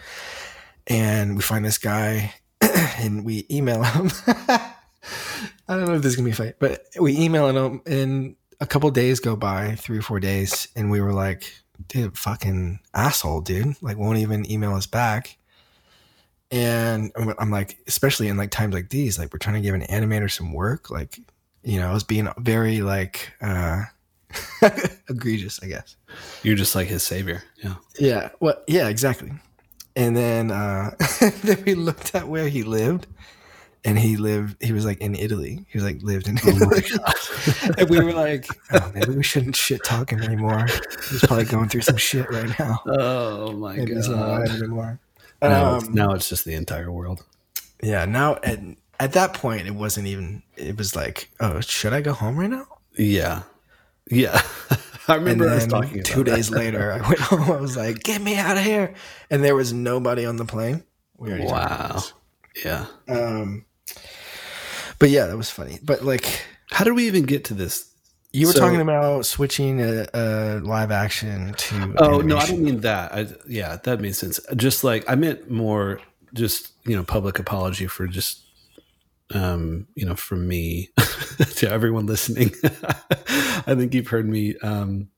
and 0.87 1.35
we 1.35 1.41
find 1.41 1.63
this 1.63 1.77
guy, 1.77 2.33
and 2.61 3.23
we 3.23 3.45
email 3.49 3.83
him. 3.83 4.11
I 4.27 5.77
don't 5.77 5.85
know 5.85 5.93
if 5.93 6.01
this 6.01 6.11
is 6.11 6.15
gonna 6.15 6.29
be 6.29 6.33
fight, 6.33 6.55
but 6.59 6.85
we 6.99 7.17
email 7.17 7.47
him, 7.47 7.81
and 7.85 8.35
a 8.63 8.65
couple 8.65 8.89
days 8.91 9.19
go 9.19 9.35
by, 9.35 9.75
three 9.75 9.97
or 9.97 10.01
four 10.01 10.21
days, 10.21 10.69
and 10.73 10.89
we 10.89 11.01
were 11.01 11.11
like, 11.11 11.53
dude, 11.89 12.17
fucking 12.17 12.79
asshole, 12.93 13.41
dude, 13.41 13.75
like 13.81 13.97
won't 13.97 14.19
even 14.19 14.49
email 14.49 14.73
us 14.73 14.85
back. 14.87 15.37
And 16.49 17.11
I'm 17.39 17.51
like, 17.51 17.77
especially 17.87 18.29
in 18.29 18.37
like 18.37 18.51
times 18.51 18.73
like 18.73 18.89
these, 18.89 19.19
like 19.19 19.33
we're 19.33 19.39
trying 19.39 19.55
to 19.55 19.61
give 19.61 19.75
an 19.75 19.81
animator 19.81 20.31
some 20.31 20.53
work, 20.53 20.89
like 20.89 21.19
you 21.63 21.79
know, 21.79 21.89
I 21.89 21.93
was 21.93 22.03
being 22.03 22.29
very 22.37 22.81
like 22.81 23.33
uh 23.41 23.83
egregious, 25.09 25.59
I 25.61 25.67
guess. 25.67 25.97
You're 26.43 26.55
just 26.55 26.73
like 26.73 26.87
his 26.87 27.03
savior. 27.03 27.43
Yeah. 27.57 27.75
Yeah. 27.99 28.29
Well, 28.39 28.61
yeah, 28.67 28.87
exactly. 28.87 29.31
And 29.95 30.15
then 30.15 30.51
uh 30.51 30.91
then 31.43 31.63
we 31.65 31.75
looked 31.75 32.15
at 32.15 32.29
where 32.29 32.47
he 32.47 32.63
lived 32.63 33.07
and 33.85 33.99
he 33.99 34.17
lived 34.17 34.61
he 34.63 34.71
was 34.71 34.85
like 34.85 34.99
in 34.99 35.15
Italy. 35.15 35.65
He 35.67 35.77
was 35.77 35.83
like 35.83 36.01
lived 36.01 36.27
in 36.27 36.37
Italy. 36.37 36.83
Oh 36.99 37.71
and 37.77 37.89
we 37.89 37.99
were 37.99 38.13
like, 38.13 38.47
oh, 38.71 38.91
maybe 38.93 39.15
we 39.15 39.23
shouldn't 39.23 39.55
shit 39.55 39.83
talk 39.83 40.11
him 40.11 40.21
anymore. 40.21 40.65
He's 41.09 41.25
probably 41.25 41.45
going 41.45 41.69
through 41.69 41.81
some 41.81 41.97
shit 41.97 42.29
right 42.29 42.57
now. 42.59 42.81
Oh 42.95 43.51
my 43.53 43.75
god. 43.75 44.49
Anymore. 44.49 44.99
Now, 45.41 45.71
um, 45.71 45.77
it's, 45.77 45.89
now 45.89 46.11
it's 46.11 46.29
just 46.29 46.45
the 46.45 46.53
entire 46.53 46.91
world. 46.91 47.25
Yeah, 47.81 48.05
now 48.05 48.35
and 48.35 48.77
at 48.99 49.13
that 49.13 49.33
point, 49.33 49.67
it 49.67 49.75
wasn't 49.75 50.07
even. 50.07 50.41
It 50.55 50.77
was 50.77 50.95
like, 50.95 51.29
oh, 51.39 51.59
should 51.59 51.91
I 51.93 52.01
go 52.01 52.13
home 52.13 52.37
right 52.37 52.49
now? 52.49 52.65
Yeah, 52.97 53.43
yeah. 54.09 54.41
I 55.07 55.15
remember 55.15 55.49
I 55.49 55.55
was 55.55 55.67
talking. 55.67 56.03
Two 56.03 56.23
days 56.23 56.49
that. 56.49 56.57
later, 56.57 56.93
I 56.93 57.05
went 57.07 57.19
home. 57.19 57.51
I 57.51 57.59
was 57.59 57.75
like, 57.75 58.03
"Get 58.03 58.21
me 58.21 58.37
out 58.37 58.55
of 58.57 58.63
here!" 58.63 58.93
And 59.29 59.43
there 59.43 59.55
was 59.55 59.73
nobody 59.73 60.25
on 60.25 60.37
the 60.37 60.45
plane. 60.45 60.83
wow. 61.17 62.01
Yeah. 62.63 62.85
Um. 63.09 63.65
But 65.03 65.09
yeah, 65.09 65.25
that 65.25 65.35
was 65.35 65.49
funny. 65.49 65.79
But 65.83 66.05
like, 66.05 66.45
how 66.71 66.85
did 66.85 66.93
we 66.93 67.07
even 67.07 67.23
get 67.23 67.43
to 67.45 67.53
this? 67.53 67.93
You 68.31 68.47
were 68.47 68.53
so, 68.53 68.61
talking 68.61 68.79
about 68.79 69.25
switching 69.25 69.81
a, 69.81 70.07
a, 70.13 70.61
live 70.63 70.91
action 70.91 71.53
to. 71.55 71.93
Oh 71.97 72.21
animation. 72.21 72.27
no, 72.27 72.37
I 72.37 72.45
don't 72.47 72.63
mean 72.63 72.79
that. 72.79 73.13
I, 73.13 73.27
yeah, 73.45 73.75
that 73.83 73.99
makes 73.99 74.17
sense. 74.17 74.39
Just 74.55 74.85
like 74.85 75.03
I 75.09 75.15
meant 75.15 75.51
more, 75.51 75.99
just 76.33 76.71
you 76.85 76.95
know, 76.95 77.03
public 77.03 77.37
apology 77.37 77.85
for 77.85 78.07
just 78.07 78.43
um, 79.33 79.89
you 79.93 80.05
know, 80.05 80.15
from 80.15 80.47
me 80.47 80.91
to 81.57 81.69
everyone 81.69 82.05
listening. 82.05 82.51
I 82.63 83.75
think 83.75 83.93
you've 83.93 84.07
heard 84.07 84.29
me 84.29 84.55
um, 84.59 85.09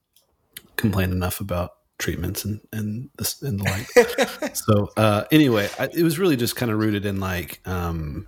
complain 0.77 1.11
enough 1.11 1.41
about 1.41 1.73
treatments 1.99 2.43
and 2.43 2.59
and 2.73 3.11
this 3.19 3.39
and 3.43 3.59
the 3.59 3.65
like. 3.65 4.55
so 4.55 4.89
uh, 4.97 5.25
anyway, 5.31 5.69
I, 5.77 5.89
it 5.93 6.01
was 6.01 6.17
really 6.17 6.37
just 6.37 6.55
kind 6.55 6.71
of 6.71 6.79
rooted 6.79 7.05
in 7.05 7.19
like, 7.19 7.61
um, 7.65 8.27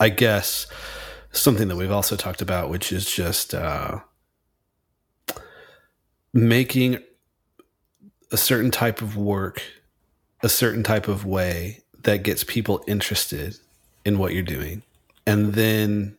I 0.00 0.08
guess 0.08 0.66
something 1.30 1.68
that 1.68 1.76
we've 1.76 1.92
also 1.92 2.16
talked 2.16 2.42
about, 2.42 2.70
which 2.70 2.90
is 2.90 3.08
just 3.08 3.54
uh, 3.54 4.00
making 6.32 6.98
a 8.32 8.36
certain 8.36 8.70
type 8.70 9.02
of 9.02 9.16
work 9.16 9.62
a 10.42 10.48
certain 10.48 10.82
type 10.82 11.08
of 11.08 11.26
way 11.26 11.82
that 12.02 12.22
gets 12.22 12.44
people 12.44 12.82
interested 12.86 13.58
in 14.04 14.18
what 14.18 14.32
you're 14.32 14.42
doing. 14.42 14.82
And 15.26 15.52
then 15.52 16.16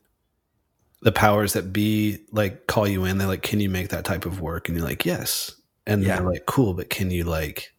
the 1.02 1.12
powers 1.12 1.54
that 1.54 1.74
be 1.74 2.20
like 2.32 2.68
call 2.68 2.88
you 2.88 3.06
in. 3.06 3.18
They're 3.18 3.28
like 3.28 3.42
can 3.42 3.60
you 3.60 3.70
make 3.70 3.90
that 3.90 4.06
type 4.06 4.26
of 4.26 4.40
work? 4.40 4.70
And 4.70 4.78
you're 4.78 4.88
like 4.88 5.06
yes. 5.06 5.56
And 5.88 6.04
yeah. 6.04 6.18
they're 6.18 6.30
like 6.30 6.46
cool 6.46 6.74
but 6.74 6.90
can 6.90 7.10
you 7.10 7.24
like 7.24 7.74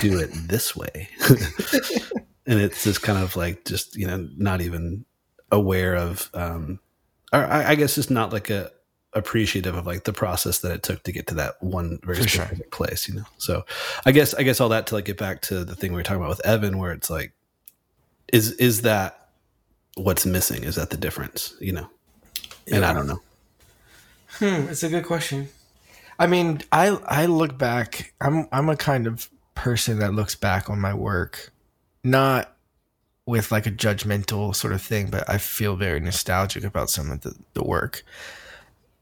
do 0.00 0.18
it 0.18 0.30
this 0.48 0.76
way? 0.76 1.08
And 2.46 2.58
it's 2.58 2.82
just 2.82 3.02
kind 3.02 3.22
of 3.22 3.36
like 3.36 3.64
just 3.64 3.94
you 3.94 4.08
know 4.08 4.28
not 4.36 4.60
even 4.60 5.04
aware 5.52 5.96
of 5.96 6.30
um 6.34 6.78
or 7.32 7.44
I, 7.44 7.70
I 7.70 7.74
guess 7.74 7.96
it's 7.98 8.10
not 8.10 8.32
like 8.32 8.50
a 8.50 8.70
appreciative 9.12 9.74
of 9.74 9.86
like 9.86 10.04
the 10.04 10.12
process 10.12 10.60
that 10.60 10.72
it 10.72 10.82
took 10.82 11.02
to 11.02 11.12
get 11.12 11.26
to 11.28 11.34
that 11.34 11.60
one 11.62 11.98
very 12.02 12.16
For 12.18 12.28
specific 12.28 12.58
sure. 12.58 12.66
place, 12.70 13.08
you 13.08 13.14
know. 13.14 13.24
So 13.38 13.64
I 14.06 14.12
guess 14.12 14.34
I 14.34 14.42
guess 14.42 14.60
all 14.60 14.68
that 14.70 14.86
to 14.88 14.94
like 14.94 15.04
get 15.04 15.18
back 15.18 15.42
to 15.42 15.64
the 15.64 15.74
thing 15.74 15.92
we 15.92 15.96
were 15.96 16.02
talking 16.02 16.20
about 16.20 16.30
with 16.30 16.46
Evan, 16.46 16.78
where 16.78 16.92
it's 16.92 17.10
like, 17.10 17.32
is 18.32 18.52
is 18.52 18.82
that 18.82 19.28
what's 19.96 20.26
missing? 20.26 20.64
Is 20.64 20.76
that 20.76 20.90
the 20.90 20.96
difference? 20.96 21.54
You 21.60 21.72
know? 21.72 21.90
Yeah. 22.66 22.76
And 22.76 22.84
I 22.84 22.92
don't 22.92 23.06
know. 23.06 23.20
Hmm, 24.38 24.68
it's 24.68 24.82
a 24.82 24.88
good 24.88 25.04
question. 25.04 25.48
I 26.18 26.26
mean, 26.26 26.60
I 26.70 26.88
I 26.88 27.26
look 27.26 27.58
back. 27.58 28.14
I'm 28.20 28.48
I'm 28.52 28.68
a 28.68 28.76
kind 28.76 29.06
of 29.06 29.28
person 29.54 29.98
that 29.98 30.14
looks 30.14 30.34
back 30.34 30.70
on 30.70 30.80
my 30.80 30.94
work, 30.94 31.52
not 32.04 32.56
with 33.30 33.50
like 33.50 33.66
a 33.66 33.70
judgmental 33.70 34.54
sort 34.54 34.74
of 34.74 34.82
thing, 34.82 35.08
but 35.08 35.24
I 35.30 35.38
feel 35.38 35.76
very 35.76 36.00
nostalgic 36.00 36.64
about 36.64 36.90
some 36.90 37.10
of 37.10 37.22
the, 37.22 37.34
the 37.54 37.64
work. 37.64 38.04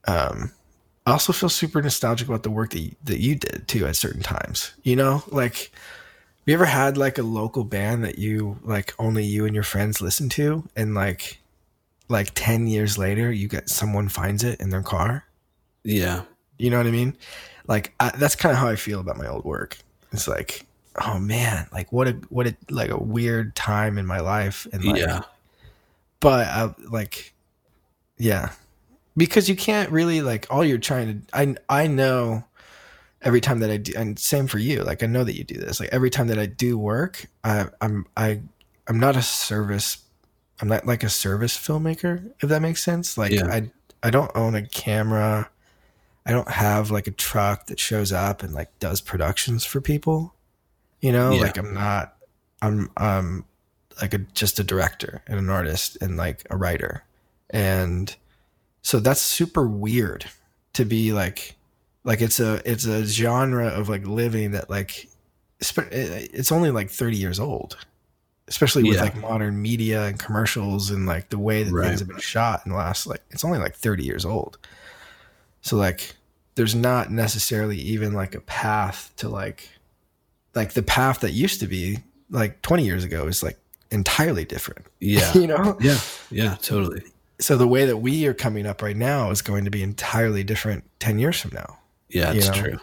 Um, 0.07 0.53
I 1.07 1.13
also 1.13 1.33
feel 1.33 1.49
super 1.49 1.81
nostalgic 1.81 2.29
about 2.29 2.43
the 2.43 2.51
work 2.51 2.71
that 2.71 2.81
you, 2.81 2.95
that 3.05 3.19
you 3.19 3.35
did 3.35 3.67
too 3.67 3.87
at 3.87 3.97
certain 3.97 4.23
times. 4.23 4.75
You 4.83 4.95
know, 4.95 5.25
like 5.29 5.73
you 6.45 6.55
ever 6.55 6.67
had 6.67 6.97
like 6.97 7.19
a 7.19 7.23
local 7.23 7.65
band 7.65 8.05
that 8.05 8.19
you 8.19 8.59
like 8.63 8.95
only 8.99 9.25
you 9.25 9.47
and 9.47 9.55
your 9.55 9.65
friends 9.65 10.01
listen 10.01 10.29
to, 10.31 10.69
and 10.77 10.95
like 10.95 11.41
like 12.09 12.31
ten 12.35 12.67
years 12.67 12.99
later, 12.99 13.33
you 13.33 13.49
get 13.49 13.71
someone 13.71 14.09
finds 14.09 14.45
it 14.45 14.61
in 14.61 14.71
their 14.71 14.83
car. 14.83 15.25
Yeah, 15.83 16.23
you 16.59 16.71
know 16.71 16.77
what 16.77 16.87
I 16.87 16.91
mean. 16.91 17.17
Like 17.67 17.95
I, 17.99 18.11
that's 18.17 18.37
kind 18.37 18.53
of 18.53 18.59
how 18.59 18.69
I 18.69 18.77
feel 18.77 19.01
about 19.01 19.17
my 19.17 19.27
old 19.27 19.45
work. 19.45 19.79
It's 20.13 20.29
like, 20.29 20.67
oh 21.01 21.19
man, 21.19 21.69
like 21.73 21.93
what 21.93 22.09
a 22.09 22.13
what 22.29 22.47
a 22.47 22.57
like 22.71 22.91
a 22.91 22.99
weird 22.99 23.55
time 23.55 23.99
in 23.99 24.07
my 24.07 24.21
life, 24.21 24.67
and 24.73 24.85
like, 24.85 24.97
yeah. 24.97 25.23
But 26.21 26.49
I 26.49 26.75
like, 26.91 27.33
yeah, 28.17 28.51
because 29.19 29.49
you 29.49 29.57
can't 29.57 29.91
really 29.91 30.23
like 30.23 30.47
all 30.49 30.65
you're 30.65 30.79
trying 30.79 31.27
to 31.27 31.37
I 31.37 31.57
I 31.69 31.87
know 31.89 32.45
every 33.21 33.41
time 33.41 33.59
that 33.59 33.71
I 33.71 33.77
do 33.77 33.93
and 33.97 34.19
same 34.19 34.47
for 34.47 34.59
you 34.59 34.85
like 34.85 35.03
I 35.03 35.07
know 35.07 35.25
that 35.25 35.37
you 35.37 35.45
do 35.45 35.57
this. 35.59 35.81
Like 35.81 35.91
every 35.93 36.09
time 36.09 36.29
that 36.29 36.39
I 36.39 36.47
do 36.47 36.79
work 36.79 37.27
I 37.45 37.67
I'm 37.83 38.07
I 38.17 38.41
I'm 38.87 39.01
not 39.01 39.17
a 39.17 39.23
service 39.23 39.99
I'm 40.61 40.69
not 40.69 40.87
like 40.87 41.03
a 41.03 41.09
service 41.09 41.59
filmmaker 41.59 42.31
if 42.41 42.49
that 42.49 42.63
makes 42.63 42.83
sense. 42.83 43.19
Like 43.19 43.33
yeah. 43.33 43.49
I 43.49 43.71
I 44.03 44.11
don't 44.11 44.31
own 44.37 44.55
a 44.55 44.67
camera. 44.67 45.51
I 46.25 46.31
don't 46.31 46.51
have 46.51 46.93
like 46.93 47.09
a 47.09 47.11
truck 47.13 47.67
that 47.67 47.81
shows 47.81 48.13
up 48.13 48.45
and 48.45 48.55
like 48.55 48.79
does 48.79 49.01
productions 49.01 49.65
for 49.65 49.81
people 49.81 50.35
you 51.01 51.13
know 51.13 51.33
yeah. 51.33 51.43
like 51.43 51.57
I'm 51.57 51.75
not 51.75 52.15
I'm 52.63 52.91
um 52.97 53.45
like 54.01 54.15
a 54.15 54.19
just 54.19 54.59
a 54.59 54.65
director 54.65 55.23
and 55.27 55.39
an 55.39 55.51
artist 55.51 55.99
and 56.01 56.17
like 56.17 56.47
a 56.51 56.57
writer 56.57 57.05
and 57.51 58.15
so 58.83 59.01
that's 59.01 59.21
super 59.21 59.67
weird 59.67 60.27
to 60.75 60.85
be 60.85 61.13
like 61.13 61.57
like 62.05 62.21
it's 62.21 62.41
a 62.41 62.61
it's 62.71 62.85
a 62.85 63.05
genre 63.05 63.69
of 63.69 63.89
like 63.89 64.07
living 64.07 64.53
that 64.53 64.71
like 64.71 65.09
it's 65.61 66.53
only 66.53 66.71
like 66.71 66.89
30 66.89 67.17
years 67.17 67.41
old 67.41 67.77
especially 68.47 68.83
with 68.83 68.97
yeah. 68.97 69.03
like 69.03 69.17
modern 69.17 69.61
media 69.61 70.07
and 70.07 70.19
commercials 70.19 70.91
and 70.91 71.07
like 71.07 71.29
the 71.29 71.39
way 71.39 71.63
that 71.63 71.73
right. 71.73 71.89
things 71.89 72.01
have 72.01 72.09
been 72.09 72.19
shot 72.19 72.63
in 72.65 72.73
the 72.73 72.79
last 72.79 73.07
like 73.07 73.23
it's 73.31 73.45
only 73.45 73.59
like 73.59 73.75
30 73.75 74.05
years 74.05 74.25
old 74.25 74.59
so 75.61 75.77
like 75.77 76.15
there's 76.55 76.75
not 76.75 77.11
necessarily 77.11 77.77
even 77.77 78.13
like 78.13 78.35
a 78.35 78.41
path 78.41 79.13
to 79.17 79.29
like 79.29 79.69
like 80.59 80.73
the 80.73 80.83
path 80.83 81.21
that 81.21 81.31
used 81.31 81.61
to 81.61 81.69
be 81.69 82.01
like 82.31 82.61
20 82.63 82.85
years 82.85 83.05
ago 83.05 83.29
is 83.29 83.45
like 83.45 83.57
entirely 83.93 84.45
different. 84.45 84.85
Yeah. 84.99 85.33
You 85.35 85.47
know? 85.47 85.79
Yeah. 85.81 86.01
Yeah 86.33 86.57
totally. 86.61 87.03
So 87.39 87.57
the 87.57 87.69
way 87.69 87.87
that 87.87 87.99
we 87.99 88.27
are 88.27 88.35
coming 88.35 88.67
up 88.67 88.83
right 88.83 88.97
now 88.97 89.31
is 89.31 89.41
going 89.41 89.65
to 89.67 89.71
be 89.71 89.85
entirely 89.85 90.43
different 90.43 90.83
10 90.99 91.21
years 91.21 91.41
from 91.41 91.53
now. 91.55 91.79
Yeah 92.09 92.33
it's 92.33 92.51
true. 92.51 92.81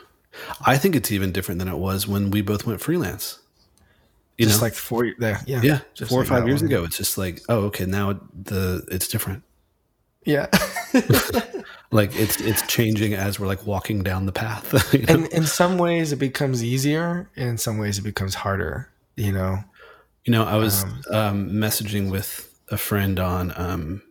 I 0.66 0.78
think 0.78 0.96
it's 0.96 1.12
even 1.12 1.34
different 1.34 1.60
than 1.60 1.68
it 1.68 1.78
was 1.78 2.08
when 2.08 2.32
we 2.32 2.42
both 2.42 2.66
went 2.66 2.80
freelance. 2.80 3.40
You 4.38 4.46
just 4.46 4.60
know? 4.60 4.68
like 4.68 4.74
four 4.74 5.04
yeah. 5.04 5.42
Yeah, 5.46 5.62
yeah 5.62 5.80
four 6.08 6.20
like 6.20 6.28
or 6.28 6.30
five 6.30 6.48
years 6.48 6.62
ago 6.62 6.86
it's 6.86 6.98
just 6.98 7.18
like 7.18 7.42
oh 7.50 7.66
okay 7.66 7.86
now 7.86 8.22
the 8.34 8.86
it's 8.90 9.10
different. 9.10 9.44
Yeah 10.24 10.48
like 11.92 12.16
it's 12.16 12.42
it's 12.42 12.62
changing 12.64 13.14
as 13.14 13.40
we're 13.40 13.48
like 13.48 13.66
walking 13.66 14.04
down 14.04 14.26
the 14.26 14.32
path 14.32 14.74
you 14.94 15.00
know? 15.00 15.14
and 15.14 15.28
in 15.28 15.46
some 15.46 15.78
ways 15.78 16.12
it 16.12 16.18
becomes 16.18 16.64
easier 16.64 17.30
and 17.36 17.50
in 17.50 17.58
some 17.58 17.78
ways 17.78 17.98
it 17.98 18.04
becomes 18.04 18.36
harder 18.36 18.90
you 19.16 19.32
know 19.32 19.58
you 20.26 20.32
know 20.32 20.44
i 20.44 20.56
was 20.56 20.84
um, 20.84 21.02
um, 21.12 21.50
messaging 21.52 22.10
with 22.10 22.52
a 22.70 22.78
friend 22.78 23.20
on 23.20 23.54
um, 23.56 24.02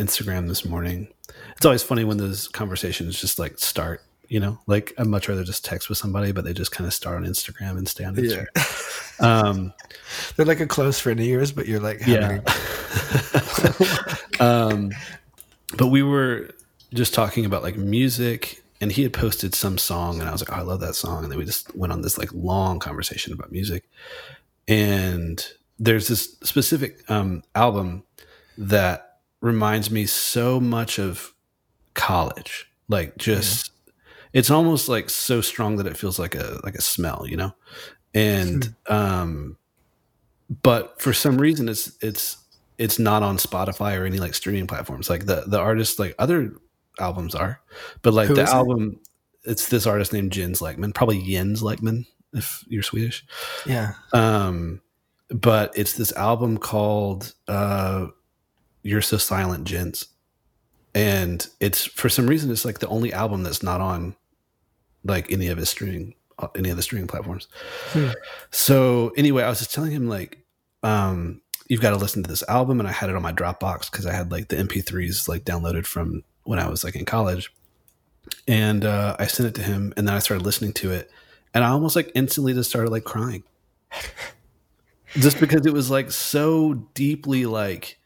Instagram 0.00 0.48
this 0.48 0.64
morning. 0.64 1.08
It's 1.56 1.66
always 1.66 1.82
funny 1.82 2.04
when 2.04 2.16
those 2.16 2.48
conversations 2.48 3.20
just 3.20 3.38
like 3.38 3.58
start, 3.58 4.02
you 4.28 4.40
know, 4.40 4.58
like 4.66 4.94
I'd 4.98 5.06
much 5.06 5.28
rather 5.28 5.44
just 5.44 5.64
text 5.64 5.88
with 5.88 5.98
somebody, 5.98 6.32
but 6.32 6.44
they 6.44 6.52
just 6.52 6.72
kind 6.72 6.86
of 6.86 6.94
start 6.94 7.16
on 7.16 7.24
Instagram 7.24 7.76
and 7.76 7.86
stay 7.86 8.04
on 8.04 8.16
Instagram. 8.16 8.46
Yeah. 8.56 8.64
Um, 9.22 9.74
They're 10.34 10.46
like 10.46 10.60
a 10.60 10.66
close 10.66 10.98
friend 10.98 11.20
of 11.20 11.26
yours, 11.26 11.52
but 11.52 11.68
you're 11.68 11.78
like, 11.78 12.06
yeah. 12.06 12.40
um, 14.40 14.92
but 15.76 15.88
we 15.88 16.02
were 16.02 16.48
just 16.92 17.14
talking 17.14 17.44
about 17.44 17.62
like 17.62 17.76
music 17.76 18.62
and 18.80 18.90
he 18.90 19.02
had 19.02 19.12
posted 19.12 19.54
some 19.54 19.78
song 19.78 20.20
and 20.20 20.28
I 20.28 20.32
was 20.32 20.40
like, 20.40 20.56
oh, 20.56 20.60
I 20.60 20.64
love 20.64 20.80
that 20.80 20.94
song. 20.94 21.22
And 21.22 21.30
then 21.30 21.38
we 21.38 21.44
just 21.44 21.74
went 21.76 21.92
on 21.92 22.02
this 22.02 22.18
like 22.18 22.32
long 22.32 22.78
conversation 22.78 23.32
about 23.32 23.52
music. 23.52 23.88
And 24.66 25.44
there's 25.78 26.08
this 26.08 26.36
specific 26.42 27.08
um, 27.10 27.42
album 27.54 28.04
that 28.56 29.18
reminds 29.40 29.90
me 29.90 30.06
so 30.06 30.60
much 30.60 30.98
of 30.98 31.34
college. 31.94 32.70
Like 32.88 33.16
just 33.18 33.70
yeah. 33.86 33.92
it's 34.32 34.50
almost 34.50 34.88
like 34.88 35.10
so 35.10 35.40
strong 35.40 35.76
that 35.76 35.86
it 35.86 35.96
feels 35.96 36.18
like 36.18 36.34
a 36.34 36.60
like 36.64 36.74
a 36.74 36.82
smell, 36.82 37.24
you 37.26 37.36
know? 37.36 37.54
And 38.14 38.74
um 38.88 39.56
but 40.62 41.00
for 41.00 41.12
some 41.12 41.38
reason 41.38 41.68
it's 41.68 41.96
it's 42.02 42.36
it's 42.78 42.98
not 42.98 43.22
on 43.22 43.36
Spotify 43.36 43.98
or 43.98 44.04
any 44.06 44.18
like 44.18 44.34
streaming 44.34 44.66
platforms. 44.66 45.08
Like 45.08 45.26
the 45.26 45.44
the 45.46 45.58
artist 45.58 45.98
like 45.98 46.14
other 46.18 46.54
albums 47.00 47.34
are, 47.34 47.60
but 48.02 48.14
like 48.14 48.28
Who 48.28 48.34
the 48.34 48.44
album 48.44 49.00
it? 49.44 49.50
it's 49.52 49.68
this 49.68 49.86
artist 49.86 50.12
named 50.12 50.32
Jens 50.32 50.60
Lekman, 50.60 50.94
probably 50.94 51.22
Jens 51.22 51.62
Lekman 51.62 52.06
if 52.32 52.64
you're 52.68 52.82
Swedish. 52.82 53.24
Yeah. 53.66 53.94
Um 54.12 54.80
but 55.28 55.72
it's 55.76 55.94
this 55.94 56.12
album 56.12 56.58
called 56.58 57.34
uh 57.48 58.08
you're 58.82 59.02
So 59.02 59.18
Silent 59.18 59.64
Jens. 59.64 60.06
And 60.94 61.46
it's 61.60 61.84
for 61.84 62.08
some 62.08 62.26
reason 62.26 62.50
it's 62.50 62.64
like 62.64 62.80
the 62.80 62.88
only 62.88 63.12
album 63.12 63.42
that's 63.42 63.62
not 63.62 63.80
on 63.80 64.16
like 65.04 65.30
any 65.30 65.48
of 65.48 65.58
his 65.58 65.68
streaming 65.68 66.14
uh, 66.38 66.48
any 66.56 66.70
of 66.70 66.76
the 66.76 66.82
streaming 66.82 67.06
platforms. 67.08 67.48
Hmm. 67.90 68.10
So 68.50 69.12
anyway, 69.16 69.42
I 69.42 69.48
was 69.48 69.58
just 69.58 69.74
telling 69.74 69.92
him 69.92 70.08
like 70.08 70.38
um 70.82 71.40
you've 71.68 71.80
got 71.80 71.90
to 71.90 71.96
listen 71.96 72.22
to 72.22 72.28
this 72.28 72.42
album 72.48 72.80
and 72.80 72.88
I 72.88 72.92
had 72.92 73.10
it 73.10 73.16
on 73.16 73.22
my 73.22 73.32
Dropbox 73.32 73.90
cuz 73.90 74.06
I 74.06 74.12
had 74.12 74.32
like 74.32 74.48
the 74.48 74.56
MP3s 74.56 75.28
like 75.28 75.44
downloaded 75.44 75.86
from 75.86 76.24
when 76.50 76.58
I 76.58 76.68
was 76.68 76.82
like 76.82 76.96
in 76.96 77.04
college. 77.04 77.52
And 78.48 78.84
uh 78.84 79.16
I 79.18 79.26
sent 79.26 79.48
it 79.48 79.54
to 79.54 79.62
him 79.62 79.94
and 79.96 80.06
then 80.06 80.14
I 80.14 80.18
started 80.18 80.44
listening 80.44 80.72
to 80.74 80.90
it 80.90 81.10
and 81.54 81.64
I 81.64 81.68
almost 81.68 81.94
like 81.96 82.10
instantly 82.14 82.52
just 82.52 82.68
started 82.68 82.90
like 82.90 83.04
crying. 83.04 83.44
just 85.14 85.40
because 85.40 85.64
it 85.66 85.72
was 85.72 85.90
like 85.90 86.10
so 86.10 86.74
deeply 86.94 87.46
like 87.46 87.98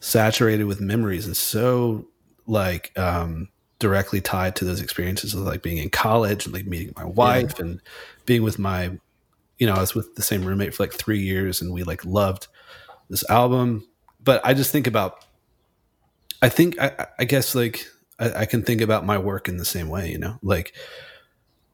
saturated 0.00 0.64
with 0.64 0.80
memories 0.80 1.26
and 1.26 1.36
so 1.36 2.06
like 2.46 2.96
um 2.98 3.48
directly 3.78 4.20
tied 4.20 4.56
to 4.56 4.64
those 4.64 4.80
experiences 4.80 5.34
of 5.34 5.40
like 5.40 5.62
being 5.62 5.78
in 5.78 5.90
college 5.90 6.44
and 6.44 6.54
like 6.54 6.66
meeting 6.66 6.92
my 6.96 7.04
wife 7.04 7.54
yeah. 7.58 7.64
and 7.64 7.80
being 8.26 8.42
with 8.42 8.58
my 8.58 8.90
you 9.58 9.66
know 9.66 9.74
i 9.74 9.80
was 9.80 9.94
with 9.94 10.14
the 10.14 10.22
same 10.22 10.44
roommate 10.44 10.74
for 10.74 10.82
like 10.82 10.92
three 10.92 11.20
years 11.20 11.60
and 11.60 11.72
we 11.72 11.82
like 11.82 12.04
loved 12.04 12.46
this 13.10 13.28
album 13.28 13.86
but 14.22 14.40
i 14.44 14.54
just 14.54 14.72
think 14.72 14.86
about 14.86 15.24
i 16.42 16.48
think 16.48 16.78
i, 16.80 17.06
I 17.18 17.24
guess 17.24 17.54
like 17.54 17.86
I, 18.18 18.32
I 18.32 18.46
can 18.46 18.62
think 18.62 18.80
about 18.80 19.04
my 19.06 19.18
work 19.18 19.48
in 19.48 19.56
the 19.56 19.64
same 19.64 19.88
way 19.88 20.10
you 20.10 20.18
know 20.18 20.38
like 20.42 20.74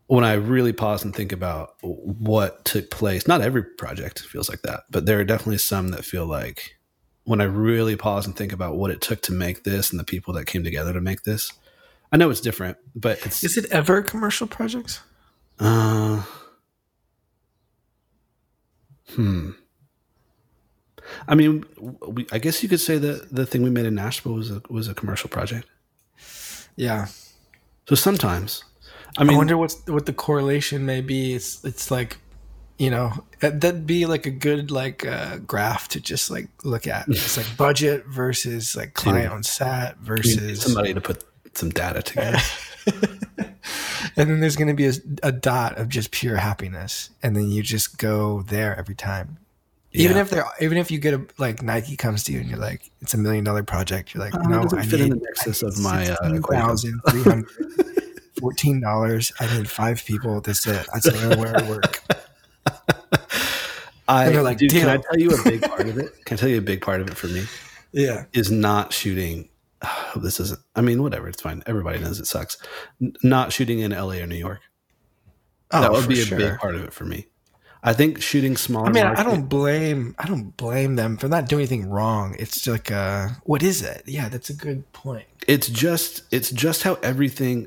when 0.06 0.24
I 0.24 0.34
really 0.34 0.72
pause 0.72 1.04
and 1.04 1.14
think 1.14 1.32
about 1.32 1.74
what 1.80 2.64
took 2.64 2.90
place, 2.90 3.26
not 3.26 3.40
every 3.40 3.62
project 3.62 4.20
feels 4.20 4.48
like 4.48 4.62
that, 4.62 4.84
but 4.90 5.06
there 5.06 5.18
are 5.18 5.24
definitely 5.24 5.58
some 5.58 5.88
that 5.88 6.04
feel 6.04 6.26
like 6.26 6.76
when 7.24 7.40
I 7.40 7.44
really 7.44 7.96
pause 7.96 8.26
and 8.26 8.36
think 8.36 8.52
about 8.52 8.76
what 8.76 8.90
it 8.90 9.00
took 9.00 9.22
to 9.22 9.32
make 9.32 9.64
this 9.64 9.90
and 9.90 9.98
the 9.98 10.04
people 10.04 10.34
that 10.34 10.46
came 10.46 10.62
together 10.62 10.92
to 10.92 11.00
make 11.00 11.22
this. 11.22 11.52
I 12.12 12.16
know 12.16 12.30
it's 12.30 12.40
different, 12.40 12.76
but 12.94 13.24
it's 13.24 13.42
Is 13.42 13.56
it 13.56 13.66
ever 13.72 14.02
commercial 14.02 14.46
projects? 14.46 15.00
uh 15.58 16.22
hmm. 19.10 19.52
I 21.28 21.34
mean, 21.34 21.64
we, 21.78 22.26
I 22.32 22.38
guess 22.38 22.62
you 22.62 22.68
could 22.68 22.80
say 22.80 22.98
that 22.98 23.34
the 23.34 23.46
thing 23.46 23.62
we 23.62 23.70
made 23.70 23.86
in 23.86 23.94
Nashville 23.94 24.34
was 24.34 24.50
a 24.50 24.62
was 24.68 24.88
a 24.88 24.94
commercial 24.94 25.28
project. 25.28 25.66
Yeah. 26.76 27.06
So 27.88 27.94
sometimes, 27.94 28.64
I 29.16 29.22
mean, 29.22 29.28
I, 29.28 29.30
mean, 29.30 29.36
wonder 29.38 29.56
what's 29.56 29.86
what 29.86 30.06
the 30.06 30.12
correlation 30.12 30.86
may 30.86 31.00
be. 31.00 31.34
It's 31.34 31.64
it's 31.64 31.90
like, 31.90 32.18
you 32.78 32.90
know, 32.90 33.12
that- 33.40 33.60
that'd 33.60 33.86
be 33.86 34.06
like 34.06 34.26
a 34.26 34.30
good 34.30 34.70
like 34.70 35.06
uh, 35.06 35.38
graph 35.38 35.88
to 35.88 36.00
just 36.00 36.30
like 36.30 36.48
look 36.64 36.86
at. 36.86 37.06
It's 37.08 37.36
like 37.36 37.56
budget 37.56 38.06
versus 38.06 38.74
like 38.74 38.94
client 38.94 39.32
on 39.32 39.42
set 39.42 39.96
we 39.98 40.02
need 40.02 40.06
versus, 40.06 40.62
somebody 40.62 40.94
to 40.94 41.00
put 41.00 41.24
some 41.54 41.70
data 41.70 42.02
together. 42.02 42.38
and 44.16 44.30
then 44.30 44.40
there's 44.40 44.56
going 44.56 44.68
to 44.68 44.74
be 44.74 44.86
a, 44.86 44.92
a 45.22 45.32
dot 45.32 45.78
of 45.78 45.88
just 45.88 46.10
pure 46.10 46.36
happiness, 46.36 47.10
and 47.22 47.36
then 47.36 47.50
you 47.50 47.62
just 47.62 47.98
go 47.98 48.42
there 48.42 48.76
every 48.76 48.94
time. 48.94 49.38
Even 49.96 50.16
Yeah. 50.16 50.22
if 50.22 50.30
they're 50.30 50.44
even 50.60 50.76
if 50.76 50.90
you 50.90 50.98
get 50.98 51.14
a 51.14 51.24
like 51.38 51.62
Nike 51.62 51.96
comes 51.96 52.24
to 52.24 52.32
you 52.32 52.40
and 52.40 52.48
you're 52.50 52.58
like 52.58 52.90
it's 53.00 53.14
a 53.14 53.18
million 53.18 53.44
dollar 53.44 53.62
project, 53.62 54.12
you're 54.12 54.24
like 54.24 54.34
Uh, 54.34 54.38
no, 54.42 54.60
it 54.60 54.62
doesn't 54.64 54.78
I 54.80 54.82
fit 54.86 55.00
in 55.00 55.10
the 55.10 55.16
nexus 55.16 55.62
of 55.62 55.78
my, 55.80 56.08
uh, 56.10 56.32
equation. 56.34 56.42
thousand 56.66 57.00
three 57.08 57.22
hundred 57.22 57.46
fourteen 58.40 58.80
dollars. 58.80 59.32
I 59.40 59.56
need 59.56 59.70
five 59.70 60.04
people. 60.04 60.40
That's 60.40 60.66
it. 60.66 60.86
That's 60.92 61.10
the 61.10 61.24
only 61.24 61.36
way 61.44 61.52
I 61.54 61.68
work. 61.70 62.02
I, 64.08 64.26
And 64.26 64.34
they're 64.34 64.42
like, 64.42 64.58
dude, 64.58 64.70
can 64.72 64.88
I 64.88 64.98
tell 64.98 65.18
you 65.18 65.30
a 65.30 65.42
big 65.44 65.62
part 65.62 65.88
of 65.88 65.96
it? 65.98 66.12
Can 66.26 66.36
I 66.36 66.38
tell 66.38 66.48
you 66.48 66.58
a 66.58 66.62
big 66.62 66.82
part 66.82 67.00
of 67.00 67.08
it 67.08 67.14
for 67.16 67.26
me 67.28 67.44
Yeah. 67.92 68.24
is 68.34 68.50
not 68.50 68.92
shooting. 68.92 69.48
this 70.16 70.40
isn't. 70.40 70.60
I 70.76 70.80
mean, 70.82 71.02
whatever. 71.02 71.28
It's 71.28 71.40
fine. 71.40 71.62
Everybody 71.66 72.00
knows 72.00 72.18
it 72.20 72.26
sucks. 72.26 72.58
N- 73.00 73.14
not 73.22 73.52
shooting 73.52 73.78
in 73.78 73.92
L.A. 73.92 74.20
or 74.20 74.26
New 74.26 74.34
York. 74.36 74.60
Oh, 75.70 75.80
that 75.80 75.90
would 75.92 76.02
for 76.02 76.08
be 76.08 76.20
a 76.20 76.24
sure. 76.24 76.38
big 76.38 76.58
part 76.58 76.74
of 76.74 76.82
it 76.84 76.92
for 76.92 77.04
me. 77.04 77.28
I 77.86 77.92
think 77.92 78.22
shooting 78.22 78.56
smaller. 78.56 78.88
I 78.88 78.92
mean, 78.92 79.04
I 79.04 79.22
don't 79.22 79.46
blame 79.48 80.14
I 80.18 80.26
don't 80.26 80.56
blame 80.56 80.96
them 80.96 81.16
for 81.18 81.28
not 81.28 81.48
doing 81.48 81.60
anything 81.60 81.90
wrong. 81.90 82.34
It's 82.38 82.66
like 82.66 82.90
uh 82.90 83.28
what 83.44 83.62
is 83.62 83.82
it? 83.82 84.02
Yeah, 84.06 84.28
that's 84.30 84.48
a 84.50 84.54
good 84.54 84.90
point. 84.92 85.26
it's 85.46 85.68
just 85.68 86.22
it's 86.32 86.50
just 86.50 86.82
how 86.82 86.94
everything 87.02 87.66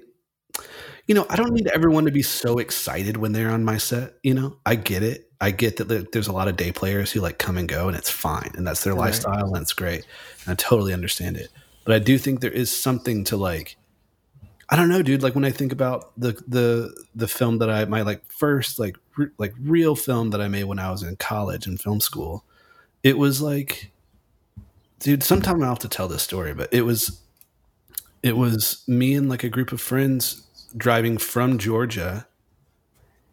you 1.07 1.13
know 1.15 1.25
i 1.29 1.35
don't 1.35 1.53
need 1.53 1.67
everyone 1.67 2.03
to 2.05 2.11
be 2.11 2.23
so 2.23 2.57
excited 2.57 3.15
when 3.17 3.31
they're 3.31 3.51
on 3.51 3.63
my 3.63 3.77
set 3.77 4.15
you 4.23 4.33
know 4.33 4.57
i 4.65 4.73
get 4.75 5.03
it 5.03 5.29
i 5.39 5.51
get 5.51 5.77
that 5.77 6.11
there's 6.11 6.27
a 6.27 6.33
lot 6.33 6.47
of 6.49 6.57
day 6.57 6.71
players 6.71 7.11
who 7.11 7.21
like 7.21 7.37
come 7.37 7.57
and 7.57 7.69
go 7.69 7.87
and 7.87 7.95
it's 7.95 8.09
fine 8.09 8.51
and 8.55 8.65
that's 8.67 8.83
their 8.83 8.93
Right. 8.95 9.05
lifestyle 9.05 9.53
and 9.53 9.61
it's 9.61 9.73
great 9.73 10.03
and 10.45 10.51
i 10.51 10.55
totally 10.55 10.91
understand 10.93 11.37
it 11.37 11.49
but 11.85 11.95
i 11.95 11.99
do 11.99 12.17
think 12.17 12.41
there 12.41 12.51
is 12.51 12.75
something 12.75 13.23
to 13.25 13.37
like 13.37 13.76
i 14.69 14.75
don't 14.75 14.89
know 14.89 15.01
dude 15.01 15.23
like 15.23 15.35
when 15.35 15.45
i 15.45 15.51
think 15.51 15.71
about 15.71 16.11
the 16.19 16.31
the 16.47 16.93
the 17.15 17.27
film 17.27 17.57
that 17.59 17.69
i 17.69 17.85
my 17.85 18.01
like 18.01 18.23
first 18.31 18.79
like 18.79 18.97
re- 19.15 19.29
like 19.37 19.53
real 19.61 19.95
film 19.95 20.29
that 20.31 20.41
i 20.41 20.47
made 20.47 20.65
when 20.65 20.79
i 20.79 20.89
was 20.91 21.03
in 21.03 21.15
college 21.15 21.65
and 21.67 21.79
film 21.81 21.99
school 21.99 22.43
it 23.03 23.17
was 23.17 23.41
like 23.41 23.91
dude 24.99 25.23
sometime 25.23 25.61
i'll 25.63 25.69
have 25.69 25.79
to 25.79 25.87
tell 25.87 26.07
this 26.07 26.23
story 26.23 26.53
but 26.53 26.71
it 26.73 26.81
was 26.81 27.21
it 28.23 28.35
was 28.35 28.83
me 28.87 29.13
and 29.13 29.29
like 29.29 29.43
a 29.43 29.49
group 29.49 29.71
of 29.71 29.79
friends 29.79 30.43
driving 30.75 31.17
from 31.17 31.57
Georgia 31.57 32.27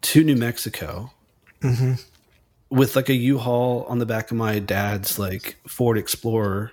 to 0.01 0.23
New 0.23 0.35
Mexico 0.35 1.11
Mm-hmm. 1.61 1.93
with 2.69 2.95
like 2.95 3.09
a 3.09 3.13
U-Haul 3.15 3.85
on 3.89 3.97
the 3.97 4.05
back 4.05 4.29
of 4.29 4.37
my 4.37 4.59
dad's 4.59 5.17
like 5.17 5.57
Ford 5.67 5.97
Explorer 5.97 6.71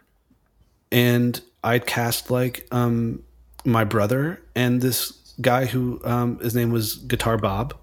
and 0.90 1.40
I'd 1.64 1.86
cast 1.86 2.30
like 2.30 2.66
um 2.70 3.22
my 3.64 3.84
brother 3.84 4.40
and 4.54 4.80
this 4.80 5.12
guy 5.40 5.64
who 5.66 6.00
um 6.04 6.38
his 6.40 6.54
name 6.54 6.70
was 6.70 6.96
Guitar 6.96 7.36
Bob 7.38 7.74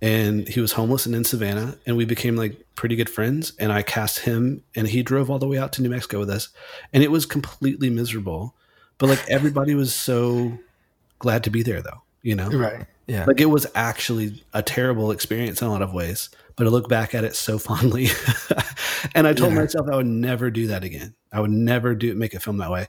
and 0.00 0.46
he 0.48 0.60
was 0.60 0.72
homeless 0.72 1.06
and 1.06 1.14
in 1.14 1.24
Savannah 1.24 1.76
and 1.86 1.96
we 1.96 2.04
became 2.04 2.36
like 2.36 2.56
pretty 2.76 2.94
good 2.96 3.10
friends 3.10 3.52
and 3.58 3.72
I 3.72 3.82
cast 3.82 4.20
him 4.20 4.62
and 4.76 4.86
he 4.88 5.02
drove 5.02 5.30
all 5.30 5.38
the 5.38 5.48
way 5.48 5.58
out 5.58 5.72
to 5.74 5.82
New 5.82 5.90
Mexico 5.90 6.20
with 6.20 6.30
us 6.30 6.48
and 6.92 7.02
it 7.02 7.10
was 7.10 7.26
completely 7.26 7.90
miserable 7.90 8.54
but 8.98 9.08
like 9.08 9.22
everybody 9.28 9.74
was 9.74 9.92
so 9.94 10.58
glad 11.18 11.42
to 11.44 11.50
be 11.50 11.62
there 11.62 11.82
though 11.82 12.02
you 12.22 12.34
know 12.34 12.48
Right. 12.50 12.86
Yeah. 13.06 13.24
like 13.26 13.40
it 13.40 13.46
was 13.46 13.66
actually 13.74 14.44
a 14.54 14.62
terrible 14.62 15.10
experience 15.10 15.60
in 15.60 15.68
a 15.68 15.70
lot 15.70 15.82
of 15.82 15.92
ways 15.92 16.30
but 16.56 16.66
i 16.66 16.70
look 16.70 16.88
back 16.88 17.14
at 17.14 17.24
it 17.24 17.34
so 17.34 17.58
fondly 17.58 18.08
and 19.14 19.26
i 19.26 19.32
told 19.32 19.52
Yeah. 19.52 19.60
myself 19.60 19.88
i 19.90 19.96
would 19.96 20.06
never 20.06 20.50
do 20.50 20.66
that 20.68 20.84
again 20.84 21.14
i 21.32 21.40
would 21.40 21.50
never 21.50 21.94
do 21.94 22.14
make 22.14 22.34
a 22.34 22.40
film 22.40 22.58
that 22.58 22.70
way 22.70 22.86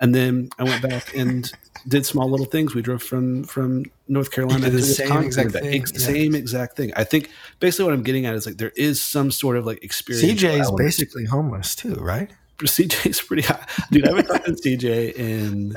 and 0.00 0.14
then 0.14 0.48
i 0.58 0.64
went 0.64 0.82
back 0.82 1.14
and 1.14 1.52
did 1.86 2.04
small 2.04 2.28
little 2.28 2.46
things 2.46 2.74
we 2.74 2.82
drove 2.82 3.02
from 3.02 3.44
from 3.44 3.84
north 4.08 4.30
carolina 4.30 4.68
the 4.70 4.82
same 4.82 5.22
exact 5.22 5.52
thing, 5.52 5.74
ex- 5.80 5.92
yeah. 5.92 5.98
same 5.98 6.34
exact 6.34 6.76
thing 6.76 6.92
i 6.96 7.04
think 7.04 7.30
basically 7.60 7.84
what 7.84 7.94
i'm 7.94 8.02
getting 8.02 8.26
at 8.26 8.34
is 8.34 8.46
like 8.46 8.56
there 8.56 8.72
is 8.76 9.02
some 9.02 9.30
sort 9.30 9.56
of 9.56 9.66
like 9.66 9.82
experience 9.82 10.42
CJ 10.42 10.60
is 10.60 10.70
basically 10.76 11.24
homeless 11.24 11.74
too, 11.74 11.94
right? 11.94 12.30
cj's 12.58 13.20
pretty 13.20 13.42
high 13.42 13.64
dude 13.92 14.04
i 14.04 14.08
haven't 14.08 14.26
talked 14.26 14.44
to 14.46 14.52
cj 14.52 15.12
in 15.14 15.76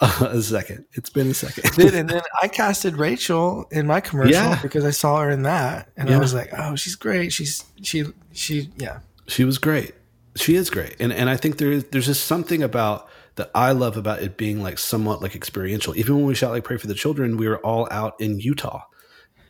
uh, 0.00 0.28
a 0.30 0.42
second 0.42 0.84
it's 0.92 1.10
been 1.10 1.28
a 1.30 1.34
second 1.34 1.64
Dude, 1.72 1.94
and 1.94 2.08
then 2.08 2.22
I 2.42 2.48
casted 2.48 2.96
Rachel 2.96 3.66
in 3.70 3.86
my 3.86 4.00
commercial 4.00 4.32
Yeah. 4.32 4.60
because 4.62 4.84
I 4.84 4.90
saw 4.90 5.20
her 5.22 5.30
in 5.30 5.42
that, 5.42 5.88
and 5.96 6.10
I 6.10 6.18
was 6.18 6.34
like, 6.34 6.50
"Oh, 6.56 6.76
she's 6.76 6.94
great. 6.94 7.32
She's 7.32 7.64
she 7.82 8.04
she 8.32 8.70
yeah." 8.76 9.00
She 9.26 9.44
was 9.44 9.58
great. 9.58 9.94
She 10.36 10.54
is 10.54 10.70
great, 10.70 10.94
and 11.00 11.12
and 11.12 11.28
I 11.28 11.36
think 11.36 11.58
there 11.58 11.72
is 11.72 11.84
there's 11.90 12.06
just 12.06 12.24
something 12.26 12.62
about 12.62 13.08
that 13.38 13.50
I 13.54 13.72
love 13.72 13.96
about 13.96 14.22
it 14.22 14.36
being 14.36 14.62
like 14.62 14.78
somewhat 14.78 15.22
like 15.22 15.34
experiential. 15.34 15.96
Even 15.96 16.16
when 16.16 16.26
we 16.26 16.34
shot 16.34 16.50
like 16.50 16.64
Pray 16.64 16.76
for 16.76 16.86
the 16.86 16.94
Children, 16.94 17.36
we 17.36 17.48
were 17.48 17.58
all 17.58 17.88
out 17.90 18.20
in 18.20 18.38
Utah, 18.38 18.82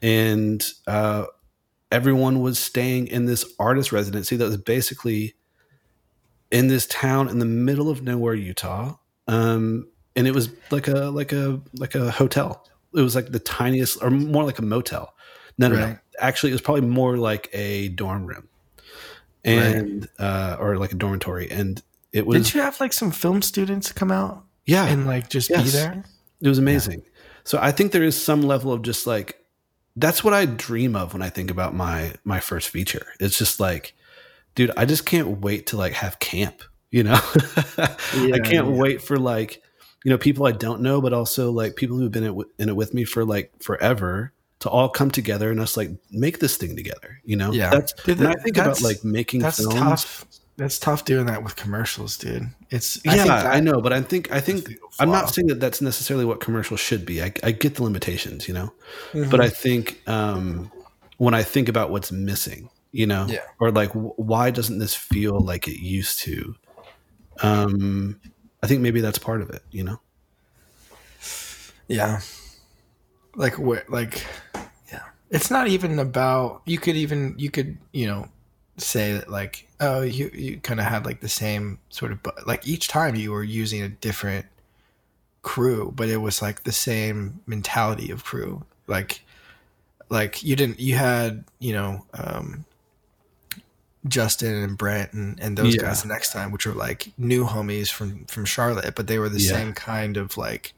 and 0.00 0.64
uh, 0.86 1.24
everyone 1.90 2.40
was 2.40 2.58
staying 2.58 3.08
in 3.08 3.26
this 3.26 3.44
artist 3.58 3.92
residency 3.92 4.36
that 4.36 4.44
was 4.44 4.56
basically 4.56 5.34
in 6.50 6.68
this 6.68 6.86
town 6.86 7.28
in 7.28 7.38
the 7.38 7.46
middle 7.46 7.90
of 7.90 8.02
nowhere, 8.02 8.34
Utah. 8.34 8.94
Um, 9.26 9.88
and 10.16 10.26
it 10.26 10.34
was 10.34 10.50
like 10.70 10.88
a 10.88 11.10
like 11.10 11.32
a 11.32 11.60
like 11.74 11.94
a 11.94 12.10
hotel. 12.10 12.66
It 12.94 13.02
was 13.02 13.14
like 13.14 13.30
the 13.32 13.38
tiniest, 13.38 14.02
or 14.02 14.10
more 14.10 14.44
like 14.44 14.58
a 14.58 14.62
motel. 14.62 15.14
No, 15.58 15.68
no, 15.68 15.76
no. 15.76 15.98
Actually, 16.18 16.50
it 16.50 16.54
was 16.54 16.62
probably 16.62 16.88
more 16.88 17.16
like 17.16 17.48
a 17.52 17.88
dorm 17.88 18.26
room, 18.26 18.48
and 19.44 20.08
uh, 20.18 20.56
or 20.58 20.76
like 20.78 20.92
a 20.92 20.96
dormitory. 20.96 21.50
And 21.50 21.82
it 22.12 22.26
was 22.26 22.36
Didn't 22.36 22.54
you 22.54 22.60
have 22.62 22.80
like 22.80 22.92
some 22.92 23.10
film 23.10 23.42
students 23.42 23.92
come 23.92 24.10
out 24.10 24.44
yeah, 24.66 24.86
and 24.86 25.06
like 25.06 25.28
just 25.28 25.48
be 25.48 25.62
there? 25.62 26.04
it 26.40 26.48
was 26.48 26.58
amazing. 26.58 27.02
So 27.44 27.58
I 27.60 27.72
think 27.72 27.92
there 27.92 28.02
is 28.04 28.20
some 28.20 28.42
level 28.42 28.72
of 28.72 28.82
just 28.82 29.06
like 29.06 29.42
that's 29.96 30.22
what 30.22 30.32
I 30.34 30.44
dream 30.46 30.94
of 30.94 31.12
when 31.12 31.22
I 31.22 31.28
think 31.30 31.50
about 31.50 31.74
my 31.74 32.12
my 32.24 32.40
first 32.40 32.68
feature. 32.68 33.06
It's 33.20 33.36
just 33.38 33.58
like, 33.60 33.94
dude, 34.54 34.70
I 34.76 34.84
just 34.84 35.04
can't 35.06 35.40
wait 35.40 35.66
to 35.68 35.76
like 35.76 35.92
have 35.94 36.18
camp. 36.18 36.62
You 36.90 37.02
know, 37.04 37.18
I 37.78 38.38
can't 38.44 38.52
yeah. 38.52 38.62
wait 38.62 39.02
for 39.02 39.16
like 39.18 39.62
you 40.04 40.10
know 40.10 40.18
people 40.18 40.46
I 40.46 40.52
don't 40.52 40.80
know, 40.82 41.00
but 41.00 41.12
also 41.12 41.50
like 41.50 41.76
people 41.76 41.96
who've 41.98 42.10
been 42.12 42.24
in 42.58 42.68
it, 42.68 42.76
with 42.76 42.94
me 42.94 43.04
for 43.04 43.24
like 43.24 43.52
forever 43.62 44.32
to 44.60 44.68
all 44.70 44.88
come 44.88 45.10
together 45.10 45.50
and 45.50 45.60
us 45.60 45.76
like 45.76 45.90
make 46.10 46.38
this 46.40 46.56
thing 46.56 46.76
together. 46.76 47.20
You 47.24 47.36
know, 47.36 47.52
Yeah. 47.52 47.70
That's 47.70 47.92
Dude, 47.92 48.18
when 48.18 48.26
I 48.28 48.34
that- 48.34 48.42
think 48.42 48.56
about 48.56 48.80
like 48.82 49.04
making 49.04 49.40
That's 49.40 49.58
films. 49.58 49.74
tough. 49.74 50.24
That's 50.58 50.78
tough 50.78 51.04
doing 51.04 51.26
that 51.26 51.42
with 51.44 51.54
commercials, 51.56 52.18
dude. 52.18 52.48
It's 52.68 53.00
Yeah, 53.04 53.12
I, 53.12 53.14
I, 53.14 53.16
think 53.16 53.28
that- 53.28 53.64
know, 53.64 53.80
but 53.80 53.92
I 53.92 54.02
think 54.02 54.30
I 54.32 54.40
think 54.40 54.76
I'm 54.98 55.10
not 55.10 55.32
saying 55.32 55.46
that 55.46 55.60
that's 55.60 55.80
necessarily 55.80 56.24
what 56.26 56.40
commercials 56.40 56.80
should 56.80 57.06
be. 57.06 57.22
I, 57.22 57.32
I 57.44 57.52
get 57.52 57.76
the 57.76 57.84
limitations, 57.84 58.46
you 58.48 58.54
know, 58.54 58.72
Mhm. 59.12 59.30
but 59.30 59.40
I 59.40 59.48
think 59.48 60.02
um, 60.08 60.70
when 61.18 61.32
I 61.32 61.44
think 61.44 61.68
about 61.68 61.90
what's 61.90 62.10
missing, 62.12 62.68
you 62.90 63.06
know, 63.06 63.26
Yeah. 63.28 63.44
or 63.60 63.70
like 63.70 63.90
w- 63.94 64.12
why 64.16 64.50
doesn't 64.50 64.78
this 64.78 64.94
feel 64.94 65.38
like 65.40 65.68
it 65.68 65.78
used 65.80 66.18
to? 66.20 66.56
Um, 67.40 68.20
I 68.60 68.66
think 68.66 68.80
maybe 68.82 69.00
that's 69.00 69.18
part 69.18 69.40
of 69.42 69.50
it, 69.50 69.62
you 69.70 69.84
know. 69.84 70.00
Yeah. 71.86 72.20
Like 73.36 73.58
what 73.58 73.88
like 73.88 74.26
yeah. 74.92 75.04
It's 75.30 75.50
not 75.50 75.68
even 75.68 76.00
about 76.00 76.62
you 76.66 76.78
could 76.78 76.96
even 76.96 77.34
you 77.38 77.50
could, 77.50 77.78
you 77.92 78.06
know, 78.08 78.26
say 78.78 79.12
that 79.12 79.28
like 79.30 79.66
oh 79.80 80.02
you 80.02 80.30
you 80.32 80.58
kind 80.60 80.80
of 80.80 80.86
had 80.86 81.04
like 81.04 81.20
the 81.20 81.28
same 81.28 81.78
sort 81.90 82.12
of 82.12 82.22
bu- 82.22 82.30
like 82.46 82.66
each 82.66 82.88
time 82.88 83.14
you 83.16 83.32
were 83.32 83.42
using 83.44 83.82
a 83.82 83.88
different 83.88 84.46
crew, 85.42 85.92
but 85.94 86.08
it 86.08 86.18
was 86.18 86.40
like 86.42 86.64
the 86.64 86.72
same 86.72 87.40
mentality 87.46 88.10
of 88.10 88.24
crew. 88.24 88.64
Like 88.86 89.22
like 90.08 90.42
you 90.42 90.56
didn't 90.56 90.80
you 90.80 90.94
had, 90.96 91.44
you 91.58 91.72
know, 91.72 92.04
um 92.14 92.64
Justin 94.06 94.54
and 94.54 94.78
Brent 94.78 95.12
and, 95.12 95.38
and 95.40 95.58
those 95.58 95.74
Yeah. 95.74 95.82
guys 95.82 96.02
the 96.02 96.08
next 96.08 96.32
time, 96.32 96.50
which 96.52 96.66
were 96.66 96.72
like 96.72 97.12
new 97.18 97.44
homies 97.44 97.90
from 97.90 98.24
from 98.26 98.44
Charlotte, 98.44 98.94
but 98.94 99.06
they 99.06 99.18
were 99.18 99.28
the 99.28 99.40
Yeah. 99.40 99.50
same 99.52 99.72
kind 99.74 100.16
of 100.16 100.36
like 100.36 100.72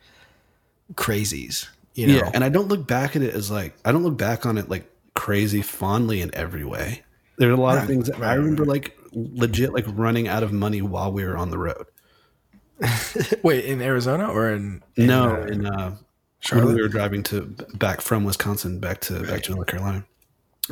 crazies 0.95 1.69
You 1.95 2.07
know? 2.09 2.15
Yeah, 2.15 2.31
and 2.35 2.43
I 2.43 2.49
don't 2.49 2.69
look 2.69 2.87
back 2.87 3.15
at 3.17 3.23
it 3.23 3.35
as 3.35 3.51
like 3.51 3.75
I 3.85 3.93
don't 3.93 4.03
look 4.03 4.17
back 4.17 4.47
on 4.47 4.59
it 4.59 4.69
like 4.69 4.91
crazy 5.15 5.61
fondly 5.63 6.21
in 6.23 6.35
every 6.35 6.65
way. 6.65 7.03
There 7.41 7.49
are 7.49 7.55
a 7.55 7.57
lot 7.57 7.79
of 7.79 7.87
things 7.87 8.09
that 8.09 8.23
I 8.23 8.35
remember 8.35 8.67
like 8.67 8.99
legit 9.15 9.73
like 9.73 9.87
running 9.89 10.29
out 10.29 10.43
of 10.43 10.53
money 10.53 10.83
while 10.83 11.11
we 11.11 11.25
were 11.25 11.39
on 11.39 11.49
the 11.49 11.57
road. 11.57 11.87
Wait, 13.43 13.65
in 13.65 13.81
Arizona 13.81 14.29
or 14.29 14.51
in, 14.51 14.83
in 14.97 15.07
no, 15.07 15.37
uh, 15.37 15.47
in 15.47 15.65
uh, 15.65 15.97
when 16.53 16.67
we 16.67 16.83
were 16.83 16.89
driving 16.89 17.23
to 17.23 17.57
back 17.77 18.03
from 18.03 18.25
Wisconsin 18.25 18.79
back 18.79 19.01
to 19.01 19.23
back 19.23 19.43
to 19.45 19.55
North 19.55 19.69
Carolina, 19.69 20.05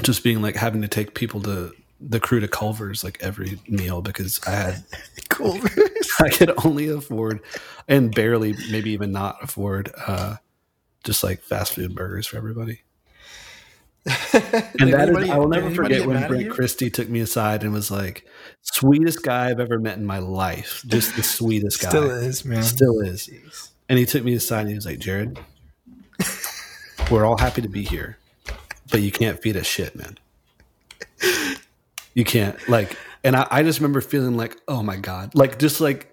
just 0.02 0.22
being 0.22 0.42
like 0.42 0.56
having 0.56 0.82
to 0.82 0.88
take 0.88 1.14
people 1.14 1.40
to 1.44 1.72
the 2.02 2.20
crew 2.20 2.38
to 2.38 2.48
Culver's 2.48 3.02
like 3.02 3.16
every 3.22 3.58
meal 3.66 4.02
because 4.02 4.38
I 4.46 4.50
had 4.50 4.84
Culver's. 5.30 6.10
I 6.20 6.28
could 6.28 6.52
only 6.66 6.88
afford 6.88 7.40
and 7.88 8.14
barely 8.14 8.54
maybe 8.70 8.90
even 8.90 9.10
not 9.10 9.38
afford 9.42 9.90
uh, 10.06 10.36
just 11.02 11.24
like 11.24 11.40
fast 11.40 11.72
food 11.72 11.94
burgers 11.94 12.26
for 12.26 12.36
everybody. 12.36 12.82
And 14.80 14.92
that 14.92 15.08
is, 15.08 15.30
I 15.30 15.36
will 15.36 15.48
never 15.48 15.70
forget 15.70 16.06
when 16.06 16.26
Brent 16.28 16.50
Christie 16.50 16.90
took 16.90 17.08
me 17.08 17.20
aside 17.20 17.62
and 17.64 17.72
was 17.72 17.90
like, 17.90 18.24
"Sweetest 18.62 19.22
guy 19.22 19.50
I've 19.50 19.60
ever 19.60 19.78
met 19.78 19.98
in 19.98 20.06
my 20.06 20.18
life, 20.18 20.82
just 20.86 21.16
the 21.16 21.22
sweetest 21.22 21.80
guy, 21.82 21.88
Still 21.88 22.10
is, 22.10 22.44
man. 22.44 22.62
Still 22.62 23.00
is." 23.00 23.28
Jeez. 23.28 23.70
And 23.88 23.98
he 23.98 24.06
took 24.06 24.22
me 24.22 24.34
aside 24.34 24.60
and 24.60 24.68
he 24.70 24.74
was 24.74 24.86
like, 24.86 24.98
"Jared, 24.98 25.38
we're 27.10 27.24
all 27.24 27.38
happy 27.38 27.60
to 27.62 27.68
be 27.68 27.82
here, 27.82 28.18
but 28.90 29.00
you 29.02 29.10
can't 29.10 29.40
feed 29.42 29.56
us 29.56 29.66
shit, 29.66 29.96
man. 29.96 30.18
You 32.14 32.24
can't 32.24 32.56
like." 32.68 32.96
And 33.24 33.34
I, 33.34 33.46
I 33.50 33.62
just 33.62 33.80
remember 33.80 34.00
feeling 34.00 34.36
like, 34.36 34.56
"Oh 34.68 34.82
my 34.82 34.96
god!" 34.96 35.34
Like 35.34 35.58
just 35.58 35.80
like 35.80 36.12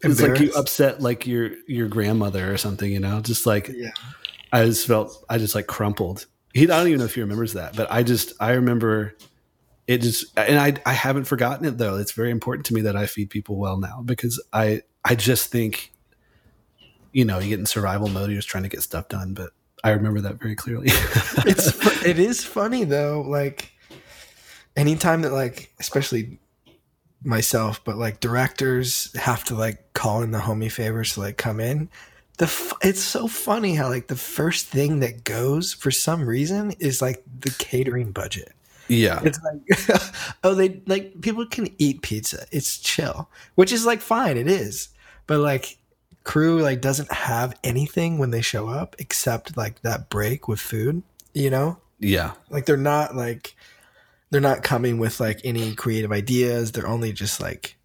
it's 0.00 0.20
like 0.20 0.40
you 0.40 0.52
upset 0.52 1.00
like 1.00 1.26
your 1.26 1.50
your 1.66 1.88
grandmother 1.88 2.52
or 2.52 2.56
something, 2.56 2.90
you 2.90 3.00
know? 3.00 3.20
Just 3.20 3.46
like 3.46 3.68
Yeah. 3.68 3.90
I 4.52 4.64
just 4.64 4.86
felt 4.86 5.24
I 5.28 5.38
just 5.38 5.54
like 5.54 5.66
crumpled. 5.66 6.26
He 6.58 6.64
I 6.64 6.78
don't 6.78 6.88
even 6.88 6.98
know 6.98 7.04
if 7.04 7.14
he 7.14 7.20
remembers 7.20 7.54
that, 7.54 7.76
but 7.76 7.90
I 7.90 8.02
just 8.02 8.32
I 8.40 8.52
remember 8.52 9.14
it 9.86 9.98
just 9.98 10.36
and 10.38 10.58
I 10.58 10.74
I 10.84 10.92
haven't 10.92 11.24
forgotten 11.24 11.66
it 11.66 11.78
though. 11.78 11.96
It's 11.96 12.12
very 12.12 12.30
important 12.30 12.66
to 12.66 12.74
me 12.74 12.82
that 12.82 12.96
I 12.96 13.06
feed 13.06 13.30
people 13.30 13.56
well 13.56 13.78
now 13.78 14.02
because 14.04 14.42
I 14.52 14.82
I 15.04 15.14
just 15.14 15.50
think 15.50 15.92
you 17.12 17.24
know, 17.24 17.38
you 17.38 17.48
get 17.48 17.58
in 17.58 17.66
survival 17.66 18.08
mode, 18.08 18.30
you're 18.30 18.38
just 18.38 18.48
trying 18.48 18.64
to 18.64 18.68
get 18.68 18.82
stuff 18.82 19.08
done, 19.08 19.32
but 19.32 19.50
I 19.82 19.90
remember 19.90 20.20
that 20.20 20.38
very 20.38 20.54
clearly. 20.54 20.88
it's 20.90 22.04
it 22.04 22.18
is 22.18 22.44
funny 22.44 22.84
though 22.84 23.22
like 23.26 23.72
anytime 24.76 25.22
that 25.22 25.32
like 25.32 25.72
especially 25.80 26.38
myself 27.24 27.82
but 27.84 27.96
like 27.96 28.20
directors 28.20 29.12
have 29.16 29.42
to 29.44 29.54
like 29.54 29.92
call 29.92 30.22
in 30.22 30.30
the 30.30 30.38
homie 30.38 30.70
favors 30.70 31.14
to 31.14 31.20
like 31.20 31.36
come 31.36 31.58
in 31.58 31.88
the 32.38 32.46
f- 32.46 32.72
it's 32.82 33.02
so 33.02 33.28
funny 33.28 33.74
how 33.74 33.88
like 33.88 34.08
the 34.08 34.16
first 34.16 34.66
thing 34.66 35.00
that 35.00 35.24
goes 35.24 35.72
for 35.72 35.90
some 35.90 36.26
reason 36.26 36.72
is 36.78 37.02
like 37.02 37.22
the 37.40 37.50
catering 37.58 38.10
budget 38.12 38.52
yeah. 38.88 39.20
it's 39.22 39.38
like 39.42 40.02
oh 40.44 40.54
they 40.54 40.80
like 40.86 41.20
people 41.20 41.44
can 41.46 41.68
eat 41.78 42.00
pizza 42.02 42.46
it's 42.50 42.78
chill 42.78 43.28
which 43.56 43.72
is 43.72 43.84
like 43.84 44.00
fine 44.00 44.36
it 44.38 44.48
is 44.48 44.88
but 45.26 45.38
like 45.40 45.76
crew 46.24 46.60
like 46.62 46.80
doesn't 46.80 47.10
have 47.12 47.58
anything 47.64 48.18
when 48.18 48.30
they 48.30 48.40
show 48.40 48.68
up 48.68 48.96
except 48.98 49.56
like 49.56 49.80
that 49.82 50.08
break 50.08 50.48
with 50.48 50.60
food 50.60 51.02
you 51.34 51.50
know 51.50 51.76
Yeah. 52.00 52.32
like 52.50 52.64
they're 52.66 52.76
not 52.76 53.14
like 53.16 53.54
they're 54.30 54.40
not 54.40 54.62
coming 54.62 54.98
with 54.98 55.20
like 55.20 55.40
any 55.44 55.74
creative 55.74 56.12
ideas 56.12 56.72
they're 56.72 56.86
only 56.88 57.12
just 57.12 57.40
like 57.40 57.76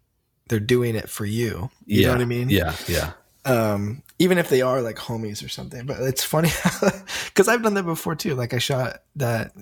they're 0.48 0.60
doing 0.60 0.94
it 0.94 1.08
for 1.08 1.24
you 1.26 1.70
you 1.86 2.00
yeah. 2.02 2.06
know 2.08 2.12
what 2.14 2.22
i 2.22 2.26
mean 2.26 2.48
Yeah. 2.50 2.74
Yeah. 2.86 3.12
um 3.44 4.02
even 4.18 4.38
if 4.38 4.48
they 4.48 4.62
are 4.62 4.80
like 4.80 4.96
homies 4.96 5.44
or 5.44 5.48
something 5.48 5.86
but 5.86 6.00
it's 6.00 6.24
funny 6.24 6.50
because 7.26 7.48
i've 7.48 7.62
done 7.62 7.74
that 7.74 7.84
before 7.84 8.14
too 8.14 8.34
like 8.34 8.54
i 8.54 8.58
shot 8.58 9.02
that 9.16 9.52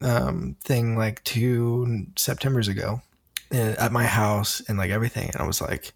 um 0.00 0.56
thing 0.60 0.96
like 0.96 1.22
two 1.24 2.06
september's 2.16 2.68
ago 2.68 3.00
uh, 3.52 3.74
at 3.78 3.92
my 3.92 4.04
house 4.04 4.62
and 4.68 4.78
like 4.78 4.90
everything 4.90 5.30
and 5.32 5.42
i 5.42 5.46
was 5.46 5.60
like 5.60 5.92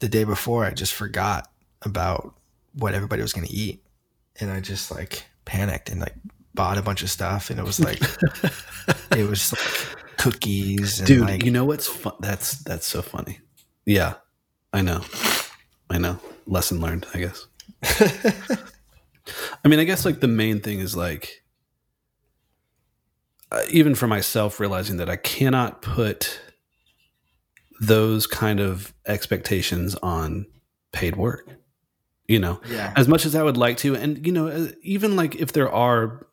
the 0.00 0.08
day 0.08 0.24
before 0.24 0.64
i 0.64 0.70
just 0.70 0.92
forgot 0.94 1.50
about 1.82 2.34
what 2.74 2.94
everybody 2.94 3.22
was 3.22 3.32
going 3.32 3.46
to 3.46 3.52
eat 3.52 3.82
and 4.40 4.50
i 4.50 4.60
just 4.60 4.90
like 4.90 5.24
panicked 5.44 5.90
and 5.90 6.00
like 6.00 6.14
bought 6.54 6.78
a 6.78 6.82
bunch 6.82 7.02
of 7.02 7.10
stuff 7.10 7.50
and 7.50 7.58
it 7.58 7.64
was 7.64 7.80
like 7.80 8.00
it 9.16 9.28
was 9.28 9.52
like 9.52 10.04
cookies 10.24 11.00
and 11.00 11.06
Dude, 11.06 11.20
like 11.20 11.44
you 11.44 11.50
know 11.50 11.64
what's 11.64 11.86
fun? 11.86 12.14
That's 12.20 12.62
that's 12.62 12.86
so 12.86 13.02
funny. 13.02 13.40
Yeah. 13.84 14.14
I 14.72 14.80
know. 14.82 15.02
I 15.90 15.98
know. 15.98 16.18
Lesson 16.46 16.80
learned, 16.80 17.06
I 17.14 17.18
guess. 17.18 17.46
I 19.64 19.68
mean, 19.68 19.80
I 19.80 19.84
guess 19.84 20.04
like 20.04 20.20
the 20.20 20.28
main 20.28 20.60
thing 20.60 20.80
is 20.80 20.96
like, 20.96 21.42
uh, 23.50 23.62
even 23.70 23.94
for 23.94 24.06
myself, 24.06 24.60
realizing 24.60 24.96
that 24.98 25.08
I 25.08 25.16
cannot 25.16 25.80
put 25.80 26.40
those 27.80 28.26
kind 28.26 28.60
of 28.60 28.92
expectations 29.06 29.94
on 29.96 30.46
paid 30.92 31.16
work. 31.16 31.48
You 32.26 32.38
know, 32.38 32.60
yeah 32.70 32.92
as 32.96 33.06
much 33.06 33.26
as 33.26 33.34
I 33.34 33.42
would 33.42 33.58
like 33.58 33.76
to, 33.78 33.94
and 33.94 34.26
you 34.26 34.32
know, 34.32 34.48
uh, 34.48 34.68
even 34.82 35.14
like 35.14 35.36
if 35.36 35.52
there 35.52 35.70
are 35.70 36.26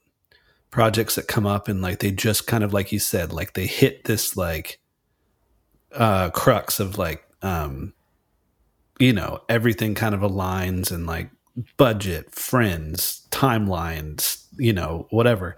projects 0.70 1.16
that 1.16 1.28
come 1.28 1.46
up 1.46 1.68
and 1.68 1.82
like 1.82 2.00
they 2.00 2.12
just 2.12 2.48
kind 2.48 2.64
of 2.64 2.74
like 2.74 2.94
you 2.94 3.00
said, 3.00 3.34
like 3.34 3.54
they 3.54 3.66
hit 3.66 4.06
this 4.06 4.38
like 4.38 4.80
uh 5.94 6.30
crux 6.30 6.80
of 6.80 6.98
like 6.98 7.26
um 7.42 7.94
you 9.02 9.12
know 9.14 9.42
everything 9.50 9.96
kind 9.96 10.16
of 10.16 10.22
aligns 10.22 10.92
and 10.92 11.06
like 11.08 11.30
budget 11.78 12.34
friends 12.34 13.28
timelines 13.32 14.46
you 14.58 14.72
know 14.74 15.08
whatever. 15.10 15.56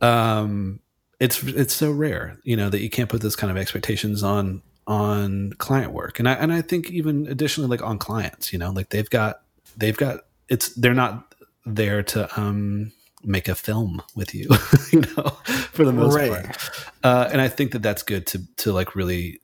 Um 0.00 0.80
it's 1.18 1.42
it's 1.42 1.74
so 1.74 1.90
rare 1.90 2.38
you 2.44 2.56
know 2.56 2.70
that 2.70 2.80
you 2.80 2.88
can't 2.88 3.10
put 3.10 3.20
those 3.20 3.36
kind 3.36 3.50
of 3.50 3.56
expectations 3.56 4.22
on 4.22 4.62
on 4.86 5.52
client 5.58 5.92
work. 5.92 6.18
And 6.18 6.28
i 6.28 6.32
and 6.32 6.52
i 6.52 6.62
think 6.62 6.90
even 6.90 7.26
additionally 7.26 7.68
like 7.68 7.82
on 7.82 7.98
clients 7.98 8.52
you 8.52 8.58
know 8.58 8.70
like 8.70 8.88
they've 8.90 9.10
got 9.10 9.42
they've 9.76 9.96
got 9.96 10.20
it's 10.48 10.70
they're 10.74 10.94
not 10.94 11.34
there 11.66 12.02
to 12.02 12.40
um 12.40 12.90
make 13.22 13.48
a 13.48 13.54
film 13.54 14.02
with 14.16 14.34
you 14.34 14.48
you 14.92 15.00
know 15.02 15.28
for 15.72 15.84
the 15.84 15.92
most 15.92 16.16
Right. 16.16 16.30
part 16.30 16.70
uh 17.04 17.28
and 17.30 17.40
i 17.40 17.48
think 17.48 17.72
that 17.72 17.82
that's 17.82 18.02
good 18.02 18.26
to 18.28 18.40
to 18.56 18.72
like 18.72 18.96
really 18.96 19.40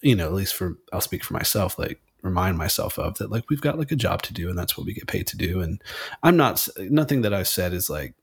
you 0.00 0.14
know 0.14 0.26
at 0.26 0.32
least 0.32 0.54
for 0.54 0.76
i'll 0.92 1.00
speak 1.00 1.24
for 1.24 1.34
myself 1.34 1.76
like 1.78 2.00
remind 2.22 2.56
myself 2.58 2.98
of 2.98 3.16
that 3.18 3.30
like 3.30 3.48
we've 3.50 3.60
got 3.60 3.78
like 3.78 3.90
a 3.92 3.96
job 3.96 4.22
to 4.22 4.32
do 4.32 4.48
and 4.48 4.58
that's 4.58 4.76
what 4.76 4.86
we 4.86 4.92
get 4.92 5.06
paid 5.06 5.26
to 5.26 5.36
do. 5.36 5.60
And 5.60 5.82
i'm 6.22 6.36
not 6.36 6.66
nothing 6.78 7.22
that 7.22 7.32
i've 7.34 7.48
said 7.48 7.72
is 7.72 7.88
like 7.90 8.14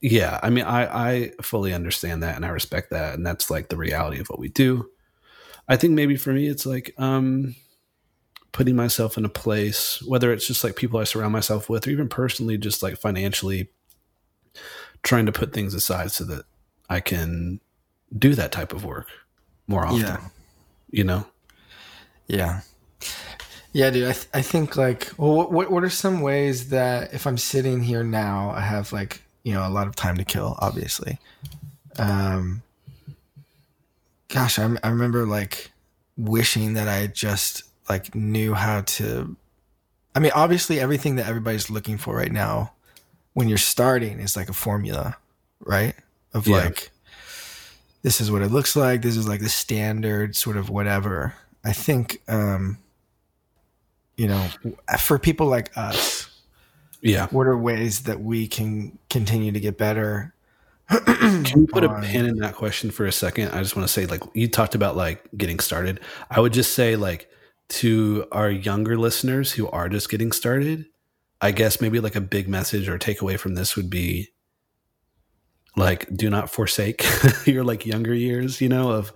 yeah 0.00 0.38
i 0.42 0.50
mean 0.50 0.64
i 0.64 1.10
i 1.10 1.32
fully 1.40 1.72
understand 1.72 2.22
that 2.22 2.34
and 2.36 2.44
i 2.44 2.48
respect 2.48 2.90
that 2.90 3.14
and 3.14 3.24
that's 3.24 3.50
like 3.50 3.68
the 3.68 3.76
reality 3.76 4.18
of 4.20 4.28
what 4.28 4.38
we 4.40 4.48
do. 4.48 4.88
I 5.68 5.76
think 5.76 5.94
maybe 5.94 6.16
for 6.16 6.32
me 6.32 6.48
it's 6.48 6.66
like 6.66 6.92
um 6.98 7.54
putting 8.50 8.76
myself 8.76 9.16
in 9.16 9.24
a 9.24 9.28
place 9.30 10.02
whether 10.06 10.32
it's 10.32 10.46
just 10.46 10.62
like 10.64 10.76
people 10.76 10.98
i 11.00 11.04
surround 11.04 11.32
myself 11.32 11.70
with 11.70 11.86
or 11.86 11.90
even 11.90 12.08
personally 12.08 12.58
just 12.58 12.82
like 12.82 12.98
financially 12.98 13.70
trying 15.02 15.24
to 15.26 15.32
put 15.32 15.52
things 15.52 15.72
aside 15.72 16.10
so 16.10 16.24
that 16.24 16.44
i 16.90 17.00
can 17.00 17.60
do 18.16 18.34
that 18.34 18.52
type 18.52 18.72
of 18.74 18.84
work 18.84 19.06
more 19.66 19.86
often 19.86 20.00
Yeah. 20.00 20.20
you 20.90 21.04
know 21.04 21.26
Yeah. 22.32 22.60
Yeah, 23.72 23.90
dude. 23.90 24.08
I, 24.08 24.12
th- 24.12 24.26
I 24.34 24.42
think 24.42 24.76
like, 24.76 25.10
well, 25.18 25.34
what- 25.34 25.52
what 25.52 25.70
what 25.70 25.84
are 25.84 25.90
some 25.90 26.20
ways 26.20 26.70
that 26.70 27.12
if 27.14 27.26
I'm 27.26 27.38
sitting 27.38 27.82
here 27.82 28.02
now, 28.02 28.50
I 28.50 28.60
have 28.60 28.92
like 28.92 29.22
you 29.44 29.52
know 29.52 29.66
a 29.66 29.70
lot 29.70 29.86
of 29.86 29.94
time 29.96 30.16
to 30.16 30.24
kill, 30.24 30.56
obviously. 30.60 31.18
Um. 31.98 32.62
Gosh, 34.28 34.58
I, 34.58 34.74
I 34.82 34.88
remember 34.88 35.26
like 35.26 35.70
wishing 36.16 36.74
that 36.74 36.88
I 36.88 37.06
just 37.08 37.64
like 37.88 38.14
knew 38.14 38.54
how 38.54 38.80
to. 38.82 39.36
I 40.14 40.20
mean, 40.20 40.32
obviously, 40.34 40.80
everything 40.80 41.16
that 41.16 41.28
everybody's 41.28 41.68
looking 41.70 41.98
for 41.98 42.14
right 42.16 42.32
now, 42.32 42.72
when 43.34 43.48
you're 43.48 43.58
starting, 43.58 44.20
is 44.20 44.36
like 44.36 44.48
a 44.48 44.54
formula, 44.54 45.16
right? 45.60 45.94
Of 46.34 46.46
Yeah. 46.46 46.56
like, 46.56 46.90
this 48.02 48.20
is 48.20 48.30
what 48.30 48.40
it 48.42 48.50
looks 48.50 48.74
like. 48.76 49.02
This 49.02 49.16
is 49.16 49.26
like 49.28 49.40
the 49.40 49.48
standard 49.50 50.34
sort 50.36 50.56
of 50.56 50.68
whatever. 50.70 51.34
I 51.64 51.72
think, 51.72 52.20
um, 52.28 52.78
you 54.16 54.28
know, 54.28 54.48
for 55.00 55.18
people 55.18 55.46
like 55.46 55.76
us, 55.76 56.28
yeah 57.00 57.26
what 57.28 57.48
are 57.48 57.58
ways 57.58 58.02
that 58.02 58.20
we 58.20 58.46
can 58.46 58.96
continue 59.10 59.52
to 59.52 59.60
get 59.60 59.76
better? 59.76 60.34
Can 60.88 61.44
you 61.60 61.66
put 61.66 61.84
a 61.84 62.00
pin 62.00 62.26
in 62.26 62.36
that 62.38 62.54
question 62.54 62.90
for 62.90 63.06
a 63.06 63.12
second? 63.12 63.50
I 63.52 63.62
just 63.62 63.76
want 63.76 63.88
to 63.88 63.92
say, 63.92 64.04
like, 64.06 64.22
you 64.34 64.46
talked 64.46 64.74
about 64.74 64.96
like 64.96 65.26
getting 65.36 65.58
started. 65.58 66.00
I 66.30 66.40
would 66.40 66.52
just 66.52 66.74
say, 66.74 66.96
like, 66.96 67.30
to 67.68 68.26
our 68.30 68.50
younger 68.50 68.98
listeners 68.98 69.52
who 69.52 69.68
are 69.70 69.88
just 69.88 70.10
getting 70.10 70.32
started, 70.32 70.86
I 71.40 71.52
guess 71.52 71.80
maybe 71.80 71.98
like 72.00 72.14
a 72.14 72.20
big 72.20 72.46
message 72.48 72.88
or 72.88 72.98
takeaway 72.98 73.38
from 73.38 73.54
this 73.54 73.74
would 73.74 73.88
be 73.88 74.28
like, 75.76 76.14
do 76.14 76.28
not 76.28 76.50
forsake 76.50 77.04
your 77.46 77.64
like 77.64 77.86
younger 77.86 78.14
years, 78.14 78.60
you 78.60 78.68
know, 78.68 78.90
of 78.90 79.12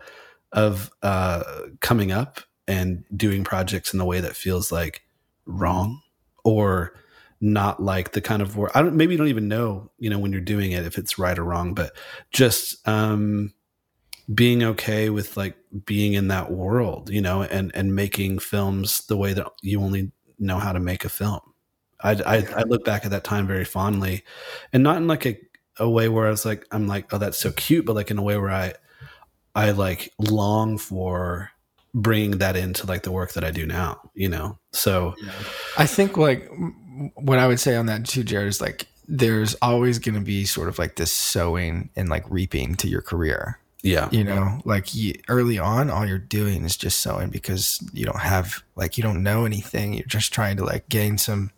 of 0.57 0.91
uh 1.03 1.45
coming 1.81 2.11
up 2.11 2.41
and 2.67 3.05
doing 3.17 3.45
projects 3.45 3.95
in 3.95 4.01
a 4.01 4.05
way 4.05 4.21
that 4.21 4.35
feels 4.35 4.73
like 4.73 5.03
wrong 5.47 6.01
or 6.45 6.95
not 7.41 7.83
like 7.83 8.13
the 8.13 8.21
kind 8.21 8.43
of 8.43 8.57
work 8.57 8.73
I 8.75 8.83
don't 8.83 8.97
maybe 8.97 9.13
you 9.13 9.19
don't 9.19 9.29
even 9.29 9.49
know, 9.49 9.91
you 9.99 10.11
know, 10.11 10.19
when 10.19 10.33
you're 10.33 10.41
doing 10.41 10.73
it 10.73 10.87
if 10.87 10.99
it's 10.99 11.19
right 11.19 11.39
or 11.39 11.45
wrong, 11.45 11.75
but 11.75 11.93
just 12.33 12.87
um 12.89 13.53
being 14.35 14.63
okay 14.63 15.11
with 15.11 15.37
like 15.37 15.57
being 15.85 16.15
in 16.15 16.29
that 16.29 16.51
world, 16.51 17.11
you 17.11 17.21
know, 17.21 17.43
and 17.43 17.71
and 17.75 17.95
making 17.95 18.39
films 18.41 19.07
the 19.07 19.17
way 19.17 19.33
that 19.33 19.47
you 19.63 19.81
only 19.81 20.11
know 20.39 20.59
how 20.59 20.73
to 20.73 20.81
make 20.81 21.05
a 21.05 21.09
film. 21.09 21.41
I, 22.03 22.13
I, 22.13 22.37
I 22.57 22.63
look 22.65 22.85
back 22.85 23.05
at 23.05 23.11
that 23.13 23.25
time 23.25 23.47
very 23.47 23.65
fondly, 23.65 24.25
and 24.73 24.83
not 24.83 24.97
in 24.99 25.07
like 25.07 25.27
a, 25.27 25.39
a 25.79 25.89
way 25.89 26.09
where 26.09 26.27
I 26.27 26.31
was 26.31 26.45
like 26.45 26.67
I'm 26.73 26.89
like 26.89 27.13
oh 27.13 27.19
that's 27.19 27.39
so 27.39 27.53
cute, 27.53 27.87
but 27.87 27.95
like 27.97 28.11
in 28.11 28.19
a 28.19 28.23
way 28.23 28.37
where 28.39 28.51
I 28.51 28.75
I 29.57 29.71
like 29.71 30.13
long 30.19 30.77
for 30.77 31.51
bringing 31.95 32.39
that 32.39 32.57
into 32.57 32.87
like 32.87 33.03
the 33.03 33.11
work 33.11 33.33
that 33.33 33.43
I 33.43 33.51
do 33.51 33.67
now, 33.67 34.11
you 34.15 34.29
know. 34.29 34.59
So 34.73 35.15
I 35.79 35.87
think 35.87 36.19
like 36.19 36.49
what 37.15 37.39
I 37.39 37.47
would 37.49 37.59
say 37.59 37.75
on 37.75 37.87
that 37.87 38.05
too, 38.05 38.23
Jared, 38.23 38.49
is 38.49 38.61
like 38.61 38.87
there's 39.09 39.55
always 39.63 39.99
going 39.99 40.15
to 40.15 40.21
be 40.21 40.45
sort 40.45 40.69
of 40.69 40.79
like 40.79 40.97
this 40.97 41.11
sowing 41.11 41.89
and 41.97 42.11
like 42.11 42.25
reaping 42.31 42.75
to 42.77 42.89
your 42.89 43.01
career. 43.01 43.59
yeah, 43.83 44.11
You 44.13 44.25
know, 44.25 44.61
like 44.67 44.95
you, 44.95 45.15
early 45.29 45.59
on, 45.59 45.89
all 45.89 46.05
you're 46.05 46.19
doing 46.19 46.65
is 46.65 46.77
just 46.77 47.01
sowing 47.01 47.31
because 47.31 47.83
you 47.95 48.05
don't 48.05 48.21
have 48.21 48.63
like 48.75 48.99
you 48.99 49.03
don't 49.03 49.23
know 49.23 49.47
anything. 49.47 49.95
You're 49.95 50.07
just 50.07 50.35
trying 50.35 50.59
to 50.59 50.65
like 50.65 50.89
gain 50.91 51.17
some 51.17 51.51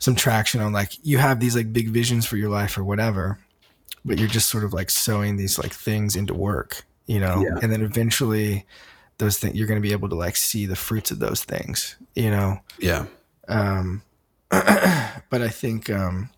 some 0.00 0.16
traction 0.16 0.60
on 0.60 0.72
like 0.72 0.92
you 1.04 1.18
have 1.18 1.38
these 1.38 1.54
like 1.54 1.72
big 1.72 1.90
visions 1.90 2.26
for 2.26 2.36
your 2.36 2.50
life 2.50 2.76
or 2.76 2.82
whatever, 2.82 3.38
but 4.04 4.18
you're 4.18 4.26
just 4.28 4.48
sort 4.48 4.64
of 4.64 4.72
like 4.72 4.90
sowing 4.90 5.36
these 5.36 5.56
like 5.56 5.72
things 5.72 6.16
into 6.16 6.34
work. 6.34 6.84
You 7.06 7.20
know, 7.20 7.42
Yeah. 7.42 7.58
and 7.62 7.72
then 7.72 7.82
eventually 7.82 8.64
those 9.18 9.38
things 9.38 9.54
you're 9.54 9.66
going 9.66 9.80
to 9.80 9.86
be 9.86 9.92
able 9.92 10.08
to 10.08 10.14
like 10.14 10.36
see 10.36 10.66
the 10.66 10.76
fruits 10.76 11.10
of 11.10 11.18
those 11.18 11.44
things. 11.44 11.96
You 12.14 12.30
know, 12.30 12.60
yeah, 12.78 13.06
um, 13.48 14.02
but 14.50 15.42
I 15.42 15.48
think 15.48 15.90
um, 15.90 16.30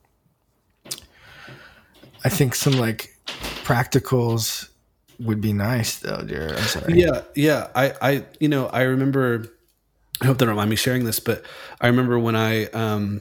I 2.24 2.28
think 2.28 2.54
some 2.54 2.74
like 2.74 3.16
practicals 3.64 4.68
would 5.20 5.40
be 5.40 5.52
nice 5.52 5.98
though, 5.98 6.26
sorry. 6.66 6.94
yeah, 7.00 7.22
yeah. 7.34 7.68
I 7.74 7.94
I 8.00 8.24
you 8.40 8.48
know 8.48 8.66
I 8.66 8.82
remember. 8.82 9.50
I 10.20 10.26
hope 10.26 10.38
they 10.38 10.46
don't 10.46 10.56
mind 10.56 10.70
me 10.70 10.76
sharing 10.76 11.04
this, 11.04 11.18
but 11.20 11.44
I 11.80 11.88
remember 11.88 12.18
when 12.18 12.36
I 12.36 12.66
um 12.66 13.20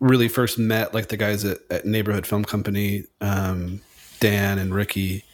really 0.00 0.28
first 0.28 0.58
met 0.58 0.92
like 0.94 1.08
the 1.08 1.16
guys 1.16 1.44
at, 1.44 1.58
at 1.70 1.84
Neighborhood 1.84 2.26
Film 2.26 2.44
Company, 2.44 3.04
um, 3.20 3.80
Dan 4.20 4.58
and 4.58 4.74
Ricky. 4.74 5.24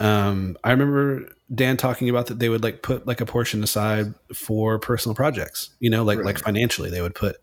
Um, 0.00 0.56
I 0.64 0.70
remember 0.70 1.30
Dan 1.54 1.76
talking 1.76 2.08
about 2.08 2.26
that 2.28 2.38
they 2.38 2.48
would 2.48 2.62
like 2.62 2.82
put 2.82 3.06
like 3.06 3.20
a 3.20 3.26
portion 3.26 3.62
aside 3.62 4.14
for 4.34 4.78
personal 4.78 5.14
projects. 5.14 5.70
You 5.78 5.90
know, 5.90 6.02
like 6.02 6.18
like 6.24 6.38
financially, 6.38 6.90
they 6.90 7.02
would 7.02 7.14
put 7.14 7.36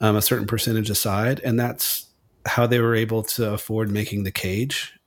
um, 0.00 0.16
a 0.16 0.22
certain 0.22 0.46
percentage 0.46 0.90
aside, 0.90 1.40
and 1.44 1.60
that's 1.60 2.06
how 2.46 2.66
they 2.66 2.80
were 2.80 2.94
able 2.94 3.22
to 3.22 3.52
afford 3.52 3.90
making 3.90 4.24
the 4.24 4.32
cage, 4.32 4.98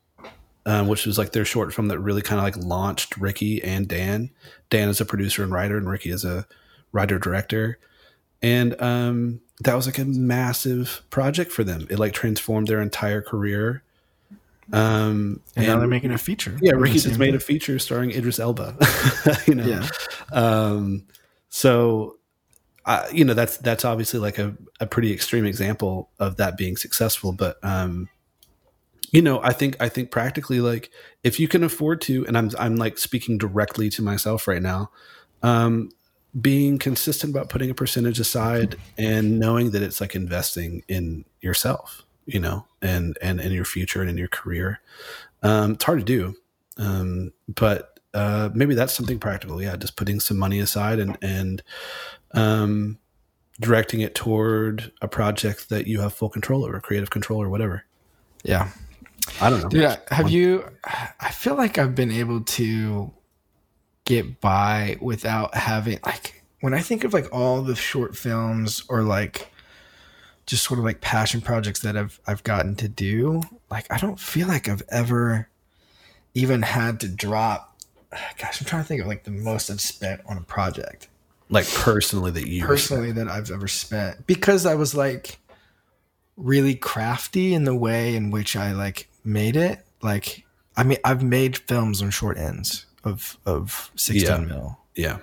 um, 0.65 0.87
which 0.87 1.05
was 1.05 1.17
like 1.17 1.31
their 1.31 1.43
short 1.43 1.73
film 1.73 1.87
that 1.87 1.99
really 1.99 2.21
kind 2.21 2.39
of 2.39 2.45
like 2.45 2.57
launched 2.57 3.17
Ricky 3.17 3.61
and 3.63 3.87
Dan. 3.87 4.29
Dan 4.69 4.87
is 4.87 5.01
a 5.01 5.05
producer 5.05 5.43
and 5.43 5.51
writer, 5.51 5.77
and 5.77 5.89
Ricky 5.89 6.11
is 6.11 6.23
a 6.23 6.45
writer 6.91 7.17
director, 7.17 7.79
and 8.43 8.79
um, 8.79 9.41
that 9.61 9.75
was 9.75 9.87
like 9.87 9.97
a 9.97 10.05
massive 10.05 11.01
project 11.09 11.51
for 11.51 11.63
them. 11.63 11.87
It 11.89 11.97
like 11.97 12.13
transformed 12.13 12.67
their 12.67 12.81
entire 12.81 13.21
career. 13.21 13.81
Um, 14.73 15.41
And, 15.55 15.67
now 15.67 15.77
they're 15.79 15.87
making 15.87 16.11
a 16.11 16.17
feature. 16.17 16.57
yeah, 16.61 16.73
Ricky 16.73 16.99
just 16.99 17.19
made 17.19 17.35
a 17.35 17.39
feature 17.39 17.77
starring 17.79 18.11
Idris 18.11 18.39
Elba. 18.39 18.77
you 19.47 19.55
know, 19.55 19.65
Yeah. 19.65 19.87
um, 20.31 21.05
so 21.49 22.17
I, 22.85 23.07
you 23.11 23.25
know 23.25 23.33
that's 23.33 23.57
that's 23.57 23.85
obviously 23.85 24.19
like 24.19 24.37
a, 24.37 24.55
a 24.79 24.85
pretty 24.85 25.11
extreme 25.13 25.45
example 25.45 26.09
of 26.19 26.37
that 26.37 26.57
being 26.57 26.77
successful. 26.77 27.31
But 27.31 27.57
um, 27.63 28.09
you 29.11 29.21
know, 29.21 29.41
I 29.41 29.53
think 29.53 29.77
I 29.79 29.89
think 29.89 30.11
practically 30.11 30.59
like 30.61 30.91
if 31.23 31.39
you 31.39 31.47
can 31.47 31.63
afford 31.63 32.01
to, 32.01 32.25
and 32.27 32.37
I'm 32.37 32.51
I'm 32.59 32.75
like 32.75 32.97
speaking 32.97 33.37
directly 33.37 33.89
to 33.91 34.01
myself 34.01 34.47
right 34.47 34.61
now. 34.61 34.91
Um, 35.43 35.91
being 36.41 36.77
consistent 36.77 37.33
about 37.33 37.47
putting 37.49 37.69
a 37.69 37.73
percentage 37.73 38.19
aside 38.19 38.75
and 38.97 39.39
knowing 39.39 39.71
that 39.71 39.81
it's 39.81 40.01
like 40.01 40.15
investing 40.15 40.83
in 40.89 41.23
yourself, 41.39 42.03
you 42.25 42.39
know, 42.39 42.65
and 42.81 43.17
and 43.21 43.39
in 43.39 43.51
your 43.51 43.65
future 43.65 44.01
and 44.01 44.09
in 44.09 44.17
your 44.17 44.27
career. 44.27 44.79
Um, 45.43 45.73
it's 45.73 45.83
hard 45.83 45.99
to 45.99 46.05
do, 46.05 46.35
um, 46.77 47.31
but 47.47 47.99
uh, 48.13 48.49
maybe 48.53 48.75
that's 48.75 48.93
something 48.93 49.19
practical. 49.19 49.61
Yeah, 49.61 49.75
just 49.75 49.95
putting 49.95 50.19
some 50.19 50.37
money 50.37 50.59
aside 50.59 50.99
and 50.99 51.17
and 51.21 51.63
um, 52.31 52.97
directing 53.59 54.01
it 54.01 54.15
toward 54.15 54.91
a 55.01 55.07
project 55.07 55.69
that 55.69 55.87
you 55.87 56.01
have 56.01 56.13
full 56.13 56.29
control 56.29 56.65
over, 56.65 56.79
creative 56.79 57.09
control 57.09 57.41
or 57.41 57.49
whatever. 57.49 57.85
Yeah. 58.43 58.69
I 59.41 59.49
don't 59.49 59.63
know. 59.63 59.69
Dude, 59.69 59.85
I- 59.85 59.99
have 60.11 60.29
you? 60.29 60.63
I 61.19 61.31
feel 61.31 61.55
like 61.55 61.77
I've 61.77 61.95
been 61.95 62.11
able 62.11 62.41
to 62.41 63.11
get 64.05 64.39
by 64.39 64.97
without 65.01 65.55
having 65.55 65.99
like 66.05 66.43
when 66.61 66.73
I 66.75 66.81
think 66.81 67.03
of 67.03 67.13
like 67.13 67.27
all 67.33 67.63
the 67.63 67.75
short 67.75 68.15
films 68.15 68.83
or 68.87 69.01
like 69.01 69.51
just 70.45 70.63
sort 70.63 70.79
of 70.79 70.85
like 70.85 71.01
passion 71.01 71.41
projects 71.41 71.79
that 71.81 71.97
I've 71.97 72.19
I've 72.27 72.43
gotten 72.43 72.75
to 72.75 72.87
do. 72.87 73.41
Like 73.69 73.91
I 73.91 73.97
don't 73.97 74.19
feel 74.19 74.47
like 74.47 74.67
I've 74.69 74.83
ever 74.89 75.49
even 76.33 76.61
had 76.61 76.99
to 77.01 77.07
drop. 77.07 77.77
Gosh, 78.37 78.61
I'm 78.61 78.67
trying 78.67 78.83
to 78.83 78.87
think 78.87 79.01
of 79.01 79.07
like 79.07 79.23
the 79.23 79.31
most 79.31 79.69
I've 79.69 79.81
spent 79.81 80.21
on 80.25 80.37
a 80.37 80.41
project 80.41 81.07
Like 81.49 81.67
personally, 81.73 82.31
that 82.31 82.47
you 82.47 82.63
personally 82.65 83.11
that 83.13 83.27
I've 83.27 83.51
ever 83.51 83.67
spent 83.67 84.25
because 84.27 84.65
I 84.65 84.75
was 84.75 84.95
like 84.95 85.39
really 86.37 86.75
crafty 86.75 87.53
in 87.53 87.63
the 87.63 87.75
way 87.75 88.15
in 88.15 88.31
which 88.31 88.55
I 88.55 88.73
like 88.73 89.09
made 89.23 89.55
it. 89.55 89.79
Like, 90.01 90.45
I 90.77 90.83
mean, 90.83 90.97
I've 91.03 91.23
made 91.23 91.57
films 91.57 92.01
on 92.01 92.09
short 92.11 92.37
ends 92.37 92.85
of 93.03 93.37
of 93.45 93.91
sixteen 93.95 94.41
Yeah. 94.41 94.45
mil, 94.47 94.79
yeah. 94.95 95.17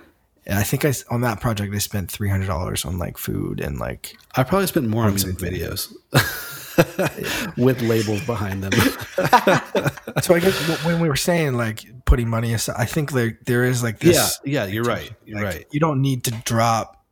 And 0.45 0.57
I 0.59 0.63
think 0.63 0.85
I 0.85 0.93
on 1.09 1.21
that 1.21 1.39
project 1.41 1.73
I 1.73 1.77
spent 1.79 2.11
three 2.11 2.29
hundred 2.29 2.47
dollars 2.47 2.85
on 2.85 2.97
like 2.97 3.17
food 3.17 3.59
and 3.61 3.79
like 3.79 4.15
I 4.35 4.43
probably 4.43 4.67
spent 4.67 4.87
more 4.87 5.03
on 5.03 5.07
On 5.09 5.13
music 5.13 5.37
videos 5.37 5.93
with 7.57 7.81
labels 7.81 8.25
behind 8.25 8.63
them. 8.63 8.71
so 10.21 10.33
I 10.35 10.39
guess 10.39 10.83
when 10.85 10.99
we 10.99 11.07
were 11.07 11.15
saying 11.15 11.53
like 11.53 11.83
putting 12.05 12.27
money 12.29 12.53
aside, 12.53 12.75
I 12.77 12.85
think 12.85 13.11
there 13.11 13.37
there 13.45 13.63
is 13.63 13.83
like 13.83 14.03
yeah, 14.03 14.11
this. 14.11 14.39
yeah, 14.45 14.65
you're 14.65 14.83
right. 14.83 15.11
You're 15.25 15.37
like, 15.37 15.45
right. 15.45 15.65
You 15.71 15.79
don't 15.79 16.01
need 16.01 16.23
to 16.25 16.31
drop 16.45 17.03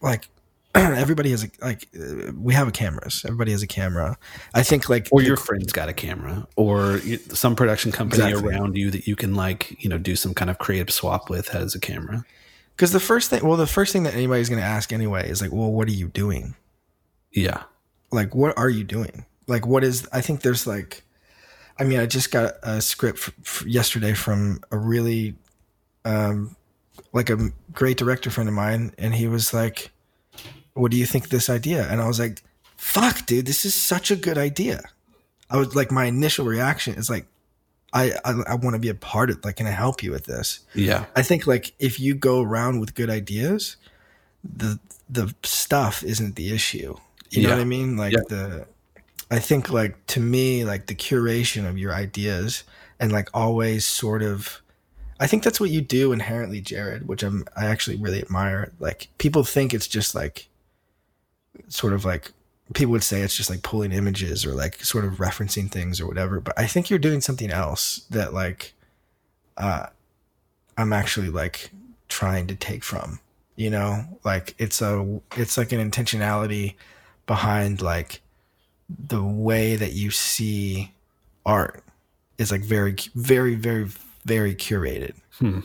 like. 0.00 0.28
Everybody 0.76 1.30
has 1.30 1.42
a 1.44 1.48
like. 1.62 1.88
Uh, 1.98 2.32
we 2.38 2.52
have 2.52 2.68
a 2.68 2.70
cameras. 2.70 3.22
Everybody 3.24 3.52
has 3.52 3.62
a 3.62 3.66
camera. 3.66 4.18
I 4.52 4.62
think 4.62 4.90
like 4.90 5.08
Or 5.10 5.20
the- 5.20 5.26
your 5.26 5.38
friend's 5.38 5.72
got 5.72 5.88
a 5.88 5.94
camera, 5.94 6.46
or 6.56 6.98
you, 6.98 7.16
some 7.30 7.56
production 7.56 7.92
company 7.92 8.22
Exactly. 8.22 8.52
around 8.54 8.76
you 8.76 8.90
that 8.90 9.06
you 9.06 9.16
can 9.16 9.34
like, 9.34 9.82
you 9.82 9.88
know, 9.88 9.96
do 9.96 10.14
some 10.14 10.34
kind 10.34 10.50
of 10.50 10.58
creative 10.58 10.90
swap 10.92 11.30
with 11.30 11.48
has 11.48 11.74
a 11.74 11.80
camera. 11.80 12.26
Because 12.76 12.92
the 12.92 13.00
first 13.00 13.30
thing, 13.30 13.42
well, 13.42 13.56
the 13.56 13.66
first 13.66 13.90
thing 13.90 14.02
that 14.02 14.12
anybody's 14.12 14.50
going 14.50 14.60
to 14.60 14.66
ask 14.66 14.92
anyway 14.92 15.30
is 15.30 15.40
like, 15.40 15.50
well, 15.50 15.72
what 15.72 15.88
are 15.88 15.92
you 15.92 16.08
doing? 16.08 16.54
Yeah, 17.32 17.62
Like, 18.10 18.34
what 18.34 18.56
are 18.58 18.68
you 18.68 18.84
doing? 18.84 19.24
Like, 19.46 19.66
what 19.66 19.82
is, 19.82 20.06
I 20.12 20.20
think 20.20 20.42
there's 20.42 20.66
like, 20.66 21.02
I 21.78 21.84
mean, 21.84 21.98
I 22.00 22.06
just 22.06 22.30
got 22.30 22.54
a 22.62 22.80
script 22.80 23.18
f- 23.18 23.34
f- 23.40 23.66
yesterday 23.66 24.12
from 24.12 24.60
a 24.70 24.76
really, 24.78 25.34
um, 26.04 26.54
like 27.12 27.30
a 27.30 27.50
great 27.72 27.96
director 27.96 28.30
friend 28.30 28.48
of 28.48 28.54
mine. 28.54 28.92
And 28.98 29.14
he 29.14 29.26
was 29.26 29.52
like, 29.54 29.90
what 30.74 30.90
do 30.90 30.96
you 30.98 31.06
think 31.06 31.24
of 31.24 31.30
this 31.30 31.48
idea? 31.48 31.86
And 31.90 32.00
I 32.00 32.06
was 32.06 32.18
like, 32.18 32.42
fuck, 32.76 33.24
dude, 33.26 33.46
this 33.46 33.64
is 33.64 33.74
such 33.74 34.10
a 34.10 34.16
good 34.16 34.38
idea. 34.38 34.82
I 35.48 35.56
was 35.56 35.74
like, 35.74 35.90
my 35.90 36.04
initial 36.04 36.44
reaction 36.44 36.94
is 36.94 37.08
like, 37.08 37.26
I, 37.96 38.12
I, 38.24 38.32
I 38.48 38.54
want 38.54 38.74
to 38.74 38.78
be 38.78 38.88
a 38.90 38.94
part 38.94 39.30
of 39.30 39.44
like, 39.44 39.56
can 39.56 39.66
I 39.66 39.70
help 39.70 40.02
you 40.02 40.10
with 40.10 40.26
this? 40.26 40.60
yeah, 40.74 41.06
I 41.16 41.22
think 41.22 41.46
like 41.46 41.74
if 41.78 41.98
you 41.98 42.14
go 42.14 42.42
around 42.42 42.80
with 42.80 42.94
good 42.94 43.10
ideas, 43.10 43.76
the 44.44 44.78
the 45.08 45.34
stuff 45.42 46.02
isn't 46.02 46.36
the 46.36 46.52
issue. 46.52 46.96
You 47.30 47.42
know 47.42 47.50
what 47.50 47.60
I 47.60 47.64
mean? 47.64 47.96
Like 47.96 48.12
Yeah. 48.12 48.20
the 48.28 48.66
I 49.30 49.38
think 49.40 49.70
like 49.70 49.94
to 50.08 50.20
me 50.20 50.64
like 50.64 50.86
the 50.86 50.94
curation 50.94 51.68
of 51.68 51.76
your 51.78 51.92
ideas 51.92 52.64
and 53.00 53.12
like 53.12 53.28
always 53.34 53.84
sort 53.84 54.22
of 54.22 54.62
I 55.18 55.26
think 55.26 55.42
that's 55.42 55.60
what 55.60 55.70
you 55.70 55.80
do 55.80 56.12
inherently, 56.12 56.60
Jared, 56.60 57.08
which 57.08 57.22
I'm 57.22 57.44
I 57.56 57.66
actually 57.66 57.96
really 57.96 58.20
admire. 58.22 58.72
Like 58.78 59.08
people 59.18 59.44
think 59.44 59.72
it's 59.74 59.88
just 59.88 60.14
like 60.14 60.48
sort 61.68 61.92
of 61.92 62.04
like 62.04 62.32
people 62.74 62.92
would 62.92 63.02
say 63.04 63.20
it's 63.20 63.36
just 63.36 63.48
like 63.50 63.62
pulling 63.62 63.92
images 63.92 64.44
or 64.44 64.52
like 64.52 64.82
sort 64.82 65.04
of 65.04 65.14
referencing 65.14 65.70
things 65.70 66.00
or 66.00 66.06
whatever, 66.06 66.40
but 66.40 66.58
I 66.58 66.66
think 66.66 66.90
you're 66.90 66.98
doing 66.98 67.20
something 67.20 67.50
else 67.50 68.04
that 68.10 68.34
like 68.34 68.74
uh 69.56 69.86
I'm 70.76 70.92
actually 70.92 71.28
like 71.30 71.70
trying 72.08 72.46
to 72.48 72.54
take 72.54 72.84
from, 72.84 73.20
you 73.56 73.70
know, 73.70 74.04
like 74.24 74.54
it's 74.58 74.82
a, 74.82 75.20
it's 75.36 75.56
like 75.56 75.72
an 75.72 75.90
intentionality 75.90 76.74
behind 77.26 77.80
like 77.80 78.20
the 78.88 79.22
way 79.24 79.74
that 79.76 79.92
you 79.94 80.10
see 80.10 80.92
art 81.46 81.82
is 82.38 82.50
like 82.52 82.60
very, 82.62 82.94
very, 83.14 83.54
very, 83.54 83.88
very 84.26 84.54
curated, 84.54 85.14
Hmm. 85.38 85.60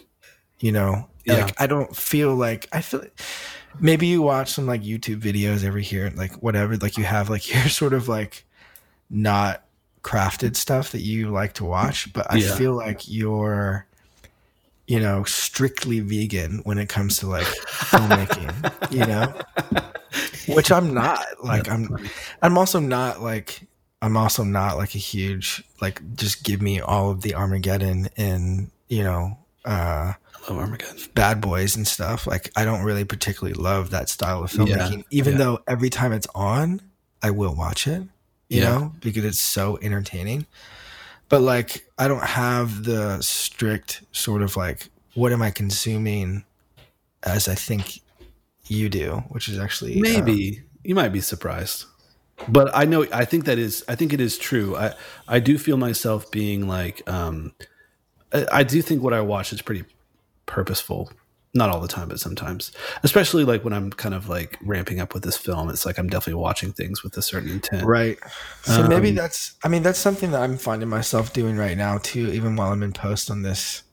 you 0.60 0.72
know, 0.72 1.10
Yeah. 1.26 1.45
like 1.45 1.60
I 1.62 1.68
don't 1.68 1.95
feel 1.95 2.34
like 2.36 2.68
I 2.72 2.82
feel 2.82 3.04
maybe 3.80 4.07
you 4.07 4.22
watch 4.22 4.51
some 4.51 4.65
like 4.67 4.82
YouTube 4.84 5.22
videos 5.22 5.63
every 5.63 5.84
here, 5.84 6.11
like 6.15 6.34
whatever. 6.43 6.78
Like 6.78 6.97
you 6.97 7.03
have 7.03 7.30
like 7.30 7.49
your 7.53 7.69
sort 7.69 7.93
of 7.93 8.07
like 8.07 8.45
not 9.09 9.63
crafted 10.03 10.55
stuff 10.55 10.91
that 10.91 11.01
you 11.01 11.30
like 11.30 11.53
to 11.53 11.65
watch, 11.65 12.11
but 12.13 12.26
I 12.32 12.39
Yeah. 12.39 12.55
feel 12.55 12.74
like 12.74 13.07
you're, 13.07 13.86
you 14.88 14.99
know, 14.99 15.24
strictly 15.24 15.99
vegan 15.99 16.61
when 16.63 16.78
it 16.78 16.89
comes 16.89 17.17
to 17.17 17.28
like 17.28 17.45
filmmaking. 17.45 18.72
you 18.91 19.05
know, 19.05 19.34
which 20.55 20.72
I'm 20.72 20.93
not. 20.93 21.26
Like 21.43 21.69
I'm, 21.69 22.09
I'm 22.41 22.57
also 22.57 22.80
not 22.80 23.22
like. 23.22 23.61
I'm 24.03 24.17
also 24.17 24.43
not 24.43 24.78
like 24.78 24.95
a 24.95 24.97
huge 24.97 25.63
like 25.80 26.01
just 26.15 26.43
give 26.43 26.59
me 26.59 26.82
all 26.82 27.11
of 27.11 27.22
the 27.22 27.36
Armageddon 27.36 28.09
and 28.17 28.72
you 28.89 29.03
know 29.03 29.38
uh 29.63 30.13
love 30.50 30.58
Armageddon. 30.60 30.98
bad 31.14 31.39
boys 31.42 31.76
and 31.76 31.88
stuff 31.88 32.26
like 32.28 32.52
i 32.56 32.66
don't 32.66 32.84
really 32.84 33.06
particularly 33.06 33.54
love 33.54 33.89
that 33.92 34.10
style 34.10 34.44
of 34.44 34.54
Yeah, 34.54 34.66
filmmaking 34.66 35.04
even 35.12 35.34
yeah. 35.34 35.38
though 35.39 35.60
every 35.68 35.89
time 35.89 36.12
it's 36.14 36.28
on 36.36 36.82
i 37.22 37.30
will 37.32 37.56
watch 37.56 37.88
it 37.88 38.04
you 38.50 38.62
Yeah. 38.62 38.70
know 38.70 38.94
because 39.02 39.24
it's 39.26 39.39
so 39.39 39.78
entertaining 39.82 40.46
but 41.30 41.42
like 41.42 41.86
i 41.98 42.08
don't 42.08 42.24
have 42.24 42.84
the 42.84 43.22
strict 43.22 44.04
sort 44.12 44.42
of 44.42 44.58
like 44.58 44.89
what 45.14 45.32
am 45.32 45.42
i 45.42 45.52
consuming 45.52 46.44
as 47.24 47.48
i 47.48 47.56
think 47.56 48.02
you 48.68 48.89
do 48.89 49.24
which 49.30 49.48
is 49.50 49.60
actually 49.60 49.98
uh, 50.00 50.02
Maybe 50.02 50.64
you 50.84 50.96
might 50.96 51.10
be 51.10 51.20
surprised, 51.20 51.86
but 52.48 52.72
I 52.74 52.86
know 52.86 53.06
I 53.14 53.26
think 53.26 53.46
that 53.46 53.58
is 53.60 53.84
I 53.88 53.94
think 53.96 54.14
it 54.14 54.22
is 54.22 54.38
true. 54.38 54.76
I 54.76 54.94
I 55.28 55.39
do 55.39 55.58
feel 55.60 55.78
myself 55.78 56.32
being 56.32 56.68
like 56.68 57.08
um, 57.08 57.54
I, 58.34 58.48
I 58.52 58.64
do 58.64 58.82
think 58.82 59.04
what 59.04 59.14
I 59.14 59.22
watch 59.22 59.52
is 59.54 59.62
pretty 59.62 59.84
purposeful. 60.46 61.12
Not 61.54 61.70
all 61.70 61.82
the 61.82 61.88
time, 61.89 62.08
but 62.08 62.18
sometimes, 62.18 62.72
especially 63.04 63.44
like 63.44 63.66
when 63.66 63.74
I'm 63.74 63.89
kind 63.92 64.16
of 64.16 64.30
like 64.30 64.58
ramping 64.62 65.02
up 65.02 65.14
with 65.14 65.24
this 65.24 65.36
film, 65.36 65.70
it's 65.70 65.86
like 65.86 65.98
I'm 65.98 66.08
definitely 66.08 66.42
watching 66.42 66.72
things 66.72 67.04
with 67.04 67.18
a 67.18 67.22
certain 67.22 67.50
intent. 67.52 67.86
Right. 67.86 68.18
So 68.62 68.88
maybe 68.88 69.10
Um, 69.10 69.16
that's 69.16 69.56
I 69.62 69.68
mean 69.68 69.84
that's 69.84 70.00
something 70.00 70.32
that 70.32 70.42
I'm 70.42 70.58
finding 70.58 70.88
myself 70.88 71.34
doing 71.34 71.58
right 71.58 71.76
now 71.78 71.98
too 71.98 72.28
even 72.32 72.56
while 72.56 72.72
I'm 72.72 72.84
in 72.84 72.94
post 72.94 73.30
on 73.30 73.42
this 73.42 73.84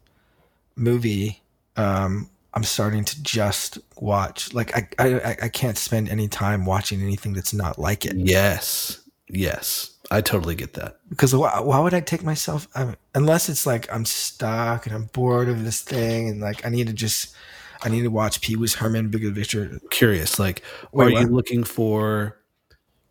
movie 0.76 1.42
um 1.76 2.30
I'm 2.55 2.62
starting 2.62 3.05
to 3.05 3.22
just 3.22 3.78
watch 3.96 4.55
like 4.55 4.72
I 4.76 4.88
I 4.99 5.36
I 5.42 5.49
can't 5.49 5.76
spend 5.76 6.09
any 6.09 6.28
time 6.28 6.64
watching 6.64 7.03
anything 7.03 7.32
that's 7.32 7.53
not 7.53 7.76
like 7.76 8.07
it 8.07 8.14
Yes, 8.16 9.01
yes, 9.28 9.97
I 10.11 10.20
totally 10.22 10.54
get 10.54 10.74
that. 10.74 10.98
because 11.11 11.34
why, 11.34 11.61
why 11.61 11.80
would 11.80 11.92
I 11.94 12.00
take 12.00 12.22
myself 12.22 12.66
I 12.74 12.94
unless 13.14 13.48
it's 13.48 13.66
like 13.66 13.92
I'm 13.92 14.04
stuck 14.06 14.86
and 14.86 14.94
I'm 14.94 15.04
bored 15.12 15.48
of 15.48 15.64
this 15.64 15.82
thing 15.82 16.28
and 16.30 16.40
like 16.40 16.64
I 16.64 16.70
need 16.70 16.86
to 16.86 16.92
just 16.92 17.34
I 17.82 17.88
need 17.88 18.02
to 18.02 18.09
watch 18.09 18.40
Pee 18.40 18.56
Wee's 18.56 18.74
Herman 18.74 19.09
Bigger 19.09 19.30
Picture 19.30 19.80
Curious, 19.90 20.38
like, 20.38 20.62
Wait, 20.92 21.14
are 21.16 21.20
you 21.20 21.28
looking 21.28 21.62
for, 21.62 22.36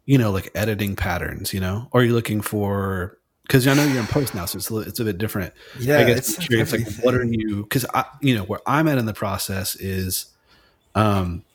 you 0.06 0.18
know, 0.18 0.32
like 0.32 0.52
editing 0.56 0.96
patterns? 0.96 1.54
You 1.54 1.62
know, 1.62 1.88
or 1.92 2.02
are 2.02 2.04
you 2.04 2.14
looking 2.14 2.42
for? 2.42 3.18
Because 3.44 3.66
I 3.66 3.76
know 3.76 3.86
you're 3.86 4.02
in 4.02 4.08
post 4.08 4.36
now, 4.36 4.46
so 4.46 4.58
it's 4.58 4.70
a, 4.70 4.74
li- 4.74 4.86
it's 4.88 5.00
a 5.00 5.06
bit 5.06 5.18
different. 5.18 5.54
yeah 5.80 6.00
I 6.00 6.04
guess 6.04 6.18
it's 6.18 6.40
I'm 6.40 6.46
curious, 6.48 6.72
like, 6.74 6.86
what 7.02 7.16
are 7.16 7.24
you? 7.24 7.64
Because 7.64 7.86
I, 7.94 8.04
you 8.22 8.36
know, 8.36 8.44
where 8.44 8.60
I'm 8.68 8.90
at 8.90 8.98
in 8.98 9.06
the 9.06 9.14
process 9.14 9.78
is, 9.78 10.26
um, 10.96 11.46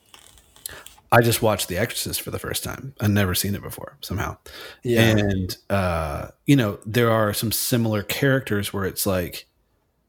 I 1.12 1.20
just 1.20 1.42
watched 1.42 1.68
The 1.68 1.76
Exorcist 1.76 2.22
for 2.22 2.30
the 2.30 2.38
first 2.38 2.64
time. 2.64 2.94
I'd 3.00 3.10
never 3.10 3.34
seen 3.34 3.54
it 3.54 3.62
before 3.62 3.96
somehow, 4.00 4.38
yeah 4.82 5.02
and 5.02 5.56
uh, 5.70 6.28
you 6.46 6.56
know, 6.56 6.78
there 6.86 7.10
are 7.10 7.32
some 7.34 7.52
similar 7.52 8.02
characters 8.02 8.72
where 8.72 8.84
it's 8.84 9.06
like 9.06 9.46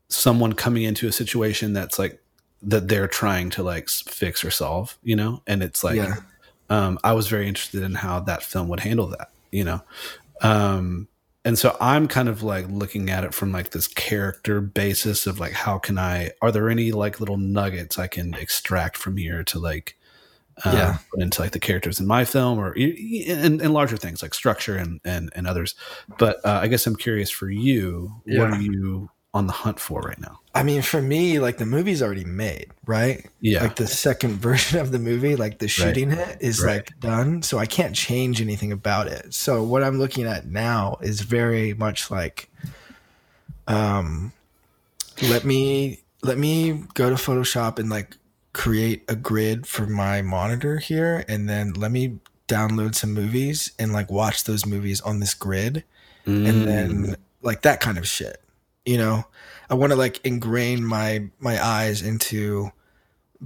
someone 0.10 0.54
coming 0.54 0.84
into 0.84 1.08
a 1.08 1.12
situation 1.12 1.74
that's 1.74 2.00
like 2.00 2.20
that 2.62 2.88
they're 2.88 3.08
trying 3.08 3.50
to 3.52 3.64
like 3.64 3.90
fix 3.90 4.44
or 4.44 4.52
solve, 4.52 4.98
you 5.04 5.16
know, 5.16 5.42
and 5.46 5.62
it's 5.62 5.84
like 5.84 5.98
yeah 5.98 6.16
um, 6.70 6.98
I 7.04 7.14
was 7.14 7.28
very 7.28 7.48
interested 7.48 7.84
in 7.84 7.94
how 7.94 8.20
that 8.22 8.44
film 8.44 8.68
would 8.70 8.80
handle 8.80 9.08
that, 9.08 9.30
you 9.52 9.64
know. 9.64 9.82
Um, 10.42 11.08
and 11.46 11.60
so 11.60 11.76
I'm 11.80 12.08
kind 12.08 12.30
of 12.30 12.42
like 12.42 12.66
looking 12.70 13.10
at 13.10 13.24
it 13.24 13.34
from 13.34 13.52
like 13.52 13.72
this 13.72 13.88
character 13.88 14.62
basis 14.62 15.28
of 15.28 15.40
like 15.40 15.52
how 15.52 15.78
can 15.78 15.98
I 15.98 16.32
are 16.42 16.52
there 16.52 16.70
any 16.70 16.92
like 16.92 17.20
little 17.20 17.38
nuggets 17.38 18.00
I 18.00 18.08
can 18.08 18.34
extract 18.34 18.98
from 18.98 19.18
here 19.18 19.44
to 19.44 19.60
like 19.60 19.98
um, 20.66 20.76
Yeah. 20.78 20.98
put 21.12 21.22
into 21.22 21.42
like 21.42 21.52
the 21.52 21.60
characters 21.60 22.00
in 22.00 22.08
my 22.08 22.26
film 22.26 22.60
or 22.60 22.74
and, 22.74 23.62
and 23.62 23.74
larger 23.74 23.98
things 23.98 24.22
like 24.22 24.34
structure 24.34 24.76
and 24.78 25.00
and, 25.04 25.32
and 25.36 25.48
others. 25.48 25.76
But 26.18 26.38
uh, 26.46 26.60
I 26.62 26.68
guess 26.68 26.86
I'm 26.88 26.96
curious 26.96 27.30
for 27.30 27.50
you, 27.50 28.22
what 28.26 28.50
are 28.50 28.62
you 28.62 29.10
on 29.36 29.48
the 29.48 29.54
hunt 29.54 29.80
for 29.80 30.02
right 30.02 30.20
now? 30.20 30.40
I 30.54 30.62
mean, 30.62 30.84
for 30.84 31.02
me, 31.02 31.40
like 31.40 31.58
the 31.58 31.66
movie's 31.66 32.04
already 32.04 32.24
made, 32.24 32.70
right? 32.86 33.26
Yeah, 33.42 33.64
Like 33.64 33.78
the 33.78 33.88
second 33.88 34.34
version 34.42 34.80
of 34.80 34.92
the 34.92 35.00
movie, 35.00 35.36
like 35.36 35.58
the 35.58 35.68
shooting 35.68 36.12
it 36.12 36.38
is 36.40 36.62
Right. 36.64 36.76
like 36.88 37.00
done. 37.00 37.42
So 37.42 37.58
I 37.58 37.66
can't 37.66 37.96
change 37.96 38.40
anything 38.42 38.72
about 38.72 39.08
it. 39.08 39.34
So 39.34 39.64
what 39.64 39.82
I'm 39.84 39.98
looking 39.98 40.26
at 40.28 40.46
now 40.46 40.98
is 41.02 41.22
very 41.22 41.74
much 41.74 42.12
like 42.12 42.48
um 43.68 44.32
let 45.30 45.46
me 45.46 46.02
let 46.22 46.38
me 46.38 46.84
go 46.94 47.10
to 47.10 47.16
Photoshop 47.16 47.80
and 47.80 47.90
like 47.90 48.16
create 48.54 49.04
a 49.08 49.16
grid 49.16 49.66
for 49.68 49.86
my 49.88 50.22
monitor 50.22 50.78
here 50.78 51.26
and 51.28 51.50
then 51.50 51.74
let 51.74 51.92
me 51.92 52.20
download 52.48 52.94
some 52.96 53.14
movies 53.14 53.72
and 53.80 53.92
like 53.94 54.12
watch 54.12 54.44
those 54.44 54.66
movies 54.66 55.02
on 55.02 55.20
this 55.20 55.34
grid 55.34 55.84
Mm. 56.26 56.48
and 56.48 56.68
then 56.68 57.16
like 57.42 57.64
that 57.64 57.82
kind 57.82 57.98
of 57.98 58.08
shit 58.08 58.40
you 58.86 58.98
know? 58.98 59.26
I 59.70 59.76
want 59.76 59.92
to 59.92 59.96
like 59.96 60.20
ingrain 60.26 60.84
my 60.84 61.30
my 61.40 61.64
eyes 61.64 62.02
into 62.02 62.72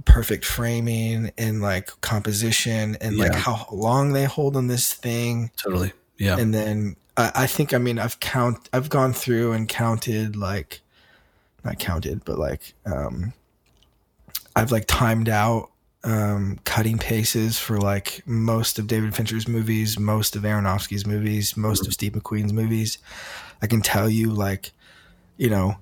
perfect 0.04 0.44
framing 0.44 1.30
and 1.38 1.62
like 1.62 1.90
composition 2.02 2.96
and 3.00 3.16
like 3.16 3.34
how 3.34 3.66
long 3.72 4.12
they 4.12 4.24
hold 4.24 4.56
on 4.56 4.66
this 4.66 4.92
thing. 4.92 5.50
Totally, 5.56 5.92
yeah, 6.18 6.36
and 6.38 6.52
then 6.52 6.96
I, 7.16 7.32
I 7.34 7.46
think 7.46 7.72
i 7.74 7.78
mean 7.78 7.98
i've 7.98 8.20
count 8.20 8.68
i've 8.72 8.88
gone 8.90 9.12
through 9.12 9.52
and 9.52 9.68
counted 9.68 10.36
like 10.36 10.80
not 11.64 11.78
counted 11.78 12.24
but 12.24 12.38
like 12.38 12.74
um 12.86 13.32
i've 14.58 14.72
like 14.72 14.84
timed 14.86 15.28
out 15.28 15.70
um 16.04 16.58
cutting 16.64 16.96
paces 16.98 17.58
for 17.58 17.78
like 17.78 18.22
most 18.26 18.78
of 18.78 18.86
david 18.86 19.14
fincher's 19.14 19.48
movies 19.48 19.98
most 19.98 20.36
of 20.36 20.42
aronofsky's 20.42 21.06
movies 21.06 21.56
most 21.56 21.86
of 21.86 21.92
steve 21.92 22.12
mcqueen's 22.12 22.52
movies. 22.52 22.98
I 23.60 23.66
can 23.66 23.80
tell 23.82 24.08
you 24.08 24.30
like 24.30 24.70
you 25.36 25.50
know 25.50 25.76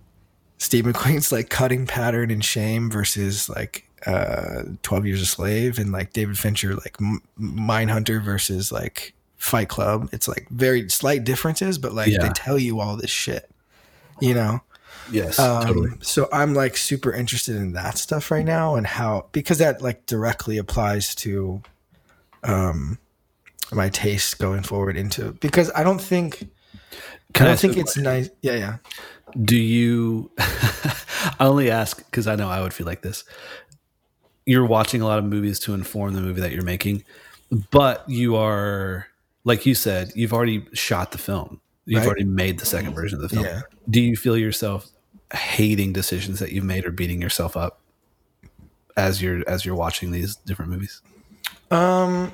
steve 0.59 0.85
mcqueen's 0.85 1.31
like 1.31 1.51
cutting 1.51 1.87
pattern 1.87 2.31
in 2.31 2.41
shame 2.41 2.91
versus 2.91 3.49
like 3.51 3.85
uh 4.07 4.63
12 4.83 5.07
years 5.07 5.21
a 5.23 5.27
slave 5.27 5.79
and 5.79 5.93
like 5.93 6.13
david 6.15 6.39
fincher 6.39 6.75
like 6.75 6.97
M- 7.01 7.21
mindhunter 7.39 8.23
versus 8.23 8.71
like 8.73 9.13
fight 9.37 9.69
club. 9.69 10.09
It's 10.13 10.27
like 10.29 10.49
very 10.49 10.89
slight 10.89 11.25
differences 11.25 11.77
but 11.77 11.93
like 11.93 12.09
Yeah. 12.09 12.23
they 12.23 12.31
tell 12.31 12.59
you 12.59 12.81
all 12.81 12.97
this 12.97 13.11
shit 13.11 13.51
you 14.21 14.33
know 14.33 14.61
yes, 15.11 15.39
um, 15.39 15.67
totally. 15.67 15.91
So 16.03 16.29
I'm 16.33 16.55
like 16.55 16.77
super 16.77 17.13
interested 17.13 17.57
in 17.57 17.73
that 17.73 17.99
stuff 17.99 18.31
right 18.31 18.45
now 18.45 18.75
and 18.77 18.87
how 18.87 19.27
because 19.33 19.59
that 19.59 19.81
like 19.83 20.07
directly 20.07 20.59
applies 20.59 21.15
to 21.17 21.63
um 22.43 22.99
my 23.73 23.89
taste 23.89 24.39
going 24.39 24.63
forward 24.63 24.97
into 24.97 25.33
because 25.35 25.71
I 25.75 25.83
don't 25.83 26.01
think 26.01 26.49
Can 27.33 27.47
I 27.47 27.51
I 27.51 27.53
don't 27.53 27.59
think 27.59 27.73
ask 27.73 27.79
a 27.79 27.81
it's 27.81 27.97
nice. 27.97 28.31
Yeah, 28.43 28.55
yeah. 28.55 28.77
Do 29.43 29.57
you? 29.57 30.31
I 30.39 31.35
only 31.41 31.71
ask 31.71 31.99
because 31.99 32.27
I 32.29 32.37
know 32.37 32.49
I 32.49 32.61
would 32.63 32.73
feel 32.73 32.87
like 32.87 33.03
this. 33.03 33.25
You're 34.45 34.65
watching 34.65 35.03
a 35.03 35.05
lot 35.07 35.19
of 35.19 35.25
movies 35.25 35.59
to 35.61 35.75
inform 35.75 36.15
the 36.15 36.21
movie 36.21 36.41
that 36.41 36.53
you're 36.53 36.63
making, 36.63 37.03
but 37.73 38.09
you 38.09 38.37
are, 38.37 39.09
like 39.43 39.67
you 39.67 39.75
said, 39.75 40.13
you've 40.15 40.33
already 40.33 40.65
shot 40.73 41.11
the 41.11 41.19
film. 41.19 41.61
You've 41.85 42.01
Right. 42.03 42.07
already 42.07 42.25
made 42.25 42.61
the 42.61 42.67
second 42.67 42.95
version 42.95 43.17
of 43.21 43.23
the 43.23 43.29
film. 43.29 43.45
Yeah. 43.45 43.63
Do 43.91 44.01
you 44.01 44.17
feel 44.17 44.37
yourself 44.37 44.87
hating 45.35 45.93
decisions 45.93 46.39
that 46.39 46.53
you've 46.53 46.65
made 46.65 46.85
or 46.87 46.91
beating 46.91 47.21
yourself 47.21 47.57
up 47.57 47.81
as 48.97 49.21
you're 49.23 49.43
as 49.49 49.65
you're 49.65 49.75
watching 49.75 50.11
these 50.11 50.37
different 50.37 50.71
movies? 50.71 51.03
Um 51.71 52.33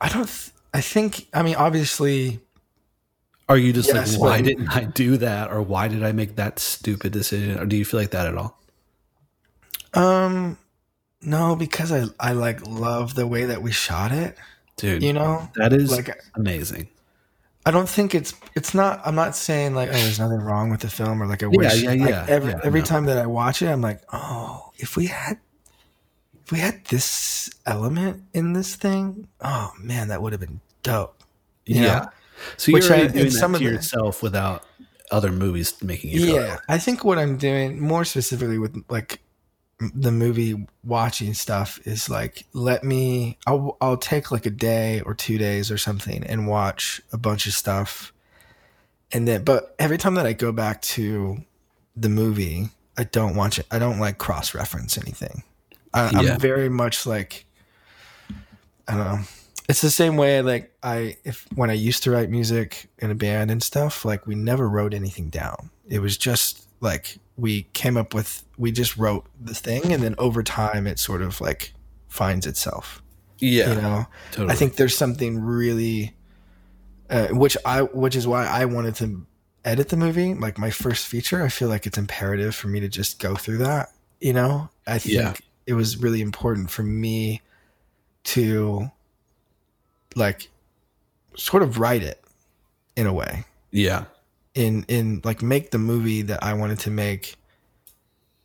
I 0.00 0.08
don't 0.08 0.26
th- 0.26 0.50
I 0.72 0.80
think 0.80 1.26
I 1.34 1.42
mean 1.42 1.56
obviously 1.56 2.40
Are 3.48 3.56
you 3.58 3.72
just 3.72 3.88
Yes, 3.92 4.12
like, 4.12 4.20
why 4.20 4.38
but- 4.38 4.44
didn't 4.46 4.68
I 4.76 4.84
do 4.84 5.16
that, 5.18 5.50
or 5.50 5.62
why 5.62 5.88
did 5.88 6.02
I 6.04 6.12
make 6.12 6.36
that 6.36 6.58
stupid 6.58 7.12
decision, 7.12 7.58
or 7.58 7.66
do 7.66 7.76
you 7.76 7.84
feel 7.84 8.00
like 8.00 8.10
that 8.10 8.26
at 8.26 8.36
all? 8.36 8.58
um 9.94 10.58
no 11.22 11.56
because 11.56 11.90
I 11.92 12.04
I 12.20 12.32
like 12.32 12.66
love 12.66 13.14
the 13.14 13.26
way 13.26 13.44
that 13.46 13.62
we 13.62 13.72
shot 13.72 14.12
it, 14.12 14.36
Dude, 14.76 15.02
you 15.02 15.12
know? 15.12 15.48
that 15.56 15.72
is 15.72 15.90
Like 15.90 16.10
amazing. 16.34 16.88
I 17.68 17.70
don't 17.70 17.88
think 17.88 18.14
it's 18.14 18.32
it's 18.54 18.72
not. 18.74 19.00
I'm 19.04 19.14
not 19.14 19.36
saying 19.36 19.74
like 19.74 19.90
oh, 19.90 19.92
there's 19.92 20.18
nothing 20.18 20.38
wrong 20.40 20.70
with 20.70 20.80
the 20.80 20.88
film 20.88 21.22
or 21.22 21.26
like 21.26 21.42
I 21.42 21.46
Yeah, 21.52 21.58
wish. 21.58 21.82
yeah, 21.82 21.90
like, 21.90 22.00
yeah, 22.10 22.26
every 22.28 22.52
yeah, 22.52 22.60
every 22.64 22.80
no. 22.80 22.86
time 22.86 23.04
that 23.06 23.18
I 23.18 23.26
watch 23.26 23.60
it, 23.62 23.66
I'm 23.68 23.82
like, 23.82 24.00
oh, 24.12 24.70
if 24.76 24.96
we 24.96 25.06
had 25.06 25.38
if 26.44 26.52
we 26.52 26.58
had 26.60 26.84
this 26.86 27.50
element 27.66 28.22
in 28.32 28.54
this 28.54 28.74
thing, 28.74 29.28
oh 29.42 29.70
man, 29.78 30.08
that 30.08 30.22
would 30.22 30.32
have 30.32 30.40
been 30.40 30.60
dope. 30.82 31.22
you 31.66 31.82
Yeah. 31.82 31.98
know? 31.98 32.06
So 32.56 32.72
Which 32.72 32.84
you're 32.84 32.92
already 32.96 33.08
I- 33.10 33.12
doing 33.22 33.30
some 33.30 33.54
of 33.54 33.60
the- 33.60 33.66
yourself 33.66 34.22
without 34.22 34.64
other 35.10 35.30
movies 35.30 35.74
making 35.82 36.10
you 36.10 36.20
Yeah, 36.34 36.34
way. 36.54 36.56
I 36.70 36.78
think 36.78 37.04
what 37.04 37.18
I'm 37.18 37.36
doing 37.36 37.80
more 37.80 38.04
specifically 38.06 38.58
with 38.58 38.82
like 38.88 39.20
the 39.80 40.10
movie 40.10 40.66
watching 40.82 41.34
stuff 41.34 41.78
is 41.84 42.10
like 42.10 42.46
let 42.52 42.82
me 42.82 43.38
I'll 43.46 43.76
I'll 43.80 43.96
take 43.96 44.32
like 44.32 44.44
a 44.44 44.50
day 44.50 45.00
or 45.02 45.14
2 45.14 45.38
days 45.38 45.70
or 45.70 45.78
something 45.78 46.24
and 46.24 46.48
watch 46.48 47.00
a 47.12 47.18
bunch 47.18 47.46
of 47.46 47.52
stuff. 47.52 48.12
And 49.12 49.26
then 49.28 49.44
but 49.44 49.74
every 49.78 49.96
time 49.96 50.14
that 50.14 50.26
I 50.26 50.32
go 50.32 50.50
back 50.50 50.82
to 50.82 51.44
the 51.96 52.08
movie 52.08 52.70
I 52.96 53.04
don't 53.04 53.36
watch 53.36 53.60
it. 53.60 53.66
I 53.70 53.78
don't 53.78 54.00
like 54.00 54.18
cross 54.18 54.54
reference 54.54 54.98
anything. 54.98 55.44
I, 55.94 56.10
Yeah. 56.10 56.32
I'm 56.32 56.40
very 56.40 56.68
much 56.68 57.06
like 57.06 57.46
I 58.88 58.94
don't 58.96 59.04
know. 59.04 59.20
It's 59.68 59.82
the 59.82 59.90
same 59.90 60.16
way 60.16 60.42
like 60.42 60.74
I 60.82 61.18
if 61.22 61.46
when 61.54 61.70
I 61.70 61.74
used 61.74 62.02
to 62.02 62.10
write 62.10 62.30
music 62.30 62.88
in 62.98 63.12
a 63.12 63.14
band 63.14 63.52
and 63.52 63.62
stuff 63.62 64.04
like 64.04 64.26
we 64.26 64.34
never 64.34 64.68
wrote 64.68 64.92
anything 64.92 65.28
down. 65.28 65.70
It 65.86 66.00
was 66.00 66.16
just 66.16 66.66
like 66.80 67.18
we 67.36 67.62
came 67.74 67.96
up 67.96 68.12
with 68.12 68.42
we 68.58 68.72
just 68.72 68.96
wrote 68.96 69.24
the 69.40 69.54
thing 69.54 69.92
and 69.92 70.02
then 70.02 70.14
over 70.18 70.42
time 70.42 70.86
it 70.86 70.98
sort 70.98 71.22
of 71.22 71.40
like 71.40 71.72
finds 72.08 72.46
itself 72.46 73.02
Yeah. 73.38 73.74
you 73.74 73.80
know 73.80 74.06
totally. 74.32 74.52
i 74.52 74.56
think 74.56 74.76
there's 74.76 74.96
something 74.96 75.40
really 75.40 76.14
uh, 77.10 77.28
which 77.28 77.56
i 77.64 77.82
which 77.82 78.16
is 78.16 78.26
why 78.26 78.44
i 78.46 78.64
wanted 78.64 78.94
to 78.96 79.24
edit 79.64 79.88
the 79.90 79.96
movie 79.96 80.34
like 80.34 80.58
my 80.58 80.70
first 80.70 81.06
feature 81.06 81.42
i 81.42 81.48
feel 81.48 81.68
like 81.68 81.86
it's 81.86 81.98
imperative 81.98 82.54
for 82.54 82.68
me 82.68 82.80
to 82.80 82.88
just 82.88 83.18
go 83.20 83.34
through 83.36 83.58
that 83.58 83.90
you 84.20 84.32
know 84.32 84.68
i 84.86 84.98
think 84.98 85.14
Yeah. 85.14 85.34
it 85.66 85.74
was 85.74 85.96
really 85.98 86.20
important 86.20 86.70
for 86.70 86.82
me 86.82 87.40
to 88.24 88.90
like 90.16 90.48
sort 91.36 91.62
of 91.62 91.78
write 91.78 92.02
it 92.02 92.22
in 92.96 93.06
a 93.06 93.12
way 93.12 93.44
yeah. 93.70 94.04
in 94.54 94.84
in 94.88 95.20
like 95.24 95.42
make 95.42 95.70
the 95.70 95.78
movie 95.78 96.22
that 96.22 96.42
I 96.42 96.54
wanted 96.54 96.78
to 96.80 96.90
make 96.90 97.36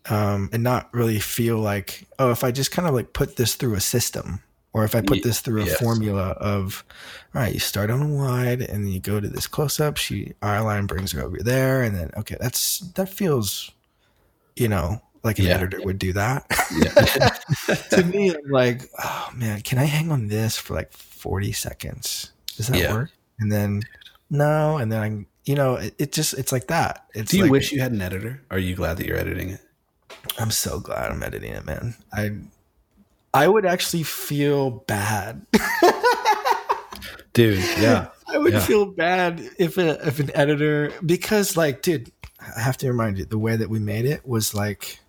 um 0.10 0.50
and 0.52 0.64
not 0.64 0.94
really 0.94 1.20
feel 1.20 1.58
like 1.60 2.06
oh 2.20 2.32
if 2.32 2.44
I 2.44 2.52
just 2.52 2.72
kind 2.72 2.88
of 2.88 2.94
like 2.94 3.14
put 3.14 3.36
this 3.38 3.56
through 3.56 3.76
a 3.76 3.82
system 3.82 4.42
or 4.74 4.84
if 4.84 4.96
I 4.96 5.02
put 5.02 5.24
this 5.24 5.40
through 5.40 5.62
a 5.62 5.66
yes. 5.66 5.80
formula 5.80 6.30
of 6.32 6.84
all 7.34 7.42
right 7.42 7.54
you 7.54 7.60
start 7.60 7.90
on 7.90 8.02
a 8.02 8.08
wide 8.08 8.62
and 8.62 8.84
then 8.86 8.92
you 8.92 9.00
go 9.00 9.20
to 9.20 9.28
this 9.28 9.48
close 9.48 9.80
up 9.80 9.98
she 9.98 10.34
eye 10.42 10.60
line 10.60 10.88
brings 10.88 11.12
her 11.14 11.22
over 11.22 11.38
there 11.38 11.84
and 11.84 11.96
then 11.96 12.12
okay 12.18 12.36
that's 12.40 12.80
that 12.96 13.08
feels 13.08 13.72
you 14.56 14.68
know 14.68 15.02
like 15.24 15.40
an 15.40 15.46
Yeah. 15.46 15.54
editor 15.56 15.80
would 15.84 16.00
do 16.00 16.12
that 16.14 16.46
Yeah. 16.76 17.76
to 17.92 18.04
me 18.04 18.32
I'm 18.36 18.52
like 18.52 18.90
oh 19.02 19.30
man 19.36 19.62
can 19.62 19.78
I 19.78 19.86
hang 19.86 20.12
on 20.12 20.28
this 20.28 20.58
for 20.58 20.74
like 20.74 20.92
40 20.92 21.54
seconds 21.54 22.34
does 22.58 22.68
that 22.68 22.78
Yeah. 22.78 22.94
work 22.94 23.12
and 23.40 23.50
then 23.52 23.82
no 24.30 24.78
and 24.78 24.92
then 24.92 25.02
I'm, 25.02 25.28
you 25.46 25.56
know 25.56 25.76
it, 25.76 25.96
it 25.98 26.12
just 26.12 26.34
it's 26.34 26.52
like 26.52 26.68
that 26.68 27.06
it's 27.14 27.32
Do 27.32 27.38
you 27.38 27.44
like, 27.44 27.52
wish 27.52 27.72
you 27.72 27.80
had 27.80 27.92
an 27.94 28.02
editor? 28.02 28.42
Are 28.52 28.58
you 28.60 28.76
glad 28.76 28.98
that 28.98 29.06
you're 29.06 29.18
editing 29.18 29.52
it? 29.52 29.62
I'm 30.40 30.52
so 30.52 30.80
glad 30.80 31.12
I'm 31.12 31.24
editing 31.24 31.54
it, 31.54 31.66
man. 31.66 31.96
I 32.14 32.32
I 33.34 33.48
would 33.48 33.66
actually 33.66 34.04
feel 34.04 34.70
bad. 34.88 35.46
Dude, 37.34 37.60
yeah. 37.80 38.08
I 38.28 38.38
would 38.38 38.54
Yeah. 38.54 38.60
feel 38.60 38.86
bad 38.86 39.42
if 39.58 39.78
a, 39.78 40.06
if 40.08 40.20
an 40.20 40.30
editor 40.36 40.92
because 41.06 41.58
like, 41.58 41.82
dude, 41.82 42.12
I 42.56 42.62
have 42.62 42.78
to 42.78 42.88
remind 42.88 43.18
you, 43.18 43.26
the 43.26 43.38
way 43.40 43.56
that 43.56 43.70
we 43.70 43.80
made 43.80 44.06
it 44.06 44.26
was 44.28 44.54
like 44.54 45.00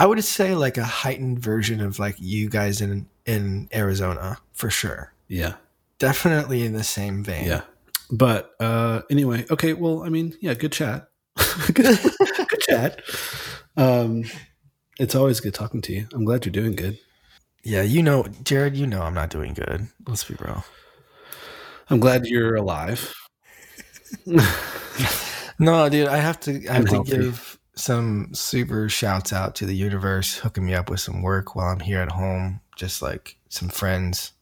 I 0.00 0.06
would 0.06 0.22
say 0.24 0.54
like 0.54 0.76
a 0.78 0.84
heightened 0.84 1.38
version 1.38 1.80
of 1.80 1.98
like 1.98 2.16
you 2.18 2.48
guys 2.48 2.80
in 2.80 3.06
in 3.26 3.68
Arizona 3.74 4.38
for 4.52 4.70
sure. 4.70 5.12
yeah. 5.28 5.54
Definitely 5.98 6.62
in 6.62 6.74
the 6.74 6.84
same 6.84 7.24
vein. 7.24 7.46
Yeah. 7.46 7.62
But 8.10 8.54
uh 8.60 9.00
anyway, 9.10 9.46
okay, 9.50 9.72
well, 9.72 10.02
I 10.02 10.10
mean, 10.10 10.34
yeah, 10.42 10.52
good 10.54 10.72
chat. 10.72 11.08
good, 11.72 11.98
good 11.98 12.60
chat. 12.60 13.00
Um 13.76 14.24
it's 14.98 15.14
always 15.14 15.40
good 15.40 15.54
talking 15.54 15.82
to 15.82 15.92
you. 15.92 16.06
I'm 16.12 16.24
glad 16.24 16.44
you're 16.46 16.52
doing 16.52 16.74
good. 16.74 16.98
Yeah, 17.62 17.82
you 17.82 18.02
know, 18.02 18.24
Jared, 18.44 18.76
you 18.76 18.86
know 18.86 19.02
I'm 19.02 19.14
not 19.14 19.30
doing 19.30 19.54
good. 19.54 19.88
Let's 20.06 20.24
be 20.24 20.36
real. 20.40 20.64
I'm 21.90 22.00
glad 22.00 22.26
you're 22.26 22.56
alive. 22.56 23.14
No, 25.58 25.88
dude, 25.88 26.08
I 26.08 26.18
have 26.18 26.38
to 26.40 26.66
I 26.68 26.74
have 26.74 26.88
to 26.90 27.02
give 27.04 27.58
some 27.74 28.28
super 28.34 28.88
shouts 28.88 29.32
out 29.32 29.54
to 29.56 29.66
the 29.66 29.74
universe 29.74 30.36
hooking 30.36 30.66
me 30.66 30.74
up 30.74 30.90
with 30.90 31.00
some 31.00 31.22
work 31.22 31.56
while 31.56 31.68
I'm 31.68 31.80
here 31.80 32.00
at 32.00 32.12
home. 32.12 32.60
Just 32.76 33.00
like 33.00 33.38
some 33.48 33.68
friends 33.68 34.32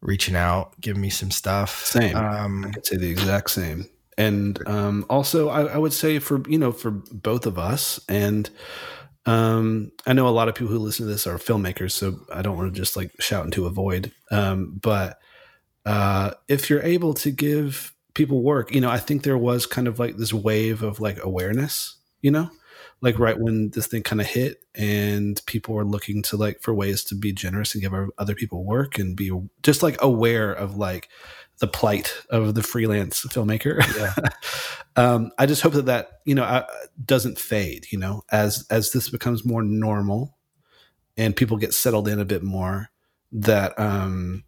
reaching 0.00 0.36
out, 0.36 0.80
giving 0.80 1.02
me 1.02 1.10
some 1.10 1.30
stuff. 1.30 1.84
Same. 1.84 2.16
Um, 2.16 2.72
I'd 2.74 2.86
say 2.86 2.96
the 2.96 3.10
exact 3.10 3.50
same. 3.50 3.86
And 4.18 4.66
um, 4.66 5.04
also, 5.10 5.48
I, 5.48 5.64
I 5.64 5.78
would 5.78 5.92
say 5.92 6.18
for 6.18 6.42
you 6.48 6.58
know 6.58 6.72
for 6.72 6.90
both 6.90 7.46
of 7.46 7.58
us, 7.58 8.00
and 8.08 8.48
um, 9.26 9.92
I 10.06 10.12
know 10.12 10.28
a 10.28 10.30
lot 10.30 10.48
of 10.48 10.54
people 10.54 10.72
who 10.72 10.78
listen 10.78 11.06
to 11.06 11.12
this 11.12 11.26
are 11.26 11.36
filmmakers, 11.36 11.92
so 11.92 12.20
I 12.32 12.42
don't 12.42 12.56
want 12.56 12.72
to 12.72 12.78
just 12.78 12.96
like 12.96 13.10
shout 13.20 13.44
into 13.44 13.66
a 13.66 13.70
void. 13.70 14.12
Um, 14.30 14.78
but 14.80 15.18
uh, 15.84 16.32
if 16.48 16.70
you're 16.70 16.82
able 16.82 17.14
to 17.14 17.30
give 17.30 17.92
people 18.14 18.42
work, 18.42 18.74
you 18.74 18.80
know, 18.80 18.90
I 18.90 18.98
think 18.98 19.22
there 19.22 19.36
was 19.36 19.66
kind 19.66 19.88
of 19.88 19.98
like 19.98 20.16
this 20.16 20.32
wave 20.32 20.82
of 20.82 21.00
like 21.00 21.22
awareness, 21.22 21.96
you 22.22 22.30
know, 22.30 22.50
like 23.00 23.18
right 23.18 23.38
when 23.38 23.70
this 23.70 23.88
thing 23.88 24.02
kind 24.02 24.20
of 24.20 24.28
hit, 24.28 24.64
and 24.74 25.40
people 25.46 25.74
were 25.74 25.84
looking 25.84 26.22
to 26.22 26.36
like 26.36 26.62
for 26.62 26.72
ways 26.72 27.04
to 27.04 27.14
be 27.16 27.32
generous 27.32 27.74
and 27.74 27.82
give 27.82 27.92
other 28.18 28.34
people 28.34 28.64
work 28.64 28.98
and 28.98 29.16
be 29.16 29.30
just 29.62 29.82
like 29.82 30.00
aware 30.00 30.52
of 30.52 30.76
like 30.76 31.08
the 31.58 31.66
plight 31.66 32.14
of 32.30 32.54
the 32.54 32.62
freelance 32.62 33.24
filmmaker. 33.24 33.82
Yeah. 33.96 34.14
um, 34.96 35.30
I 35.38 35.46
just 35.46 35.62
hope 35.62 35.72
that 35.74 35.86
that 35.86 36.20
you 36.24 36.34
know 36.34 36.44
uh, 36.44 36.66
doesn't 37.04 37.38
fade. 37.38 37.86
You 37.90 37.98
know, 37.98 38.22
as 38.30 38.66
as 38.70 38.92
this 38.92 39.08
becomes 39.08 39.44
more 39.44 39.62
normal 39.62 40.36
and 41.16 41.34
people 41.34 41.56
get 41.56 41.74
settled 41.74 42.08
in 42.08 42.20
a 42.20 42.24
bit 42.24 42.42
more, 42.42 42.90
that 43.32 43.78
um, 43.78 44.44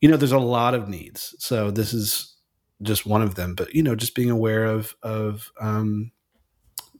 you 0.00 0.10
know, 0.10 0.16
there's 0.16 0.32
a 0.32 0.38
lot 0.38 0.74
of 0.74 0.88
needs. 0.88 1.34
So 1.38 1.70
this 1.70 1.94
is 1.94 2.36
just 2.82 3.06
one 3.06 3.22
of 3.22 3.36
them. 3.36 3.54
But 3.54 3.74
you 3.74 3.82
know, 3.82 3.94
just 3.94 4.14
being 4.14 4.30
aware 4.30 4.66
of 4.66 4.94
of 5.02 5.50
um, 5.60 6.12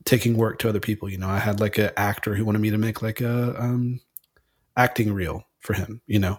taking 0.05 0.37
work 0.37 0.59
to 0.61 0.69
other 0.69 0.81
people. 0.81 1.11
You 1.11 1.19
know, 1.19 1.29
I 1.29 1.39
had 1.39 1.61
like 1.61 1.79
an 1.79 1.91
actor 1.97 2.35
who 2.35 2.45
wanted 2.45 2.61
me 2.61 2.71
to 2.71 2.79
make 2.79 3.03
like 3.03 3.21
a 3.21 3.61
um, 3.61 4.01
acting 4.77 5.13
reel 5.13 5.45
for 5.61 5.75
him. 5.75 6.01
You 6.07 6.19
know, 6.19 6.39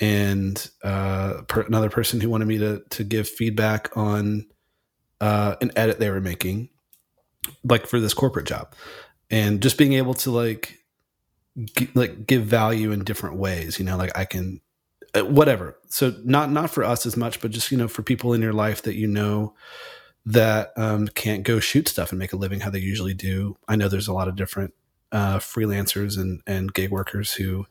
and 0.00 0.70
uh, 0.82 1.42
per, 1.48 1.62
another 1.62 1.90
person 1.90 2.20
who 2.20 2.30
wanted 2.30 2.48
me 2.48 2.58
to 2.58 2.82
to 2.90 3.04
give 3.04 3.28
feedback 3.28 3.96
on 3.96 4.46
uh, 5.20 5.56
an 5.60 5.72
edit 5.76 5.98
they 5.98 6.10
were 6.10 6.20
making, 6.20 6.68
like 7.64 7.86
for 7.86 8.00
this 8.00 8.14
corporate 8.14 8.46
job, 8.46 8.74
and 9.30 9.60
just 9.60 9.78
being 9.78 9.94
able 9.94 10.14
to 10.14 10.30
like 10.30 10.78
g- 11.76 11.90
like 11.94 12.26
give 12.26 12.44
value 12.44 12.92
in 12.92 13.04
different 13.04 13.36
ways. 13.36 13.78
You 13.78 13.84
know, 13.84 13.96
like 13.96 14.16
I 14.16 14.24
can 14.24 14.60
uh, 15.14 15.24
whatever. 15.24 15.76
So 15.88 16.14
not 16.24 16.50
not 16.50 16.70
for 16.70 16.84
us 16.84 17.06
as 17.06 17.16
much, 17.16 17.40
but 17.40 17.50
just 17.50 17.70
you 17.72 17.78
know 17.78 17.88
for 17.88 18.02
people 18.02 18.32
in 18.32 18.42
your 18.42 18.52
life 18.52 18.82
that 18.82 18.94
you 18.94 19.06
know 19.06 19.54
that 20.26 20.72
um, 20.76 21.08
can't 21.08 21.42
go 21.42 21.58
shoot 21.58 21.88
stuff 21.88 22.12
and 22.12 22.18
make 22.18 22.32
a 22.32 22.36
living 22.36 22.60
how 22.60 22.70
they 22.70 22.78
usually 22.78 23.14
do. 23.14 23.56
I 23.66 23.76
know 23.76 23.88
there's 23.88 24.08
a 24.08 24.12
lot 24.12 24.28
of 24.28 24.36
different 24.36 24.74
uh, 25.10 25.38
freelancers 25.38 26.18
and 26.18 26.42
and 26.46 26.72
gig 26.72 26.90
workers 26.90 27.32
who 27.32 27.66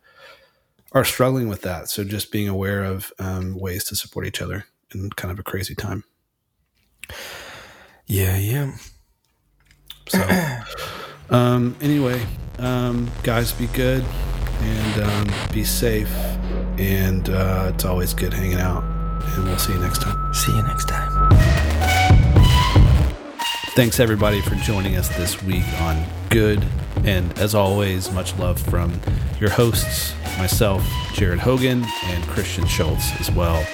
are 0.92 1.06
struggling 1.06 1.48
with 1.48 1.62
that. 1.62 1.90
So 1.90 2.04
just 2.04 2.32
being 2.32 2.48
aware 2.48 2.84
of 2.84 3.12
um, 3.20 3.60
ways 3.60 3.84
to 3.86 3.96
support 3.96 4.26
each 4.26 4.42
other 4.42 4.66
in 4.94 5.10
kind 5.12 5.32
of 5.32 5.40
a 5.40 5.44
crazy 5.44 5.76
time. 5.76 6.04
yeah, 8.06 8.38
yeah. 8.38 8.74
So 10.08 10.56
um, 11.30 11.76
anyway, 11.82 12.26
um, 12.60 13.10
guys, 13.24 13.52
be 13.52 13.68
good 13.68 14.04
and 14.62 15.04
um, 15.04 15.54
be 15.54 15.64
safe. 15.64 16.12
And 16.78 17.30
uh, 17.30 17.72
it's 17.74 17.86
always 17.86 18.14
good 18.14 18.34
hanging 18.34 18.60
out. 18.60 18.84
And 18.84 19.46
we'll 19.46 19.58
see 19.58 19.74
you 19.74 19.80
next 19.80 20.02
time. 20.02 20.34
See 20.34 20.56
you 20.56 20.64
next 20.64 20.88
time. 20.88 21.30
Thanks 23.76 24.00
everybody 24.00 24.42
for 24.42 24.56
joining 24.56 24.96
us 24.96 25.10
this 25.18 25.42
week 25.44 25.66
on 25.82 26.04
Good. 26.30 26.66
And 27.08 27.40
as 27.40 27.56
always, 27.56 28.12
much 28.12 28.38
love 28.38 28.60
from 28.60 29.00
your 29.40 29.50
hosts, 29.50 30.14
myself, 30.38 30.86
Jared 31.14 31.40
Hogan, 31.40 31.86
and 32.04 32.24
Christian 32.26 32.68
Schultz 32.68 33.18
as 33.22 33.32
well. 33.32 33.66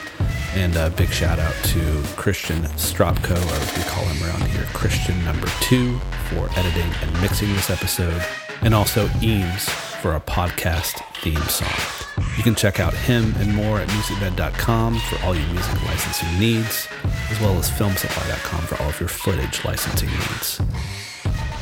And 0.54 0.76
a 0.76 0.92
big 0.92 1.10
shout 1.10 1.40
out 1.40 1.56
to 1.64 2.04
Christian 2.16 2.62
Stropko, 2.78 3.32
or 3.32 3.56
as 3.56 3.76
we 3.76 3.84
call 3.86 4.04
him 4.06 4.30
around 4.30 4.44
here, 4.52 4.66
Christian 4.74 5.26
number 5.26 5.48
two, 5.62 5.98
for 6.30 6.48
editing 6.56 6.92
and 7.02 7.22
mixing 7.22 7.52
this 7.54 7.72
episode. 7.72 8.24
And 8.62 8.76
also 8.76 9.10
Eames 9.24 9.68
for 9.68 10.12
our 10.12 10.20
podcast 10.20 11.02
theme 11.24 11.42
song. 11.48 12.24
You 12.38 12.44
can 12.44 12.54
check 12.54 12.80
out 12.80 12.94
him 12.94 13.34
and 13.38 13.56
more 13.56 13.80
at 13.80 13.88
musicbed.com 13.88 15.00
for 15.00 15.26
all 15.26 15.36
your 15.36 15.48
music 15.48 15.84
licensing 15.86 16.40
needs, 16.40 16.88
as 17.32 17.40
well 17.42 17.58
as 17.58 17.72
filmsupply.com 17.72 18.62
for 18.68 18.80
all 18.84 18.90
of 18.90 19.00
your 19.00 19.10
footage 19.10 19.66
licensing 19.66 20.10
needs. 20.10 20.62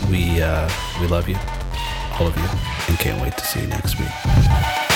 We 0.10 0.42
uh, 0.42 0.70
we 1.00 1.08
love 1.08 1.30
you, 1.30 1.38
all 2.20 2.28
of 2.28 2.38
you, 2.38 2.50
and 2.88 3.00
can't 3.00 3.22
wait 3.22 3.38
to 3.38 3.46
see 3.46 3.62
you 3.62 3.68
next 3.68 4.00
week. 4.00 4.91